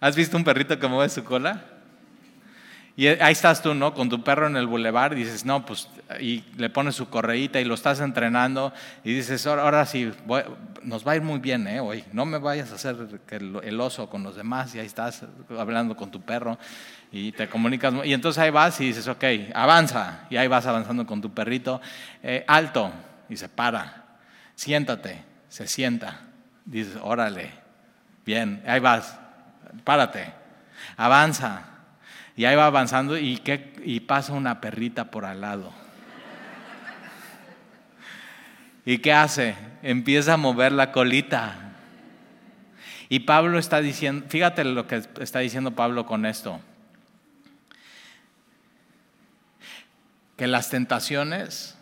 ¿Has 0.00 0.16
visto 0.16 0.36
un 0.36 0.44
perrito 0.44 0.78
que 0.78 0.86
mueve 0.86 1.08
su 1.08 1.24
cola? 1.24 1.64
Y 2.98 3.08
ahí 3.08 3.32
estás 3.32 3.60
tú, 3.60 3.74
¿no? 3.74 3.92
Con 3.92 4.08
tu 4.08 4.24
perro 4.24 4.46
en 4.46 4.56
el 4.56 4.66
bulevar 4.66 5.14
dices, 5.14 5.44
no, 5.44 5.66
pues, 5.66 5.86
y 6.18 6.42
le 6.56 6.70
pones 6.70 6.94
su 6.94 7.10
correíta 7.10 7.60
y 7.60 7.64
lo 7.66 7.74
estás 7.74 8.00
entrenando 8.00 8.72
y 9.04 9.12
dices, 9.12 9.46
ahora, 9.46 9.84
sí, 9.84 10.10
nos 10.82 11.06
va 11.06 11.12
a 11.12 11.16
ir 11.16 11.20
muy 11.20 11.38
bien, 11.38 11.68
¿eh? 11.68 11.78
Hoy, 11.78 12.04
no 12.12 12.24
me 12.24 12.38
vayas 12.38 12.72
a 12.72 12.76
hacer 12.76 12.96
el, 13.28 13.80
oso 13.82 14.08
con 14.08 14.22
los 14.22 14.34
demás 14.34 14.74
y 14.74 14.78
ahí 14.78 14.86
estás 14.86 15.24
hablando 15.58 15.94
con 15.94 16.10
tu 16.10 16.22
perro 16.22 16.58
y 17.12 17.32
te 17.32 17.50
comunicas. 17.50 17.92
Y 18.02 18.14
entonces 18.14 18.42
ahí 18.42 18.50
vas 18.50 18.80
y 18.80 18.86
dices, 18.86 19.06
ok, 19.08 19.24
avanza. 19.52 20.20
Y 20.30 20.38
ahí 20.38 20.48
vas 20.48 20.64
avanzando 20.64 21.06
con 21.06 21.20
tu 21.20 21.34
perrito, 21.34 21.82
eh, 22.22 22.46
alto, 22.48 22.90
y 23.28 23.36
se 23.36 23.50
para. 23.50 24.06
Siéntate, 24.54 25.22
se 25.50 25.66
sienta. 25.66 26.20
Dices, 26.64 26.96
órale, 27.02 27.50
bien, 28.24 28.62
ahí 28.66 28.80
vas, 28.80 29.18
párate, 29.84 30.32
avanza 30.96 31.75
y 32.36 32.44
ahí 32.44 32.54
va 32.54 32.66
avanzando 32.66 33.16
y, 33.16 33.42
y 33.82 34.00
pasa 34.00 34.34
una 34.34 34.60
perrita 34.60 35.10
por 35.10 35.24
al 35.24 35.40
lado. 35.40 35.72
¿Y 38.84 38.98
qué 38.98 39.14
hace? 39.14 39.56
Empieza 39.82 40.34
a 40.34 40.36
mover 40.36 40.70
la 40.70 40.92
colita. 40.92 41.72
Y 43.08 43.20
Pablo 43.20 43.58
está 43.58 43.80
diciendo, 43.80 44.26
fíjate 44.28 44.64
lo 44.64 44.86
que 44.86 45.02
está 45.20 45.38
diciendo 45.38 45.70
Pablo 45.70 46.04
con 46.04 46.26
esto. 46.26 46.60
Que 50.36 50.46
las 50.46 50.68
tentaciones 50.68 51.78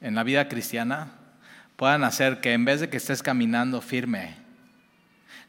en 0.00 0.14
la 0.14 0.22
vida 0.22 0.48
cristiana 0.48 1.08
puedan 1.76 2.04
hacer 2.04 2.40
que 2.40 2.52
en 2.52 2.64
vez 2.64 2.80
de 2.80 2.88
que 2.88 2.98
estés 2.98 3.22
caminando 3.24 3.80
firme, 3.80 4.36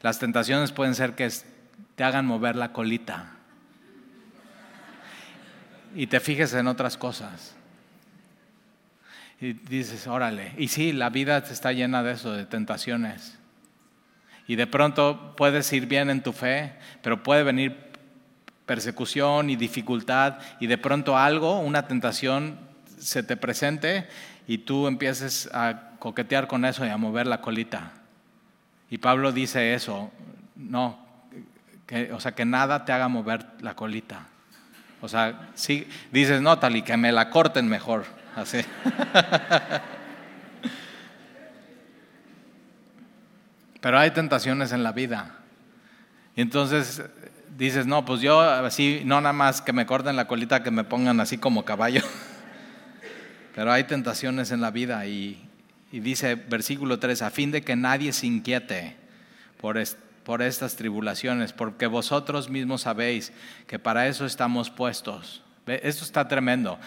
las 0.00 0.18
tentaciones 0.18 0.72
pueden 0.72 0.96
ser 0.96 1.14
que 1.14 1.30
te 1.94 2.02
hagan 2.02 2.26
mover 2.26 2.56
la 2.56 2.72
colita 2.72 3.36
y 5.94 6.06
te 6.06 6.20
fijes 6.20 6.52
en 6.54 6.66
otras 6.66 6.96
cosas. 6.96 7.54
Y 9.40 9.54
dices, 9.54 10.06
órale. 10.06 10.52
Y 10.58 10.68
sí, 10.68 10.92
la 10.92 11.10
vida 11.10 11.38
está 11.38 11.72
llena 11.72 12.02
de 12.02 12.12
eso, 12.12 12.32
de 12.32 12.44
tentaciones. 12.44 13.38
Y 14.46 14.56
de 14.56 14.66
pronto 14.66 15.34
puedes 15.36 15.72
ir 15.72 15.86
bien 15.86 16.10
en 16.10 16.22
tu 16.22 16.32
fe, 16.32 16.74
pero 17.02 17.22
puede 17.22 17.42
venir 17.42 17.90
persecución 18.66 19.50
y 19.50 19.56
dificultad 19.56 20.38
y 20.60 20.68
de 20.68 20.78
pronto 20.78 21.18
algo, 21.18 21.58
una 21.58 21.88
tentación 21.88 22.56
se 22.98 23.22
te 23.22 23.36
presente 23.36 24.06
y 24.46 24.58
tú 24.58 24.86
empieces 24.86 25.50
a 25.52 25.96
coquetear 25.98 26.46
con 26.46 26.64
eso 26.64 26.86
y 26.86 26.88
a 26.88 26.96
mover 26.96 27.26
la 27.26 27.40
colita. 27.40 27.92
Y 28.88 28.98
Pablo 28.98 29.32
dice 29.32 29.74
eso, 29.74 30.12
no, 30.54 31.04
que, 31.86 32.12
o 32.12 32.20
sea, 32.20 32.32
que 32.32 32.44
nada 32.44 32.84
te 32.84 32.92
haga 32.92 33.08
mover 33.08 33.46
la 33.60 33.74
colita. 33.74 34.28
O 35.00 35.08
sea, 35.08 35.50
sí, 35.54 35.88
dices, 36.12 36.42
no, 36.42 36.58
tal 36.58 36.76
y 36.76 36.82
que 36.82 36.96
me 36.96 37.10
la 37.12 37.30
corten 37.30 37.68
mejor, 37.68 38.04
así. 38.36 38.60
Pero 43.80 43.98
hay 43.98 44.10
tentaciones 44.10 44.72
en 44.72 44.82
la 44.82 44.92
vida. 44.92 45.36
Y 46.36 46.42
entonces 46.42 47.02
dices, 47.56 47.86
no, 47.86 48.04
pues 48.04 48.20
yo 48.20 48.40
así, 48.40 49.02
no 49.04 49.20
nada 49.20 49.32
más 49.32 49.62
que 49.62 49.72
me 49.72 49.86
corten 49.86 50.16
la 50.16 50.26
colita, 50.26 50.62
que 50.62 50.70
me 50.70 50.84
pongan 50.84 51.20
así 51.20 51.38
como 51.38 51.64
caballo. 51.64 52.02
Pero 53.54 53.72
hay 53.72 53.84
tentaciones 53.84 54.50
en 54.52 54.60
la 54.60 54.70
vida 54.70 55.06
y, 55.06 55.46
dice 55.92 56.34
versículo 56.34 56.98
3, 56.98 57.22
a 57.22 57.30
fin 57.30 57.50
de 57.50 57.62
que 57.62 57.74
nadie 57.74 58.12
se 58.12 58.26
inquiete 58.26 58.96
por, 59.60 59.78
por 60.24 60.42
estas 60.42 60.76
tribulaciones, 60.76 61.52
porque 61.52 61.86
vosotros 61.86 62.48
mismos 62.48 62.82
sabéis 62.82 63.32
que 63.66 63.78
para 63.78 64.06
eso 64.06 64.26
estamos 64.26 64.70
puestos. 64.70 65.42
Esto 65.66 66.04
está 66.04 66.26
tremendo. 66.28 66.78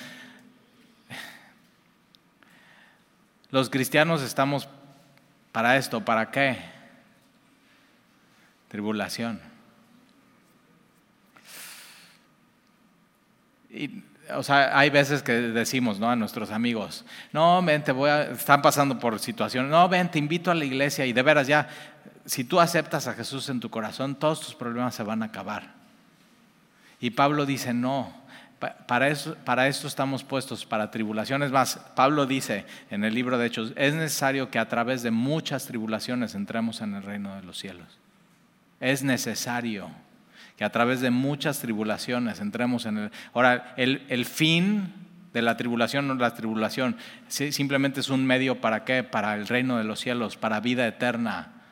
Los 3.49 3.69
cristianos 3.69 4.21
estamos 4.21 4.67
para 5.51 5.77
esto, 5.77 6.03
¿para 6.03 6.31
qué? 6.31 6.57
Tribulación. 8.67 9.39
Y 13.69 14.03
o 14.35 14.43
sea, 14.43 14.77
hay 14.77 14.89
veces 14.89 15.21
que 15.21 15.33
decimos 15.33 15.99
¿no? 15.99 16.09
a 16.09 16.15
nuestros 16.15 16.51
amigos, 16.51 17.05
no, 17.31 17.61
ven, 17.61 17.83
te 17.83 17.91
voy 17.91 18.09
a, 18.09 18.23
están 18.23 18.61
pasando 18.61 18.97
por 18.97 19.19
situaciones, 19.19 19.69
no, 19.69 19.87
ven, 19.89 20.09
te 20.09 20.19
invito 20.19 20.49
a 20.51 20.55
la 20.55 20.65
iglesia 20.65 21.05
y 21.05 21.13
de 21.13 21.21
veras 21.21 21.47
ya, 21.47 21.67
si 22.25 22.43
tú 22.43 22.59
aceptas 22.59 23.07
a 23.07 23.13
Jesús 23.13 23.49
en 23.49 23.59
tu 23.59 23.69
corazón, 23.69 24.15
todos 24.15 24.41
tus 24.41 24.55
problemas 24.55 24.95
se 24.95 25.03
van 25.03 25.23
a 25.23 25.27
acabar. 25.27 25.73
Y 26.99 27.11
Pablo 27.11 27.45
dice, 27.45 27.73
no, 27.73 28.13
para, 28.87 29.09
eso, 29.09 29.35
para 29.43 29.67
esto 29.67 29.87
estamos 29.87 30.23
puestos, 30.23 30.65
para 30.65 30.89
tribulaciones 30.89 31.51
más. 31.51 31.77
Pablo 31.95 32.25
dice 32.25 32.65
en 32.89 33.03
el 33.03 33.13
libro 33.13 33.37
de 33.37 33.47
Hechos, 33.47 33.73
es 33.75 33.93
necesario 33.93 34.49
que 34.49 34.59
a 34.59 34.69
través 34.69 35.03
de 35.03 35.11
muchas 35.11 35.65
tribulaciones 35.65 36.35
entremos 36.35 36.81
en 36.81 36.95
el 36.95 37.03
reino 37.03 37.35
de 37.35 37.43
los 37.43 37.57
cielos. 37.57 37.99
Es 38.79 39.03
necesario 39.03 39.89
que 40.57 40.63
a 40.63 40.71
través 40.71 41.01
de 41.01 41.09
muchas 41.09 41.59
tribulaciones 41.59 42.39
entremos 42.39 42.85
en 42.85 42.97
el... 42.97 43.11
Ahora, 43.33 43.73
el, 43.75 44.05
el 44.07 44.25
fin 44.25 44.93
de 45.33 45.41
la 45.41 45.57
tribulación 45.57 46.07
no 46.07 46.15
la 46.15 46.33
tribulación, 46.33 46.95
simplemente 47.27 47.99
es 47.99 48.09
un 48.09 48.25
medio 48.25 48.61
para 48.61 48.85
qué, 48.85 49.03
para 49.03 49.35
el 49.35 49.47
reino 49.47 49.77
de 49.77 49.83
los 49.83 49.99
cielos, 49.99 50.37
para 50.37 50.59
vida 50.59 50.87
eterna. 50.87 51.62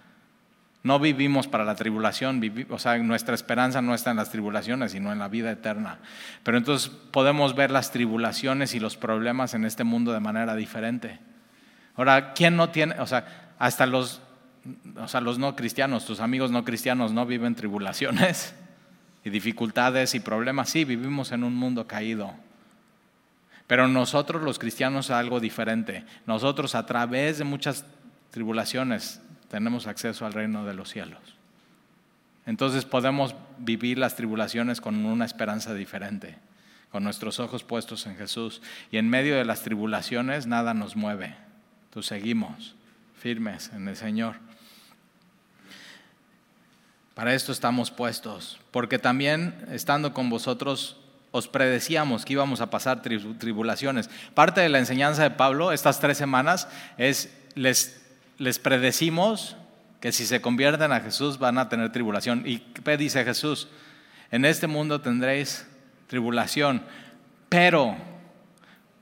No 0.84 0.99
vivimos 0.99 1.47
para 1.47 1.63
la 1.63 1.75
tribulación, 1.75 2.41
o 2.69 2.79
sea, 2.79 2.97
nuestra 2.97 3.36
esperanza 3.36 3.82
no 3.82 3.93
está 3.93 4.11
en 4.11 4.17
las 4.17 4.32
tribulaciones, 4.32 4.93
sino 4.93 5.11
en 5.11 5.19
la 5.19 5.27
vida 5.27 5.51
eterna. 5.51 5.99
Pero 6.43 6.57
entonces 6.57 6.89
podemos 6.89 7.55
ver 7.55 7.69
las 7.69 7.91
tribulaciones 7.91 8.73
y 8.73 8.79
los 8.79 8.97
problemas 8.97 9.53
en 9.53 9.65
este 9.65 9.84
mundo 9.84 10.11
de 10.11 10.19
manera 10.19 10.55
diferente. 10.55 11.19
Ahora, 11.95 12.34
¿quién 12.34 12.55
no 12.55 12.69
tiene, 12.69 12.99
o 12.99 13.05
sea, 13.05 13.53
hasta 13.59 13.86
los, 13.86 14.21
o 14.95 15.07
sea, 15.07 15.21
los 15.21 15.38
no 15.38 15.55
cristianos, 15.55 16.05
tus 16.05 16.19
amigos 16.19 16.49
no 16.49 16.63
cristianos 16.63 17.11
no 17.11 17.25
viven 17.27 17.53
tribulaciones? 17.53 18.55
y 19.23 19.29
dificultades 19.29 20.15
y 20.15 20.19
problemas. 20.19 20.69
Sí, 20.69 20.86
vivimos 20.86 21.32
en 21.32 21.43
un 21.43 21.55
mundo 21.55 21.88
caído. 21.88 22.34
Pero 23.67 23.88
nosotros 23.88 24.41
los 24.41 24.59
cristianos 24.59 25.11
algo 25.11 25.39
diferente. 25.39 26.03
Nosotros 26.25 26.75
a 26.75 26.86
través 26.86 27.38
de 27.38 27.43
muchas 27.43 27.86
tribulaciones 28.32 29.21
tenemos 29.51 29.85
acceso 29.85 30.25
al 30.25 30.31
reino 30.31 30.65
de 30.65 30.73
los 30.73 30.89
cielos. 30.89 31.19
Entonces 32.45 32.85
podemos 32.85 33.35
vivir 33.57 33.97
las 33.97 34.15
tribulaciones 34.15 34.79
con 34.79 35.05
una 35.05 35.25
esperanza 35.25 35.73
diferente, 35.73 36.37
con 36.89 37.03
nuestros 37.03 37.41
ojos 37.41 37.65
puestos 37.65 38.07
en 38.07 38.15
Jesús. 38.15 38.61
Y 38.91 38.97
en 38.97 39.09
medio 39.09 39.35
de 39.35 39.43
las 39.43 39.61
tribulaciones 39.61 40.47
nada 40.47 40.73
nos 40.73 40.95
mueve. 40.95 41.35
Entonces 41.89 42.07
seguimos 42.07 42.75
firmes 43.19 43.71
en 43.73 43.89
el 43.89 43.97
Señor. 43.97 44.37
Para 47.13 47.33
esto 47.33 47.51
estamos 47.51 47.91
puestos, 47.91 48.57
porque 48.71 48.99
también 48.99 49.65
estando 49.69 50.13
con 50.13 50.29
vosotros 50.29 50.97
os 51.31 51.49
predecíamos 51.49 52.23
que 52.23 52.33
íbamos 52.33 52.61
a 52.61 52.69
pasar 52.69 53.01
tribulaciones. 53.01 54.09
Parte 54.33 54.61
de 54.61 54.69
la 54.69 54.79
enseñanza 54.79 55.23
de 55.23 55.31
Pablo 55.31 55.73
estas 55.73 55.99
tres 55.99 56.17
semanas 56.17 56.69
es, 56.97 57.37
les, 57.55 58.00
les 58.41 58.57
predecimos 58.57 59.55
que 59.99 60.11
si 60.11 60.25
se 60.25 60.41
convierten 60.41 60.91
a 60.91 60.99
Jesús 60.99 61.37
van 61.37 61.59
a 61.59 61.69
tener 61.69 61.91
tribulación. 61.91 62.41
¿Y 62.43 62.57
qué 62.57 62.97
dice 62.97 63.23
Jesús? 63.23 63.67
En 64.31 64.45
este 64.45 64.65
mundo 64.65 64.99
tendréis 64.99 65.67
tribulación, 66.07 66.81
pero 67.49 67.95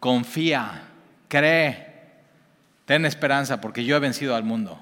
confía, 0.01 0.83
cree, 1.29 1.87
ten 2.83 3.05
esperanza, 3.05 3.61
porque 3.61 3.85
yo 3.85 3.95
he 3.95 3.99
vencido 3.99 4.35
al 4.35 4.43
mundo. 4.43 4.77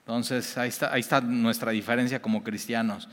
Entonces 0.00 0.58
ahí 0.58 0.68
está, 0.68 0.92
ahí 0.92 1.00
está 1.00 1.20
nuestra 1.20 1.70
diferencia 1.70 2.20
como 2.20 2.42
cristianos. 2.42 3.08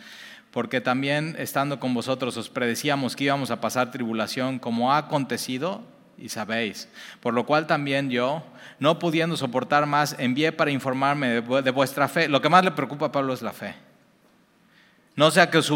Porque 0.49 0.81
también 0.81 1.35
estando 1.37 1.79
con 1.79 1.93
vosotros 1.93 2.35
os 2.35 2.49
predecíamos 2.49 3.15
que 3.15 3.25
íbamos 3.25 3.51
a 3.51 3.61
pasar 3.61 3.91
tribulación 3.91 4.57
como 4.57 4.91
ha 4.91 4.97
acontecido 4.97 5.83
y 6.17 6.29
sabéis. 6.29 6.89
Por 7.21 7.33
lo 7.33 7.45
cual 7.45 7.67
también 7.67 8.09
yo, 8.09 8.43
no 8.79 8.99
pudiendo 8.99 9.37
soportar 9.37 9.85
más, 9.85 10.15
envié 10.19 10.51
para 10.51 10.71
informarme 10.71 11.41
de, 11.41 11.71
vuestra 11.71 12.07
fe. 12.07 12.27
Lo 12.27 12.41
que 12.41 12.49
más 12.49 12.63
le 12.63 12.71
preocupa 12.71 13.07
a 13.07 13.11
Pablo 13.11 13.33
es 13.33 13.41
la 13.41 13.53
fe. 13.53 13.75
No 15.15 15.31
sea 15.31 15.49
que 15.49 15.57
os, 15.57 15.69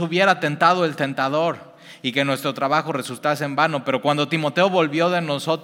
hubiera 0.00 0.40
tentado 0.40 0.84
el 0.84 0.96
tentador 0.96 1.70
y 2.02 2.12
que 2.12 2.24
nuestro 2.24 2.54
trabajo 2.54 2.92
resultase 2.92 3.44
en 3.44 3.56
vano. 3.56 3.84
Pero 3.84 4.02
cuando 4.02 4.28
Timoteo 4.28 4.68
volvió 4.68 5.08
de, 5.10 5.20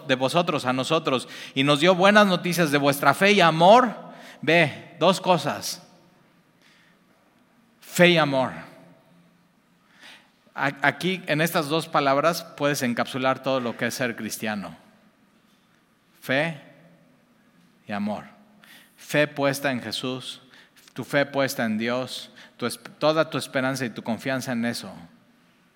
de 0.08 0.14
vosotros 0.14 0.64
a 0.64 0.72
nosotros 0.72 1.28
y 1.54 1.62
nos 1.62 1.80
dio 1.80 1.94
buenas 1.94 2.26
noticias 2.26 2.70
de 2.70 2.78
vuestra 2.78 3.14
fe 3.14 3.32
y 3.32 3.40
amor, 3.40 4.06
Ve, 4.42 4.96
dos 4.98 5.20
cosas. 5.20 5.82
Fe 7.80 8.10
y 8.10 8.18
amor. 8.18 8.52
Aquí, 10.56 11.22
en 11.26 11.42
estas 11.42 11.68
dos 11.68 11.86
palabras, 11.86 12.42
puedes 12.56 12.82
encapsular 12.82 13.42
todo 13.42 13.60
lo 13.60 13.76
que 13.76 13.86
es 13.86 13.94
ser 13.94 14.16
cristiano. 14.16 14.74
Fe 16.22 16.60
y 17.86 17.92
amor. 17.92 18.24
Fe 18.96 19.28
puesta 19.28 19.70
en 19.70 19.82
Jesús, 19.82 20.40
tu 20.94 21.04
fe 21.04 21.26
puesta 21.26 21.66
en 21.66 21.76
Dios, 21.76 22.30
toda 22.98 23.28
tu 23.28 23.36
esperanza 23.36 23.84
y 23.84 23.90
tu 23.90 24.02
confianza 24.02 24.52
en 24.52 24.64
eso, 24.64 24.90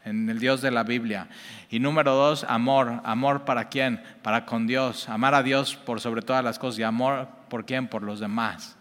en 0.04 0.30
el 0.30 0.38
Dios 0.38 0.62
de 0.62 0.70
la 0.70 0.82
Biblia. 0.82 1.28
Y 1.68 1.78
número 1.78 2.14
dos, 2.14 2.44
amor. 2.48 3.02
¿Amor 3.04 3.44
para 3.44 3.68
quién? 3.68 4.02
Para 4.22 4.46
con 4.46 4.66
Dios. 4.66 5.10
Amar 5.10 5.34
a 5.34 5.42
Dios 5.42 5.76
por 5.76 6.00
sobre 6.00 6.22
todas 6.22 6.42
las 6.42 6.58
cosas 6.58 6.78
y 6.78 6.82
amor 6.84 7.28
¿Por 7.50 7.66
quién? 7.66 7.88
Por 7.88 8.02
los 8.02 8.20
demás. 8.20 8.76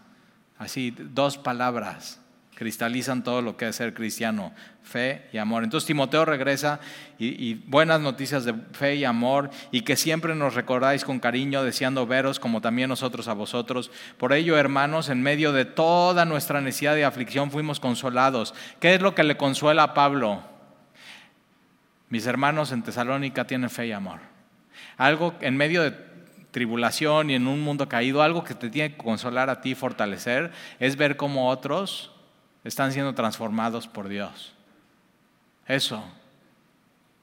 Así, 0.56 0.94
dos 0.96 1.36
palabras 1.36 2.20
cristalizan 2.60 3.24
todo 3.24 3.40
lo 3.40 3.56
que 3.56 3.68
es 3.68 3.76
ser 3.76 3.94
cristiano, 3.94 4.52
fe 4.82 5.30
y 5.32 5.38
amor. 5.38 5.64
Entonces 5.64 5.86
Timoteo 5.86 6.26
regresa 6.26 6.78
y, 7.18 7.54
buenas 7.54 8.02
noticias 8.02 8.44
de 8.44 8.52
fe 8.72 8.96
y 8.96 9.06
amor 9.06 9.48
y 9.70 9.80
que 9.80 9.96
siempre 9.96 10.34
nos 10.34 10.54
recordáis 10.54 11.06
con 11.06 11.20
cariño, 11.20 11.64
deseando 11.64 12.06
veros 12.06 12.38
como 12.38 12.60
también 12.60 12.90
nosotros 12.90 13.28
a 13.28 13.32
vosotros. 13.32 13.90
Por 14.18 14.34
ello, 14.34 14.58
hermanos, 14.58 15.08
en 15.08 15.22
medio 15.22 15.52
de 15.54 15.64
toda 15.64 16.26
nuestra 16.26 16.60
necesidad 16.60 16.98
y 16.98 17.02
aflicción 17.02 17.50
fuimos 17.50 17.80
consolados. 17.80 18.52
¿Qué 18.78 18.92
es 18.92 19.00
lo 19.00 19.14
que 19.14 19.22
le 19.22 19.38
consuela 19.38 19.82
a 19.82 19.94
Pablo? 19.94 20.42
Mis 22.10 22.26
hermanos 22.26 22.72
en 22.72 22.82
Tesalónica 22.82 23.46
tienen 23.46 23.70
fe 23.70 23.86
y 23.86 23.92
amor. 23.92 24.20
Algo 24.98 25.34
en 25.40 25.56
medio 25.56 25.82
de 25.82 25.92
tribulación 26.50 27.30
y 27.30 27.36
en 27.36 27.46
un 27.46 27.62
mundo 27.62 27.88
caído, 27.88 28.22
algo 28.22 28.44
que 28.44 28.54
te 28.54 28.68
tiene 28.68 28.92
que 28.92 28.98
consolar 28.98 29.48
a 29.48 29.62
ti, 29.62 29.74
fortalecer, 29.74 30.50
es 30.78 30.96
ver 30.96 31.16
cómo 31.16 31.48
otros 31.48 32.12
están 32.64 32.92
siendo 32.92 33.14
transformados 33.14 33.86
por 33.86 34.08
Dios. 34.08 34.52
Eso. 35.66 36.04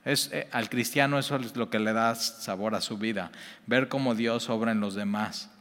Es, 0.05 0.31
eh, 0.31 0.47
al 0.51 0.69
cristiano 0.69 1.19
eso 1.19 1.35
es 1.35 1.55
lo 1.55 1.69
que 1.69 1.79
le 1.79 1.91
da 1.91 2.15
sabor 2.15 2.75
a 2.75 2.81
su 2.81 2.97
vida, 2.97 3.31
ver 3.65 3.89
cómo 3.89 4.15
Dios 4.15 4.49
obra 4.49 4.71
en 4.71 4.79
los 4.79 4.95
demás. 4.95 5.51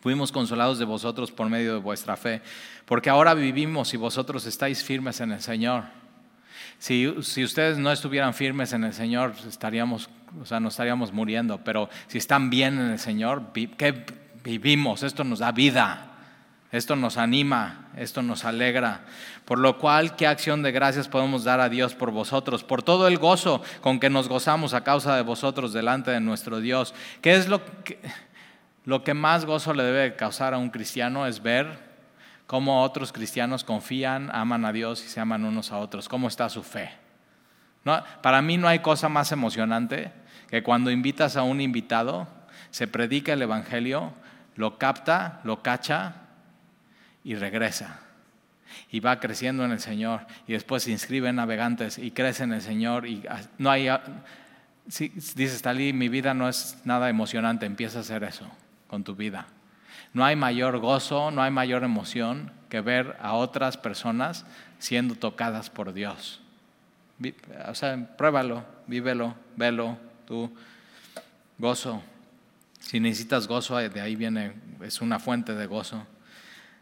Fuimos 0.00 0.32
consolados 0.32 0.78
de 0.78 0.84
vosotros 0.84 1.30
por 1.30 1.48
medio 1.48 1.74
de 1.74 1.80
vuestra 1.80 2.16
fe, 2.16 2.42
porque 2.84 3.10
ahora 3.10 3.34
vivimos 3.34 3.92
y 3.94 3.96
vosotros 3.96 4.46
estáis 4.46 4.84
firmes 4.84 5.20
en 5.20 5.32
el 5.32 5.40
Señor. 5.40 5.84
Si, 6.78 7.14
si 7.22 7.44
ustedes 7.44 7.78
no 7.78 7.92
estuvieran 7.92 8.32
firmes 8.32 8.72
en 8.72 8.84
el 8.84 8.94
Señor, 8.94 9.34
estaríamos, 9.46 10.08
o 10.40 10.46
sea, 10.46 10.60
nos 10.60 10.74
estaríamos 10.74 11.12
muriendo. 11.12 11.62
Pero 11.62 11.90
si 12.06 12.18
están 12.18 12.48
bien 12.48 12.78
en 12.78 12.90
el 12.90 12.98
Señor, 12.98 13.52
¿qué 13.52 14.06
vivimos? 14.42 15.02
Esto 15.02 15.24
nos 15.24 15.40
da 15.40 15.52
vida. 15.52 16.09
Esto 16.72 16.94
nos 16.94 17.16
anima, 17.16 17.88
esto 17.96 18.22
nos 18.22 18.44
alegra. 18.44 19.00
Por 19.44 19.58
lo 19.58 19.78
cual, 19.78 20.14
¿qué 20.14 20.28
acción 20.28 20.62
de 20.62 20.70
gracias 20.70 21.08
podemos 21.08 21.42
dar 21.42 21.58
a 21.60 21.68
Dios 21.68 21.96
por 21.96 22.12
vosotros? 22.12 22.62
Por 22.62 22.84
todo 22.84 23.08
el 23.08 23.18
gozo 23.18 23.60
con 23.80 23.98
que 23.98 24.08
nos 24.08 24.28
gozamos 24.28 24.72
a 24.72 24.84
causa 24.84 25.16
de 25.16 25.22
vosotros 25.22 25.72
delante 25.72 26.12
de 26.12 26.20
nuestro 26.20 26.60
Dios. 26.60 26.94
¿Qué 27.22 27.34
es 27.34 27.48
lo 27.48 27.60
que, 29.02 29.14
más 29.14 29.46
gozo 29.46 29.74
le 29.74 29.82
debe 29.82 30.14
causar 30.14 30.54
a 30.54 30.58
un 30.58 30.70
cristiano? 30.70 31.26
Es 31.26 31.42
ver 31.42 31.90
cómo 32.46 32.84
otros 32.84 33.12
cristianos 33.12 33.64
confían, 33.64 34.30
aman 34.32 34.64
a 34.64 34.72
Dios 34.72 35.04
y 35.04 35.08
se 35.08 35.18
aman 35.18 35.44
unos 35.44 35.72
a 35.72 35.78
otros. 35.78 36.08
¿Cómo 36.08 36.28
está 36.28 36.48
su 36.48 36.62
fe? 36.62 36.92
Para 38.22 38.42
mí 38.42 38.58
no 38.58 38.68
hay 38.68 38.78
cosa 38.78 39.08
más 39.08 39.32
emocionante 39.32 40.12
que 40.48 40.62
cuando 40.62 40.92
invitas 40.92 41.36
a 41.36 41.42
un 41.42 41.60
invitado, 41.60 42.28
se 42.70 42.86
predica 42.86 43.32
el 43.32 43.42
Evangelio, 43.42 44.12
lo 44.54 44.78
capta, 44.78 45.40
lo 45.42 45.62
cacha 45.62 46.19
y 47.24 47.34
regresa. 47.34 48.00
Y 48.90 49.00
va 49.00 49.18
creciendo 49.18 49.64
en 49.64 49.72
el 49.72 49.80
Señor 49.80 50.26
y 50.46 50.52
después 50.52 50.84
se 50.84 50.90
inscribe 50.90 51.28
en 51.28 51.36
navegantes 51.36 51.98
y 51.98 52.12
crece 52.12 52.44
en 52.44 52.52
el 52.52 52.62
Señor 52.62 53.06
y 53.06 53.22
no 53.58 53.70
hay... 53.70 53.88
Si, 54.88 55.08
dices, 55.08 55.62
Talí, 55.62 55.92
mi 55.92 56.08
vida 56.08 56.34
no 56.34 56.48
es 56.48 56.78
nada 56.84 57.08
emocionante, 57.08 57.66
empieza 57.66 57.98
a 57.98 58.00
hacer 58.00 58.24
eso 58.24 58.50
con 58.88 59.04
tu 59.04 59.14
vida. 59.14 59.46
No 60.12 60.24
hay 60.24 60.34
mayor 60.34 60.78
gozo, 60.78 61.30
no 61.30 61.42
hay 61.42 61.50
mayor 61.52 61.84
emoción 61.84 62.50
que 62.68 62.80
ver 62.80 63.16
a 63.20 63.34
otras 63.34 63.76
personas 63.76 64.46
siendo 64.78 65.14
tocadas 65.14 65.70
por 65.70 65.92
Dios. 65.92 66.40
O 67.68 67.74
sea, 67.74 68.16
pruébalo, 68.16 68.64
vívelo, 68.86 69.34
velo, 69.56 69.98
tú. 70.26 70.52
Gozo. 71.58 72.02
Si 72.80 72.98
necesitas 72.98 73.46
gozo, 73.46 73.76
de 73.76 74.00
ahí 74.00 74.16
viene, 74.16 74.54
es 74.82 75.00
una 75.00 75.18
fuente 75.18 75.54
de 75.54 75.66
gozo. 75.66 76.06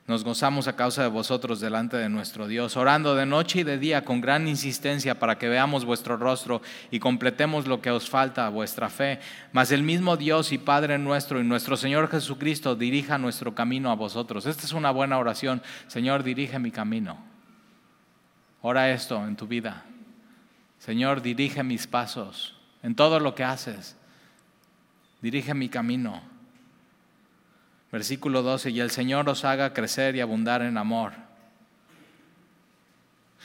Nos 0.09 0.25
gozamos 0.25 0.69
a 0.69 0.73
causa 0.75 1.03
de 1.03 1.09
vosotros 1.09 1.61
delante 1.61 1.99
de 1.99 2.09
nuestro 2.09 2.49
Dios, 2.49 2.79
orando 2.79 3.15
de 3.15 3.27
noche 3.27 3.61
y 3.61 3.63
de 3.63 3.77
día 3.77 4.07
con 4.07 4.23
gran 4.23 4.49
insistencia 4.49 5.19
para 5.19 5.37
que 5.37 5.51
veamos 5.51 5.85
vuestro 5.85 6.17
rostro 6.17 6.63
y 6.91 6.99
completemos 6.99 7.67
lo 7.67 7.83
que 7.83 7.91
os 7.91 8.09
falta 8.09 8.47
a 8.47 8.49
vuestra 8.49 8.89
fe. 8.89 9.21
Mas 9.53 9.71
el 9.71 9.83
mismo 9.83 10.17
Dios 10.17 10.51
y 10.51 10.57
Padre 10.57 10.97
nuestro 10.97 11.39
y 11.41 11.45
nuestro 11.45 11.77
Señor 11.77 12.09
Jesucristo 12.09 12.75
dirija 12.75 13.19
nuestro 13.19 13.55
camino 13.55 13.91
a 13.91 13.97
vosotros. 13.97 14.47
Esta 14.47 14.65
es 14.65 14.73
una 14.73 14.91
buena 14.93 15.19
oración. 15.19 15.61
Señor, 15.89 16.23
dirige 16.23 16.59
mi 16.59 16.71
camino. 16.71 17.19
Ora 18.63 18.91
esto 18.91 19.23
en 19.27 19.37
tu 19.37 19.47
vida. 19.47 19.85
Señor, 20.79 21.21
dirige 21.21 21.63
mis 21.63 21.87
pasos 21.87 22.57
en 22.83 22.95
todo 22.95 23.21
lo 23.21 23.35
que 23.35 23.45
haces. 23.45 23.95
Dirige 25.21 25.53
mi 25.53 25.69
camino. 25.69 26.23
Versículo 27.91 28.43
12, 28.43 28.71
y 28.71 28.81
el 28.81 28.91
Señor 28.91 29.29
os 29.29 29.45
haga 29.45 29.73
crecer 29.73 30.15
y 30.15 30.21
abundar 30.21 30.63
en 30.63 30.77
amor. 30.77 31.13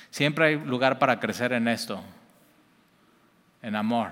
Siempre 0.10 0.48
hay 0.48 0.56
lugar 0.60 1.00
para 1.00 1.20
crecer 1.20 1.54
en 1.54 1.68
esto, 1.68 2.04
en 3.62 3.76
amor. 3.76 4.12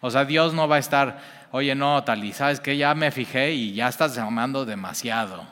O 0.00 0.10
sea, 0.10 0.24
Dios 0.24 0.54
no 0.54 0.66
va 0.66 0.76
a 0.76 0.80
estar, 0.80 1.20
oye, 1.50 1.74
no, 1.74 2.02
tal 2.02 2.24
y 2.24 2.32
sabes 2.32 2.60
que 2.60 2.76
ya 2.76 2.94
me 2.94 3.10
fijé 3.10 3.52
y 3.52 3.74
ya 3.74 3.88
estás 3.88 4.16
amando 4.16 4.64
demasiado. 4.64 5.46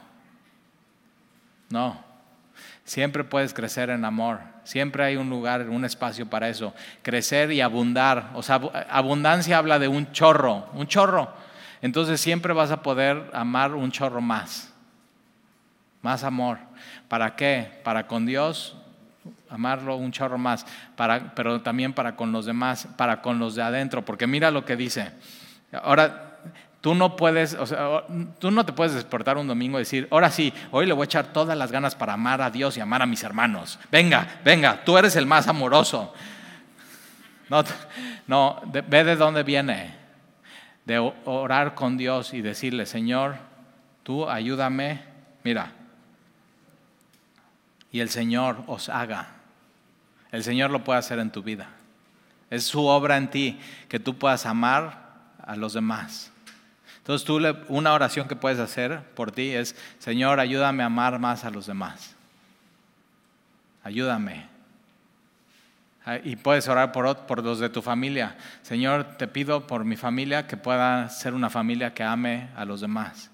No, 1.69 2.03
siempre 2.85 3.23
puedes 3.23 3.53
crecer 3.53 3.91
en 3.91 4.05
amor. 4.05 4.41
Siempre 4.65 5.05
hay 5.05 5.17
un 5.17 5.31
lugar, 5.31 5.69
un 5.69 5.85
espacio 5.85 6.29
para 6.29 6.49
eso. 6.49 6.75
Crecer 7.03 7.53
y 7.53 7.61
abundar. 7.61 8.31
O 8.35 8.43
sea, 8.43 8.57
abundancia 8.91 9.59
habla 9.59 9.79
de 9.79 9.87
un 9.87 10.11
chorro, 10.11 10.69
un 10.73 10.89
chorro 10.89 11.46
entonces 11.83 12.21
siempre 12.21 12.53
vas 12.53 12.71
a 12.71 12.83
poder 12.83 13.31
amar 13.33 13.75
un 13.75 13.91
chorro 13.91 14.21
más, 14.21 14.73
más 16.03 16.25
amor. 16.25 16.59
¿Para 17.09 17.37
qué? 17.37 17.81
Para 17.85 18.07
con 18.07 18.27
Dios, 18.27 18.77
amarlo 19.51 19.97
un 19.97 20.13
chorro 20.13 20.39
más, 20.39 20.67
para, 20.97 21.35
pero 21.35 21.61
también 21.61 21.93
para 21.93 22.17
con 22.17 22.33
los 22.33 22.47
demás, 22.47 22.89
para 22.97 23.23
con 23.23 23.39
los 23.39 23.55
de 23.55 23.63
adentro, 23.63 24.05
porque 24.05 24.27
mira 24.27 24.51
lo 24.51 24.65
que 24.65 24.77
dice. 24.77 25.13
Ahora, 25.83 26.39
tú 26.81 26.95
no 26.95 27.17
puedes, 27.17 27.55
o 27.55 27.67
sea, 27.67 28.05
tú 28.39 28.51
no 28.51 28.65
te 28.65 28.73
puedes 28.73 28.95
despertar 28.95 29.37
un 29.37 29.47
domingo 29.47 29.79
y 29.79 29.83
decir, 29.83 30.09
ahora 30.11 30.31
sí, 30.31 30.53
hoy 30.71 30.87
le 30.87 30.93
voy 30.93 31.03
a 31.03 31.07
echar 31.07 31.33
todas 31.33 31.57
las 31.59 31.73
ganas 31.73 31.95
para 31.95 32.15
amar 32.15 32.41
a 32.41 32.51
Dios 32.51 32.77
y 32.77 32.81
amar 32.81 33.03
a 33.03 33.07
mis 33.07 33.23
hermanos. 33.23 33.79
Venga, 33.91 34.41
venga, 34.45 34.85
tú 34.85 34.97
eres 34.97 35.17
el 35.17 35.27
más 35.27 35.49
amoroso. 35.49 36.15
No, 37.49 37.63
no 38.27 38.61
ve 38.65 39.05
de 39.05 39.17
dónde 39.17 39.43
viene 39.43 40.06
de 40.87 40.99
orar 40.99 41.75
con 41.75 41.97
Dios 41.97 42.33
y 42.33 42.41
decirle, 42.41 42.87
Señor, 42.87 43.37
tú 44.03 44.29
ayúdame, 44.29 45.03
mira, 45.43 45.73
y 47.91 48.01
el 48.01 48.09
Señor 48.09 48.63
os 48.67 48.89
haga. 48.89 49.29
El 50.31 50.45
Señor 50.45 50.71
lo 50.71 50.85
puede 50.85 50.99
hacer 50.99 51.19
en 51.19 51.31
tu 51.31 51.43
vida. 51.43 51.71
Es 52.51 52.65
su 52.65 52.87
obra 52.87 53.17
en 53.17 53.31
ti, 53.31 53.59
que 53.89 53.99
tú 53.99 54.17
puedas 54.17 54.47
amar 54.47 55.33
a 55.43 55.57
los 55.57 55.73
demás. 55.73 56.31
Entonces 56.99 57.25
tú 57.27 57.41
una 57.69 57.93
oración 57.93 58.29
que 58.29 58.37
puedes 58.37 58.59
hacer 58.59 59.03
por 59.15 59.33
ti 59.33 59.51
es, 59.51 59.77
Señor, 59.99 60.41
ayúdame 60.41 60.83
a 60.83 60.87
amar 60.87 61.19
más 61.19 61.45
a 61.45 61.51
los 61.51 61.67
demás. 61.67 62.15
Ayúdame. 63.83 64.56
Ah, 66.09 66.21
y 66.23 66.37
puedes 66.37 66.69
orar 66.69 66.93
por, 66.93 67.43
los 67.43 67.59
de 67.59 67.69
tu 67.69 67.83
familia. 67.83 68.37
Señor, 68.63 69.17
te 69.19 69.27
pido 69.27 69.67
por 69.67 69.85
mi 69.85 69.97
familia 69.97 70.47
que 70.47 70.57
pueda 70.57 71.09
ser 71.09 71.35
una 71.35 71.51
familia 71.51 71.95
que 71.95 72.05
ame 72.05 72.49
a 72.55 72.65
los 72.65 72.81
demás 72.81 73.33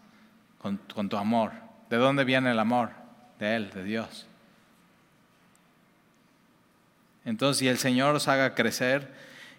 con, 0.56 0.78
con 0.94 1.10
tu 1.10 1.18
amor. 1.18 1.52
¿De 1.90 1.98
dónde 1.98 2.24
viene 2.24 2.50
el 2.50 2.58
amor? 2.58 2.88
De 3.38 3.56
Él, 3.56 3.70
de 3.70 3.84
Dios. 3.84 4.26
Entonces, 7.26 7.58
si 7.58 7.68
el 7.68 7.76
Señor 7.76 8.14
os 8.14 8.26
haga 8.26 8.54
crecer 8.54 9.12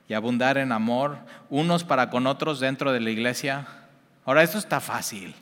y 0.09 0.15
abundar 0.15 0.57
en 0.57 0.71
amor, 0.71 1.19
unos 1.51 1.83
para 1.83 2.09
con 2.09 2.25
otros 2.25 2.59
dentro 2.59 2.91
de 2.91 2.99
la 2.99 3.11
iglesia. 3.11 3.67
Ahora, 4.25 4.41
esto 4.41 4.57
está 4.57 4.79
fácil. 4.79 5.35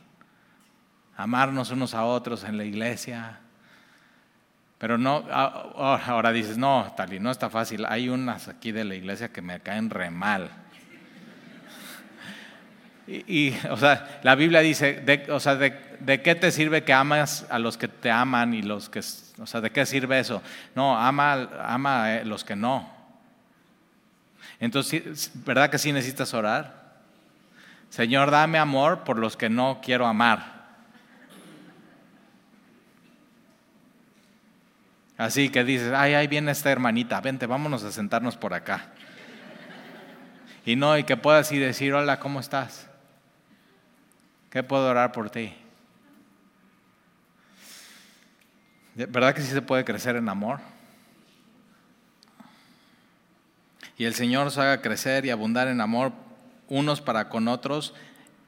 Amarnos 1.16 1.70
unos 1.70 1.94
a 1.94 2.04
otros 2.04 2.44
en 2.44 2.58
la 2.58 2.64
iglesia, 2.64 3.40
pero 4.82 4.98
no, 4.98 5.24
ah, 5.30 5.70
oh, 5.76 6.10
ahora 6.10 6.32
dices, 6.32 6.58
no, 6.58 6.92
Tali, 6.96 7.20
no 7.20 7.30
está 7.30 7.48
fácil. 7.48 7.86
Hay 7.86 8.08
unas 8.08 8.48
aquí 8.48 8.72
de 8.72 8.82
la 8.82 8.96
iglesia 8.96 9.28
que 9.28 9.40
me 9.40 9.60
caen 9.60 9.90
re 9.90 10.10
mal. 10.10 10.50
Y, 13.06 13.54
o 13.70 13.76
sea, 13.76 14.18
la 14.24 14.34
Biblia 14.34 14.58
dice, 14.58 14.94
de, 14.94 15.30
o 15.30 15.38
sea, 15.38 15.54
de, 15.54 16.20
qué 16.24 16.34
te 16.34 16.50
sirve 16.50 16.82
que 16.82 16.92
amas 16.92 17.46
a 17.48 17.60
los 17.60 17.76
que 17.78 17.86
te 17.86 18.10
aman 18.10 18.54
y 18.54 18.62
los 18.62 18.88
que, 18.88 18.98
o 19.38 19.46
sea, 19.46 19.60
¿de 19.60 19.70
qué 19.70 19.86
sirve 19.86 20.18
eso? 20.18 20.42
No, 20.74 20.98
ama, 20.98 21.48
ama 21.60 22.06
a 22.06 22.24
los 22.24 22.42
que 22.42 22.56
no. 22.56 22.92
Entonces, 24.58 25.30
¿verdad 25.46 25.70
que 25.70 25.78
sí 25.78 25.92
necesitas 25.92 26.34
orar? 26.34 26.96
Señor, 27.88 28.32
dame 28.32 28.58
amor 28.58 29.04
por 29.04 29.16
los 29.16 29.36
que 29.36 29.48
no 29.48 29.80
quiero 29.80 30.08
amar. 30.08 30.51
Así 35.18 35.50
que 35.50 35.64
dices, 35.64 35.92
ay, 35.94 36.14
ahí 36.14 36.26
viene 36.26 36.50
esta 36.52 36.70
hermanita, 36.70 37.20
vente, 37.20 37.46
vámonos 37.46 37.84
a 37.84 37.92
sentarnos 37.92 38.36
por 38.36 38.54
acá. 38.54 38.92
Y 40.64 40.76
no, 40.76 40.96
y 40.96 41.04
que 41.04 41.16
puedas 41.16 41.50
ir 41.52 41.62
decir, 41.62 41.92
hola, 41.92 42.18
¿cómo 42.18 42.40
estás? 42.40 42.88
¿Qué 44.50 44.62
puedo 44.62 44.88
orar 44.88 45.12
por 45.12 45.30
ti? 45.30 45.54
¿Verdad 48.94 49.34
que 49.34 49.42
sí 49.42 49.48
se 49.50 49.62
puede 49.62 49.84
crecer 49.84 50.16
en 50.16 50.28
amor? 50.28 50.60
Y 53.96 54.04
el 54.04 54.14
Señor 54.14 54.46
os 54.46 54.58
haga 54.58 54.82
crecer 54.82 55.24
y 55.24 55.30
abundar 55.30 55.68
en 55.68 55.80
amor 55.80 56.12
unos 56.68 57.00
para 57.00 57.28
con 57.28 57.48
otros 57.48 57.94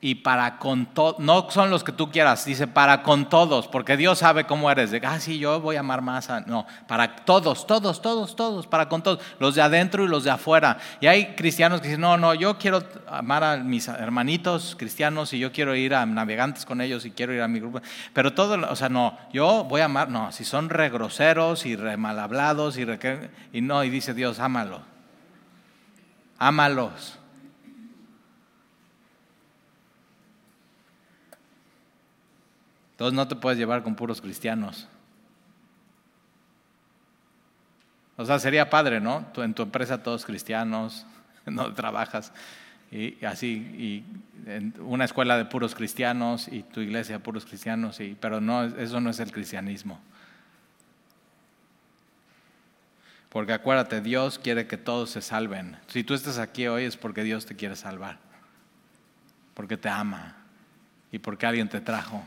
y 0.05 0.17
para 0.17 0.59
con 0.59 0.85
todos, 0.85 1.19
no 1.19 1.51
son 1.51 1.71
los 1.71 1.83
que 1.83 1.91
tú 1.91 2.11
quieras, 2.11 2.45
dice 2.45 2.67
para 2.67 3.03
con 3.03 3.31
todos, 3.31 3.69
porque 3.69 3.97
Dios 3.97 4.19
sabe 4.19 4.45
cómo 4.45 4.71
eres, 4.71 4.91
de, 4.91 5.01
ah, 5.03 5.19
sí, 5.19 5.39
yo 5.39 5.63
voy 5.63 5.77
a 5.77 5.81
amar 5.81 6.03
más, 6.03 6.29
a... 6.29 6.43
no, 6.43 6.67
para 6.87 7.17
todos, 7.17 7.67
todos, 7.67 8.03
todos, 8.03 8.37
todos, 8.37 8.67
para 8.67 8.87
con 8.91 9.03
todos, 9.03 9.21
los 9.39 9.55
de 9.55 9.63
adentro 9.63 10.05
y 10.05 10.09
los 10.09 10.25
de 10.25 10.31
afuera. 10.31 10.77
Y 11.01 11.07
hay 11.07 11.35
cristianos 11.35 11.81
que 11.81 11.89
dicen, 11.89 12.03
no, 12.03 12.19
no, 12.19 12.35
yo 12.35 12.59
quiero 12.59 12.83
amar 13.09 13.45
a 13.45 13.57
mis 13.57 13.89
hermanitos 13.89 14.77
cristianos 14.79 15.33
y 15.33 15.39
yo 15.39 15.53
quiero 15.53 15.75
ir 15.75 15.95
a 15.95 16.05
navegantes 16.05 16.67
con 16.67 16.83
ellos 16.83 17.07
y 17.07 17.11
quiero 17.11 17.33
ir 17.33 17.41
a 17.41 17.49
mi 17.49 17.61
grupo, 17.61 17.81
pero 18.13 18.35
todo, 18.35 18.59
o 18.71 18.77
sea, 18.77 18.91
no, 18.91 19.17
yo 19.33 19.65
voy 19.65 19.81
a 19.81 19.87
amar, 19.87 20.11
no, 20.11 20.33
si 20.33 20.45
son 20.45 20.69
re 20.69 20.91
groseros 20.91 21.65
y 21.65 21.77
re 21.77 21.97
mal 21.97 22.19
hablados 22.19 22.77
y, 22.77 22.85
re, 22.85 23.31
y 23.55 23.63
no, 23.63 23.83
y 23.83 23.89
dice 23.89 24.13
Dios, 24.13 24.39
ámalo, 24.39 24.83
ámalos. 26.37 27.21
Entonces 32.95 33.15
no 33.15 33.29
te 33.29 33.37
puedes 33.37 33.59
llevar 33.59 33.83
con 33.83 33.95
puros 33.95 34.21
cristianos. 34.21 34.89
O 38.17 38.25
sea, 38.25 38.39
sería 38.39 38.71
padre, 38.71 39.01
¿no? 39.01 39.27
En 39.37 39.55
tu 39.55 39.63
empresa 39.63 40.03
todos 40.03 40.25
cristianos, 40.25 41.07
no 41.47 41.73
trabajas 41.75 42.33
y 42.95 43.25
así, 43.25 43.49
y 43.77 44.05
en 44.49 44.73
una 44.79 45.05
escuela 45.05 45.37
de 45.37 45.47
puros 45.47 45.75
cristianos 45.75 46.47
y 46.47 46.63
tu 46.63 46.81
iglesia 46.81 47.19
puros 47.19 47.45
cristianos, 47.45 47.99
y, 47.99 48.17
pero 48.21 48.41
no, 48.41 48.63
eso 48.63 49.01
no 49.01 49.11
es 49.11 49.19
el 49.19 49.33
cristianismo. 49.33 50.01
Porque 53.31 53.53
acuérdate, 53.53 54.01
Dios 54.01 54.39
quiere 54.39 54.69
que 54.69 54.77
todos 54.77 55.11
se 55.11 55.23
salven. 55.23 55.77
Si 55.89 56.05
tú 56.05 56.15
estás 56.15 56.39
aquí 56.39 56.69
hoy 56.69 56.85
es 56.85 56.97
porque 56.97 57.25
Dios 57.25 57.47
te 57.47 57.57
quiere 57.57 57.75
salvar, 57.75 58.19
porque 59.55 59.77
te 59.77 59.89
ama 59.89 60.37
y 61.11 61.19
porque 61.19 61.47
alguien 61.47 61.69
te 61.69 61.81
trajo. 61.81 62.25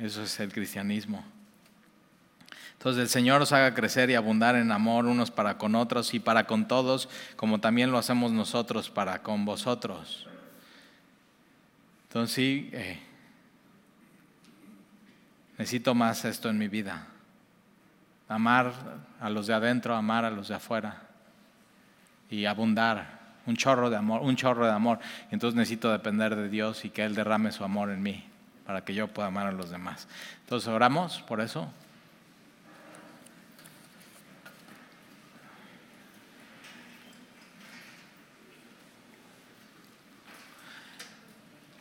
Eso 0.00 0.22
es 0.22 0.40
el 0.40 0.50
cristianismo. 0.50 1.22
Entonces 2.72 3.02
el 3.02 3.08
Señor 3.10 3.42
os 3.42 3.52
haga 3.52 3.74
crecer 3.74 4.08
y 4.08 4.14
abundar 4.14 4.56
en 4.56 4.72
amor 4.72 5.04
unos 5.04 5.30
para 5.30 5.58
con 5.58 5.74
otros 5.74 6.14
y 6.14 6.18
para 6.20 6.46
con 6.46 6.66
todos, 6.66 7.10
como 7.36 7.60
también 7.60 7.92
lo 7.92 7.98
hacemos 7.98 8.32
nosotros 8.32 8.88
para 8.88 9.22
con 9.22 9.44
vosotros. 9.44 10.26
Entonces 12.04 12.34
sí, 12.34 12.70
eh, 12.72 12.98
necesito 15.58 15.94
más 15.94 16.24
esto 16.24 16.48
en 16.48 16.56
mi 16.56 16.68
vida. 16.68 17.06
Amar 18.26 18.72
a 19.20 19.28
los 19.28 19.46
de 19.46 19.52
adentro, 19.52 19.94
amar 19.94 20.24
a 20.24 20.30
los 20.30 20.48
de 20.48 20.54
afuera 20.54 21.02
y 22.30 22.46
abundar. 22.46 23.20
Un 23.44 23.56
chorro 23.56 23.90
de 23.90 23.96
amor, 23.96 24.22
un 24.22 24.36
chorro 24.36 24.64
de 24.64 24.72
amor. 24.72 25.00
entonces 25.30 25.56
necesito 25.56 25.92
depender 25.92 26.34
de 26.34 26.48
Dios 26.48 26.86
y 26.86 26.90
que 26.90 27.04
Él 27.04 27.14
derrame 27.14 27.52
su 27.52 27.64
amor 27.64 27.90
en 27.90 28.02
mí 28.02 28.29
para 28.70 28.84
que 28.84 28.94
yo 28.94 29.08
pueda 29.08 29.26
amar 29.26 29.48
a 29.48 29.50
los 29.50 29.68
demás. 29.68 30.06
Entonces 30.42 30.68
oramos 30.68 31.22
por 31.22 31.40
eso. 31.40 31.68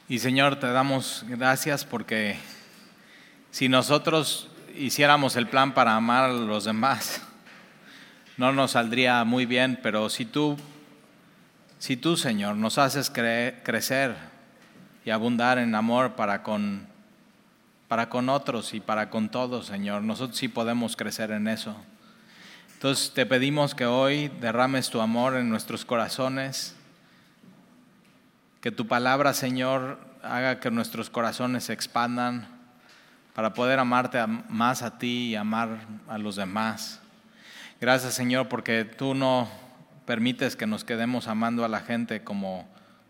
Y 0.08 0.18
Señor, 0.18 0.60
te 0.60 0.66
damos 0.66 1.24
gracias 1.28 1.86
porque 1.86 2.40
si 3.52 3.70
nosotros 3.70 4.50
hiciéramos 4.76 5.36
el 5.36 5.46
plan 5.46 5.76
para 5.76 5.96
amar 5.96 6.24
a 6.24 6.34
los 6.34 6.64
demás, 6.64 7.22
no 8.36 8.52
nos 8.52 8.72
saldría 8.72 9.24
muy 9.26 9.46
bien, 9.46 9.80
pero 9.84 10.10
si 10.10 10.26
tú, 10.26 10.58
si 11.78 11.98
tú 11.98 12.18
Señor, 12.18 12.56
nos 12.56 12.80
haces 12.80 13.12
crecer 13.12 14.29
y 15.10 15.12
abundar 15.12 15.57
en 15.57 15.74
amor 15.74 16.14
para 16.14 16.43
con, 16.43 16.86
para 17.88 18.10
con 18.10 18.30
otros 18.30 18.76
y 18.76 18.80
para 18.80 19.10
con 19.10 19.30
todos, 19.30 19.66
Señor, 19.66 20.03
nosotros 20.03 20.38
sí 20.38 20.47
podemos 20.47 20.95
crecer 20.95 21.32
en 21.32 21.47
eso. 21.47 21.76
Entonces 22.74 23.12
te 23.16 23.26
pedimos 23.26 23.74
que 23.74 23.88
hoy 23.88 24.28
derrames 24.39 24.91
tu 24.91 25.01
amor 25.01 25.36
en 25.36 25.49
nuestros 25.49 25.84
corazones 25.84 26.76
que 28.62 28.70
tu 28.70 28.86
palabra, 28.86 29.34
Señor, 29.34 29.97
haga 30.22 30.60
que 30.60 30.70
nuestros 30.70 31.10
corazones 31.10 31.64
se 31.64 31.74
expandan 31.74 32.47
para 33.34 33.55
poder 33.55 33.80
amarte 33.80 34.24
más 34.47 34.84
a 34.84 34.99
ti 34.99 35.30
y 35.30 35.36
amar 35.36 35.88
a 36.07 36.20
los 36.20 36.36
demás. 36.36 37.01
Gracias, 37.82 38.14
Señor, 38.14 38.47
porque 38.47 38.86
tú 38.86 39.16
no 39.16 39.49
permites 40.05 40.55
que 40.55 40.68
nos 40.68 40.84
quedemos 40.84 41.28
amando 41.28 41.66
a 41.66 41.68
la 41.68 41.80
gente 41.80 42.24
como 42.24 42.70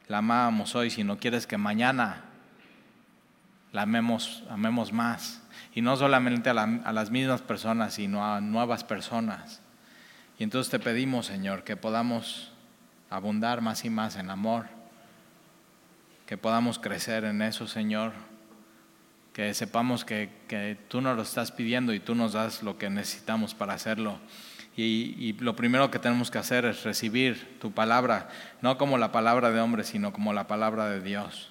la 0.09 0.17
amábamos 0.17 0.75
hoy, 0.75 0.89
sino 0.89 1.17
quieres 1.17 1.47
que 1.47 1.57
mañana 1.57 2.25
la 3.71 3.83
amemos, 3.83 4.43
amemos 4.49 4.91
más. 4.91 5.41
Y 5.73 5.81
no 5.81 5.95
solamente 5.95 6.49
a, 6.49 6.53
a 6.53 6.91
las 6.91 7.09
mismas 7.09 7.41
personas, 7.41 7.93
sino 7.93 8.25
a 8.25 8.41
nuevas 8.41 8.83
personas. 8.83 9.61
Y 10.37 10.43
entonces 10.43 10.69
te 10.69 10.79
pedimos, 10.79 11.27
Señor, 11.27 11.63
que 11.63 11.77
podamos 11.77 12.51
abundar 13.09 13.61
más 13.61 13.85
y 13.85 13.89
más 13.89 14.17
en 14.17 14.29
amor 14.29 14.79
que 16.29 16.37
podamos 16.37 16.77
crecer 16.77 17.23
en 17.23 17.41
eso, 17.41 17.65
Señor, 17.65 18.11
que 19.33 19.51
sepamos 19.55 20.05
que, 20.05 20.77
tú 20.87 21.01
nos 21.01 21.15
lo 21.15 21.23
estás 21.23 21.51
pidiendo 21.51 21.91
y 21.91 21.99
tú 21.99 22.13
nos 22.13 22.33
das 22.33 22.61
lo 22.61 22.77
que 22.77 22.87
necesitamos 22.91 23.55
para 23.55 23.73
hacerlo. 23.73 24.19
Y, 24.81 25.33
lo 25.41 25.57
primero 25.57 25.91
que 25.91 25.99
tenemos 25.99 26.31
que 26.31 26.37
hacer 26.37 26.63
es 26.63 26.83
recibir 26.83 27.57
tu 27.59 27.73
palabra, 27.73 28.29
no 28.61 28.77
como 28.77 28.97
la 28.97 29.11
palabra 29.11 29.51
de 29.51 29.59
hombre, 29.59 29.83
sino 29.83 30.13
como 30.13 30.31
la 30.31 30.47
palabra 30.47 30.85
de 30.85 31.01
Dios. 31.01 31.49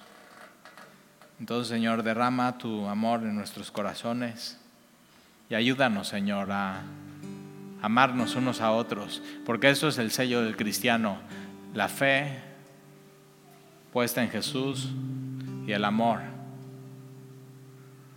Entonces, 1.39 1.67
Señor, 1.67 2.01
derrama 2.01 2.57
tu 2.57 2.87
amor 2.87 3.21
en 3.21 3.35
nuestros 3.35 3.69
corazones 3.69 4.59
y 5.47 5.53
ayúdanos, 5.53 6.07
Señor, 6.07 6.51
a 6.51 6.81
amarnos 7.83 8.35
unos 8.35 8.61
a 8.61 8.71
otros, 8.71 9.21
porque 9.45 9.69
eso 9.69 9.89
es 9.89 9.99
el 9.99 10.09
sello 10.09 10.41
del 10.41 10.57
cristiano, 10.57 11.19
la 11.75 11.87
fe, 11.87 12.39
puesta 13.93 14.23
en 14.23 14.31
Jesús 14.31 14.89
y 15.67 15.71
el 15.71 15.85
amor. 15.85 16.21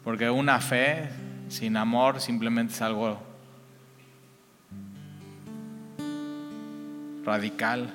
Porque 0.05 0.31
una 0.31 0.59
fe 0.59 1.11
sin 1.51 1.77
amor 1.77 2.19
simplemente 2.19 2.73
es 2.73 2.81
algo 2.81 3.32
radical. 7.25 7.93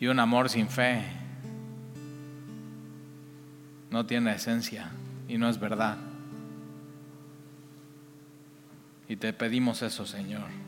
Y 0.00 0.06
un 0.06 0.18
amor 0.18 0.48
sin 0.50 0.68
fe 0.68 1.04
no 3.90 4.04
tiene 4.06 4.34
esencia 4.34 4.90
y 5.28 5.38
no 5.38 5.48
es 5.48 5.58
verdad. 5.58 5.96
Y 9.08 9.16
te 9.16 9.32
pedimos 9.32 9.82
eso, 9.82 10.04
Señor 10.04 10.64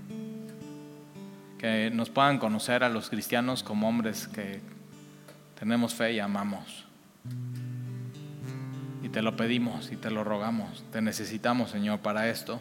que 1.59 1.90
nos 1.90 2.11
puedan 2.11 2.38
conocer 2.38 2.84
a 2.84 2.88
los 2.88 3.09
cristianos 3.09 3.62
como 3.62 3.88
hombres 3.88 4.28
que 4.28 4.61
tenemos 5.59 5.94
fe 5.94 6.12
y 6.12 6.20
amamos. 6.20 6.84
Y 9.02 9.09
te 9.09 9.22
lo 9.22 9.36
pedimos 9.36 9.90
y 9.92 9.96
te 9.96 10.11
lo 10.11 10.24
rogamos. 10.24 10.84
Te 10.92 11.00
necesitamos, 11.00 11.70
Señor, 11.70 12.00
para 12.00 12.28
esto. 12.28 12.61